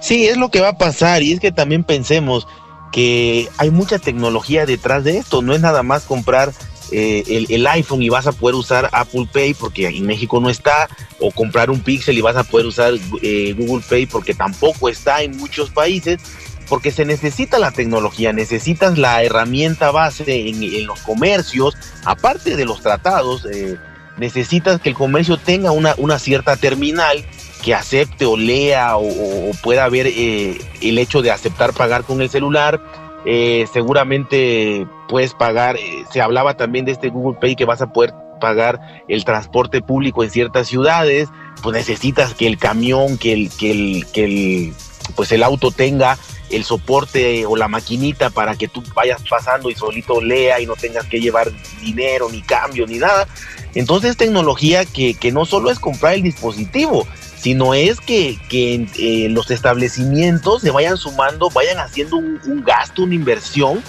Sí, 0.00 0.26
es 0.26 0.36
lo 0.36 0.50
que 0.50 0.60
va 0.60 0.68
a 0.68 0.78
pasar 0.78 1.22
y 1.22 1.32
es 1.32 1.40
que 1.40 1.50
también 1.50 1.82
pensemos 1.82 2.46
que 2.92 3.48
hay 3.56 3.70
mucha 3.70 3.98
tecnología 3.98 4.66
detrás 4.66 5.02
de 5.02 5.16
esto, 5.16 5.42
no 5.42 5.54
es 5.54 5.60
nada 5.60 5.82
más 5.82 6.04
comprar 6.04 6.52
eh, 6.92 7.46
el, 7.48 7.66
iPhone 7.66 8.02
y 8.02 8.08
vas 8.08 8.26
a 8.26 8.32
poder 8.32 8.54
usar 8.54 8.88
Apple 8.92 9.28
Pay 9.32 9.54
porque 9.54 9.88
en 9.88 10.06
México 10.06 10.40
no 10.40 10.48
está, 10.48 10.88
o 11.20 11.30
comprar 11.30 11.70
un 11.70 11.80
Pixel 11.80 12.18
y 12.18 12.20
vas 12.20 12.36
a 12.36 12.44
poder 12.44 12.66
usar 12.66 12.94
eh, 13.22 13.54
Google 13.56 13.84
Pay 13.88 14.06
porque 14.06 14.34
tampoco 14.34 14.88
está 14.88 15.22
en 15.22 15.36
muchos 15.36 15.70
países, 15.70 16.20
porque 16.68 16.90
se 16.90 17.04
necesita 17.04 17.58
la 17.58 17.70
tecnología, 17.70 18.32
necesitas 18.32 18.98
la 18.98 19.22
herramienta 19.22 19.90
base 19.90 20.48
en, 20.48 20.86
los 20.86 21.00
comercios, 21.00 21.76
aparte 22.04 22.56
de 22.56 22.64
los 22.64 22.80
tratados, 22.80 23.46
eh, 23.46 23.76
necesitas 24.16 24.80
que 24.80 24.90
el 24.90 24.94
comercio 24.94 25.36
tenga 25.38 25.72
una, 25.72 25.94
una 25.98 26.18
cierta 26.18 26.56
terminal 26.56 27.24
que 27.64 27.74
acepte 27.74 28.26
o 28.26 28.36
lea 28.36 28.96
o, 28.96 29.50
pueda 29.62 29.88
ver 29.88 30.06
el 30.06 30.98
hecho 30.98 31.22
de 31.22 31.32
aceptar 31.32 31.72
pagar 31.72 32.04
con 32.04 32.20
el 32.20 32.30
celular 32.30 32.80
eh, 33.26 33.66
seguramente 33.72 34.86
puedes 35.08 35.34
pagar, 35.34 35.76
eh, 35.76 36.04
se 36.12 36.20
hablaba 36.20 36.56
también 36.56 36.84
de 36.84 36.92
este 36.92 37.08
Google 37.08 37.38
Pay 37.40 37.56
que 37.56 37.64
vas 37.64 37.82
a 37.82 37.92
poder 37.92 38.14
pagar 38.40 39.02
el 39.08 39.24
transporte 39.24 39.82
público 39.82 40.22
en 40.22 40.30
ciertas 40.30 40.68
ciudades, 40.68 41.28
pues 41.60 41.74
necesitas 41.74 42.34
que 42.34 42.46
el 42.46 42.56
camión, 42.56 43.18
que 43.18 43.32
el, 43.32 43.50
que 43.50 43.70
el, 43.72 44.06
que 44.12 44.24
el, 44.24 44.74
pues 45.16 45.32
el 45.32 45.42
auto 45.42 45.72
tenga 45.72 46.16
el 46.50 46.62
soporte 46.62 47.44
o 47.46 47.56
la 47.56 47.66
maquinita 47.66 48.30
para 48.30 48.54
que 48.54 48.68
tú 48.68 48.82
vayas 48.94 49.22
pasando 49.28 49.70
y 49.70 49.74
solito 49.74 50.20
lea 50.20 50.60
y 50.60 50.66
no 50.66 50.76
tengas 50.76 51.06
que 51.06 51.20
llevar 51.20 51.50
dinero, 51.80 52.28
ni 52.30 52.42
cambio, 52.42 52.86
ni 52.86 52.98
nada. 52.98 53.26
Entonces 53.74 54.16
tecnología 54.16 54.84
que, 54.84 55.14
que 55.14 55.32
no 55.32 55.44
solo 55.44 55.70
es 55.70 55.80
comprar 55.80 56.14
el 56.14 56.22
dispositivo, 56.22 57.06
sino 57.46 57.74
es 57.74 58.00
que, 58.00 58.40
eh, 58.50 59.28
los 59.30 59.52
establecimientos 59.52 60.62
se 60.62 60.72
vayan 60.72 60.96
sumando, 60.96 61.48
vayan 61.48 61.78
haciendo 61.78 62.16
un, 62.16 62.64
gasto, 62.66 63.04
una 63.04 63.14
inversión 63.14 63.84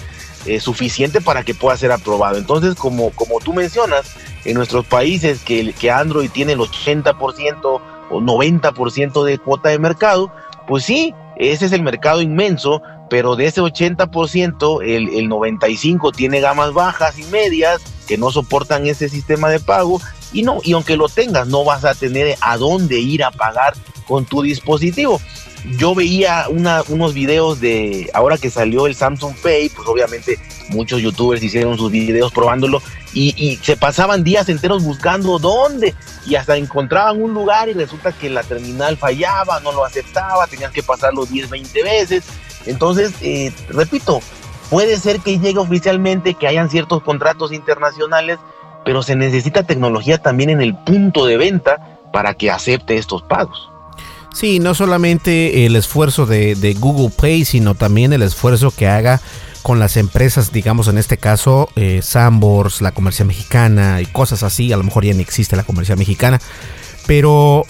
eh, 0.46 0.60
suficiente 0.60 1.20
para 1.20 1.42
que 1.42 1.54
pueda 1.54 1.76
ser 1.76 1.90
aprobado. 1.90 2.38
Entonces, 2.38 2.76
como, 2.76 3.10
como 3.10 3.40
tú 3.40 3.52
mencionas, 3.52 4.14
en 4.44 4.54
nuestros 4.54 4.86
países 4.86 5.42
que, 5.42 5.72
que 5.72 5.90
Android 5.90 6.30
tiene 6.30 6.52
el 6.52 6.60
80% 6.60 7.80
o 8.10 8.20
90% 8.20 9.24
de 9.24 9.38
cuota 9.38 9.70
de 9.70 9.80
mercado, 9.80 10.32
pues 10.68 10.84
sí, 10.84 11.12
ese 11.34 11.66
es 11.66 11.72
el 11.72 11.82
mercado 11.82 12.22
inmenso, 12.22 12.80
pero 13.10 13.34
de 13.34 13.46
ese 13.46 13.60
80%, 13.60 14.82
el, 14.84 15.08
el 15.08 15.28
95% 15.28 16.14
tiene 16.14 16.38
gamas 16.38 16.72
bajas 16.72 17.18
y 17.18 17.24
medias 17.24 17.80
que 18.06 18.18
no 18.18 18.30
soportan 18.30 18.86
ese 18.86 19.08
sistema 19.08 19.50
de 19.50 19.58
pago 19.58 20.00
y 20.32 20.42
no, 20.42 20.58
y 20.62 20.72
aunque 20.72 20.96
lo 20.96 21.08
tengas, 21.08 21.46
no 21.46 21.64
vas 21.64 21.84
a 21.84 21.94
tener 21.94 22.36
a 22.40 22.56
dónde 22.56 22.98
ir 22.98 23.24
a 23.24 23.30
pagar 23.30 23.74
con 24.06 24.24
tu 24.24 24.42
dispositivo. 24.42 25.20
Yo 25.76 25.94
veía 25.94 26.46
unos 26.48 27.14
videos 27.14 27.60
de 27.60 28.10
ahora 28.14 28.38
que 28.38 28.48
salió 28.48 28.86
el 28.86 28.94
Samsung 28.94 29.34
Pay, 29.42 29.70
pues 29.70 29.88
obviamente 29.88 30.38
muchos 30.70 31.00
youtubers 31.00 31.42
hicieron 31.42 31.76
sus 31.76 31.90
videos 31.90 32.32
probándolo 32.32 32.80
y, 33.12 33.58
se 33.62 33.76
pasaban 33.76 34.22
días 34.22 34.48
enteros 34.48 34.84
buscando 34.84 35.38
dónde 35.38 35.94
y 36.26 36.36
hasta 36.36 36.56
encontraban 36.56 37.20
un 37.20 37.34
lugar 37.34 37.68
y 37.68 37.72
resulta 37.72 38.12
que 38.12 38.30
la 38.30 38.42
terminal 38.42 38.96
fallaba, 38.96 39.60
no 39.60 39.72
lo 39.72 39.84
aceptaba, 39.84 40.46
tenían 40.46 40.72
que 40.72 40.82
pasarlo 40.82 41.26
10, 41.26 41.50
20 41.50 41.82
veces. 41.82 42.24
Entonces, 42.66 43.12
eh, 43.22 43.52
repito, 43.68 44.20
puede 44.70 44.98
ser 44.98 45.20
que 45.20 45.38
llegue 45.38 45.58
oficialmente, 45.58 46.34
que 46.34 46.46
hayan 46.46 46.70
ciertos 46.70 47.02
contratos 47.02 47.52
internacionales, 47.52 48.38
pero 48.88 49.02
se 49.02 49.16
necesita 49.16 49.64
tecnología 49.64 50.16
también 50.16 50.48
en 50.48 50.62
el 50.62 50.74
punto 50.74 51.26
de 51.26 51.36
venta 51.36 51.98
para 52.10 52.32
que 52.32 52.50
acepte 52.50 52.96
estos 52.96 53.22
pagos. 53.22 53.68
Sí, 54.32 54.60
no 54.60 54.74
solamente 54.74 55.66
el 55.66 55.76
esfuerzo 55.76 56.24
de, 56.24 56.74
Google 56.80 57.10
Pay, 57.14 57.44
sino 57.44 57.74
también 57.74 58.14
el 58.14 58.22
esfuerzo 58.22 58.70
que 58.70 58.88
haga 58.88 59.20
con 59.60 59.78
las 59.78 59.98
empresas, 59.98 60.52
digamos 60.52 60.88
en 60.88 60.96
este 60.96 61.18
caso, 61.18 61.68
eh, 61.76 62.00
Sambors, 62.02 62.80
la 62.80 62.92
comercia 62.92 63.26
mexicana 63.26 64.00
y 64.00 64.06
cosas 64.06 64.42
así. 64.42 64.72
A 64.72 64.78
lo 64.78 64.84
mejor 64.84 65.04
ya 65.04 65.12
no 65.12 65.20
existe 65.20 65.54
la 65.54 65.64
comercia 65.64 65.94
mexicana, 65.94 66.40
pero 67.06 67.66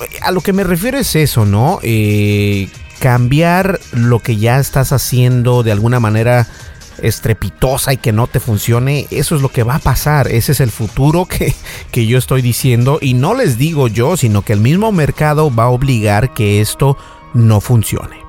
eh, 0.00 0.20
a 0.22 0.30
lo 0.30 0.40
que 0.40 0.54
me 0.54 0.64
refiero 0.64 0.96
es 0.96 1.14
eso, 1.16 1.44
¿no? 1.44 1.80
Eh, 1.82 2.70
cambiar 2.98 3.78
lo 3.92 4.20
que 4.20 4.38
ya 4.38 4.58
estás 4.58 4.92
haciendo 4.92 5.64
de 5.64 5.72
alguna 5.72 6.00
manera 6.00 6.46
estrepitosa 7.02 7.92
y 7.92 7.96
que 7.98 8.12
no 8.12 8.26
te 8.26 8.40
funcione, 8.40 9.06
eso 9.10 9.36
es 9.36 9.42
lo 9.42 9.48
que 9.48 9.62
va 9.62 9.76
a 9.76 9.80
pasar, 9.80 10.28
ese 10.28 10.52
es 10.52 10.60
el 10.60 10.70
futuro 10.70 11.24
que, 11.28 11.54
que 11.90 12.06
yo 12.06 12.18
estoy 12.18 12.42
diciendo 12.42 12.98
y 13.00 13.14
no 13.14 13.34
les 13.34 13.58
digo 13.58 13.88
yo, 13.88 14.16
sino 14.16 14.42
que 14.42 14.52
el 14.52 14.60
mismo 14.60 14.92
mercado 14.92 15.54
va 15.54 15.64
a 15.64 15.70
obligar 15.70 16.32
que 16.32 16.60
esto 16.60 16.96
no 17.34 17.60
funcione. 17.60 18.22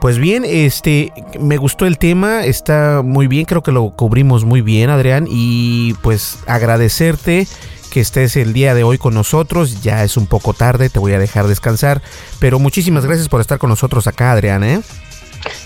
Pues 0.00 0.18
bien, 0.18 0.44
este 0.44 1.12
me 1.40 1.56
gustó 1.56 1.86
el 1.86 1.98
tema, 1.98 2.44
está 2.44 3.02
muy 3.02 3.26
bien, 3.26 3.46
creo 3.46 3.62
que 3.62 3.72
lo 3.72 3.90
cubrimos 3.90 4.44
muy 4.44 4.60
bien, 4.60 4.90
Adrián, 4.90 5.26
y 5.28 5.94
pues 6.02 6.38
agradecerte 6.46 7.46
que 7.90 8.00
estés 8.00 8.36
el 8.36 8.52
día 8.52 8.74
de 8.74 8.84
hoy 8.84 8.98
con 8.98 9.14
nosotros. 9.14 9.82
Ya 9.82 10.04
es 10.04 10.18
un 10.18 10.26
poco 10.26 10.52
tarde, 10.52 10.90
te 10.90 10.98
voy 10.98 11.14
a 11.14 11.18
dejar 11.18 11.46
descansar, 11.46 12.02
pero 12.38 12.58
muchísimas 12.58 13.06
gracias 13.06 13.28
por 13.30 13.40
estar 13.40 13.58
con 13.58 13.70
nosotros 13.70 14.06
acá, 14.06 14.32
Adrián, 14.32 14.64
¿eh? 14.64 14.82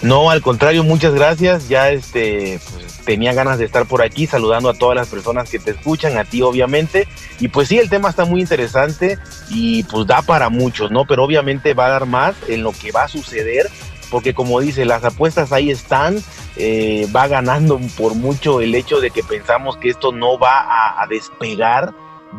No, 0.03 0.31
al 0.31 0.41
contrario, 0.41 0.83
muchas 0.83 1.15
gracias. 1.15 1.69
Ya 1.69 1.91
este 1.91 2.59
pues, 2.71 3.01
tenía 3.05 3.35
ganas 3.35 3.59
de 3.59 3.65
estar 3.67 3.87
por 3.87 4.03
aquí 4.03 4.27
saludando 4.27 4.69
a 4.69 4.75
todas 4.75 4.97
las 4.97 5.09
personas 5.09 5.51
que 5.51 5.59
te 5.59 5.73
escuchan, 5.73 6.17
a 6.17 6.25
ti 6.25 6.43
obviamente. 6.43 7.07
Y 7.39 7.49
pues 7.49 7.69
sí, 7.69 7.79
el 7.79 7.91
tema 7.91 8.09
está 8.09 8.25
muy 8.25 8.41
interesante 8.41 9.19
y 9.51 9.83
pues 9.85 10.07
da 10.07 10.23
para 10.23 10.49
muchos, 10.49 10.91
¿no? 10.91 11.05
Pero 11.07 11.25
obviamente 11.25 11.75
va 11.75 11.87
a 11.87 11.91
dar 11.91 12.07
más 12.07 12.35
en 12.49 12.63
lo 12.63 12.73
que 12.73 12.93
va 12.93 13.05
a 13.05 13.09
suceder, 13.09 13.69
porque 14.11 14.35
como 14.35 14.61
dice, 14.61 14.85
las 14.85 15.05
apuestas 15.05 15.53
ahí 15.53 15.71
están, 15.71 16.19
eh, 16.57 17.07
va 17.15 17.29
ganando 17.29 17.79
por 17.97 18.15
mucho 18.15 18.61
el 18.61 18.75
hecho 18.75 19.01
de 19.01 19.11
que 19.11 19.23
pensamos 19.23 19.77
que 19.77 19.91
esto 19.91 20.13
no 20.13 20.39
va 20.39 21.03
a, 21.03 21.07
despegar, 21.07 21.93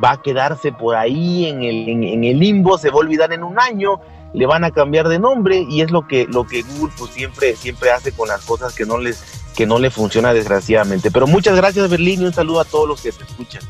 va 0.04 0.12
a 0.12 0.22
quedarse 0.22 0.72
por 0.72 0.96
ahí 0.96 1.48
en 1.48 1.64
el, 1.64 1.90
en 1.90 2.24
el 2.24 2.40
limbo, 2.40 2.78
se 2.78 2.90
va 2.90 2.96
a 2.96 3.00
olvidar 3.00 3.34
en 3.34 3.44
un 3.44 3.60
año 3.60 4.00
le 4.34 4.46
van 4.46 4.64
a 4.64 4.72
cambiar 4.72 5.08
de 5.08 5.20
nombre 5.20 5.66
y 5.70 5.82
es 5.82 5.92
lo 5.92 6.08
que, 6.08 6.28
lo 6.28 6.46
que 6.46 6.62
Google 6.62 6.94
pues 6.98 7.12
siempre, 7.12 7.56
siempre 7.56 7.92
hace 7.92 8.12
con 8.12 8.28
las 8.28 8.42
cosas 8.46 8.74
que 8.74 8.86
no 8.86 8.98
les, 8.98 9.24
que 9.56 9.66
no 9.66 9.80
le 9.80 9.90
funciona 9.90 10.34
desgraciadamente. 10.34 11.12
Pero 11.12 11.28
muchas 11.28 11.56
gracias 11.56 11.90
Berlín 11.90 12.22
y 12.22 12.26
un 12.26 12.34
saludo 12.34 12.62
a 12.62 12.66
todos 12.66 12.88
los 12.88 13.02
que 13.02 13.12
te 13.12 13.24
escuchan. 13.24 13.62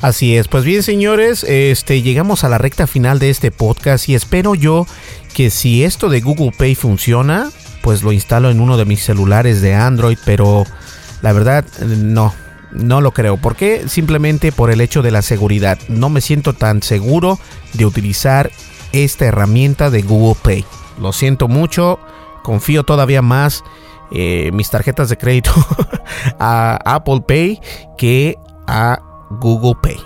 Así 0.00 0.36
es, 0.36 0.46
pues 0.46 0.64
bien 0.64 0.84
señores, 0.84 1.44
este 1.44 2.02
llegamos 2.02 2.44
a 2.44 2.48
la 2.48 2.58
recta 2.58 2.86
final 2.86 3.18
de 3.18 3.30
este 3.30 3.50
podcast 3.50 4.08
y 4.08 4.14
espero 4.14 4.54
yo 4.54 4.86
que 5.34 5.50
si 5.50 5.82
esto 5.82 6.08
de 6.08 6.20
Google 6.20 6.52
Pay 6.56 6.76
funciona, 6.76 7.50
pues 7.82 8.02
lo 8.02 8.12
instalo 8.12 8.50
en 8.50 8.60
uno 8.60 8.76
de 8.76 8.84
mis 8.84 9.02
celulares 9.02 9.60
de 9.60 9.74
Android, 9.74 10.18
pero 10.24 10.64
la 11.20 11.32
verdad 11.32 11.64
no, 11.80 12.32
no 12.70 13.00
lo 13.00 13.12
creo. 13.12 13.38
¿Por 13.38 13.56
qué? 13.56 13.88
Simplemente 13.88 14.52
por 14.52 14.70
el 14.70 14.80
hecho 14.80 15.02
de 15.02 15.10
la 15.10 15.22
seguridad. 15.22 15.78
No 15.88 16.10
me 16.10 16.20
siento 16.20 16.52
tan 16.52 16.82
seguro 16.82 17.38
de 17.72 17.86
utilizar 17.86 18.52
esta 18.92 19.26
herramienta 19.26 19.90
de 19.90 20.02
Google 20.02 20.38
Pay. 20.42 20.64
Lo 21.00 21.12
siento 21.12 21.48
mucho, 21.48 21.98
confío 22.42 22.84
todavía 22.84 23.22
más 23.22 23.64
eh, 24.10 24.50
mis 24.52 24.70
tarjetas 24.70 25.08
de 25.08 25.18
crédito 25.18 25.52
a 26.38 26.78
Apple 26.84 27.22
Pay 27.26 27.60
que 27.96 28.36
a 28.66 29.00
Google 29.30 29.74
Pay. 29.82 29.98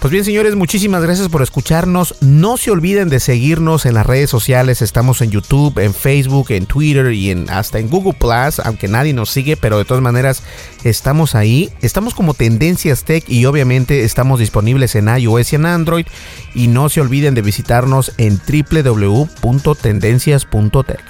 Pues 0.00 0.12
bien, 0.12 0.24
señores, 0.24 0.54
muchísimas 0.54 1.02
gracias 1.02 1.28
por 1.28 1.42
escucharnos. 1.42 2.14
No 2.20 2.56
se 2.56 2.70
olviden 2.70 3.08
de 3.08 3.18
seguirnos 3.18 3.84
en 3.84 3.94
las 3.94 4.06
redes 4.06 4.30
sociales. 4.30 4.80
Estamos 4.80 5.20
en 5.22 5.30
YouTube, 5.30 5.76
en 5.78 5.92
Facebook, 5.92 6.46
en 6.50 6.66
Twitter 6.66 7.12
y 7.12 7.30
en, 7.30 7.50
hasta 7.50 7.80
en 7.80 7.88
Google 7.88 8.12
Plus, 8.12 8.60
aunque 8.64 8.86
nadie 8.86 9.12
nos 9.12 9.30
sigue, 9.30 9.56
pero 9.56 9.78
de 9.78 9.84
todas 9.84 10.02
maneras 10.02 10.44
estamos 10.84 11.34
ahí. 11.34 11.70
Estamos 11.82 12.14
como 12.14 12.34
Tendencias 12.34 13.04
Tech 13.04 13.28
y 13.28 13.44
obviamente 13.46 14.04
estamos 14.04 14.38
disponibles 14.38 14.94
en 14.94 15.08
iOS 15.08 15.52
y 15.52 15.56
en 15.56 15.66
Android. 15.66 16.06
Y 16.54 16.68
no 16.68 16.88
se 16.88 17.00
olviden 17.00 17.34
de 17.34 17.42
visitarnos 17.42 18.12
en 18.18 18.38
www.tendencias.tech. 18.38 21.00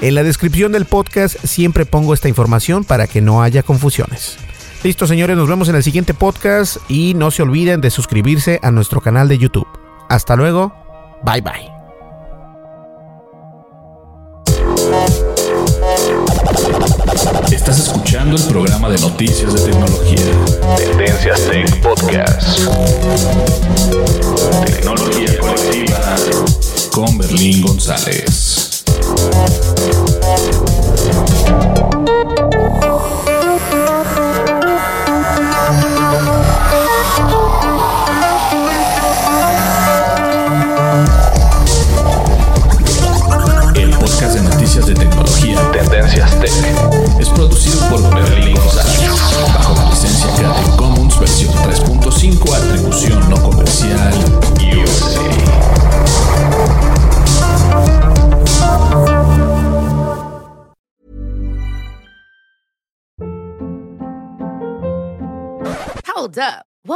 En 0.00 0.14
la 0.14 0.22
descripción 0.22 0.72
del 0.72 0.84
podcast 0.84 1.36
siempre 1.44 1.86
pongo 1.86 2.14
esta 2.14 2.28
información 2.28 2.84
para 2.84 3.06
que 3.06 3.20
no 3.20 3.42
haya 3.42 3.62
confusiones. 3.62 4.36
Listo, 4.84 5.06
señores, 5.06 5.34
nos 5.38 5.48
vemos 5.48 5.70
en 5.70 5.76
el 5.76 5.82
siguiente 5.82 6.12
podcast 6.12 6.76
y 6.90 7.14
no 7.14 7.30
se 7.30 7.42
olviden 7.42 7.80
de 7.80 7.90
suscribirse 7.90 8.60
a 8.62 8.70
nuestro 8.70 9.00
canal 9.00 9.28
de 9.28 9.38
YouTube. 9.38 9.66
Hasta 10.10 10.36
luego, 10.36 10.74
bye 11.24 11.40
bye. 11.40 11.72
Estás 17.50 17.78
escuchando 17.78 18.36
el 18.36 18.42
programa 18.44 18.90
de 18.90 18.98
noticias 18.98 19.54
de 19.54 19.72
tecnología. 19.72 20.76
Tendencias 20.76 21.48
Tech 21.48 21.80
Podcast. 21.80 22.58
Tecnología 24.66 25.38
colectiva 25.40 26.16
con 26.92 27.16
Berlín 27.16 27.62
González. 27.62 28.33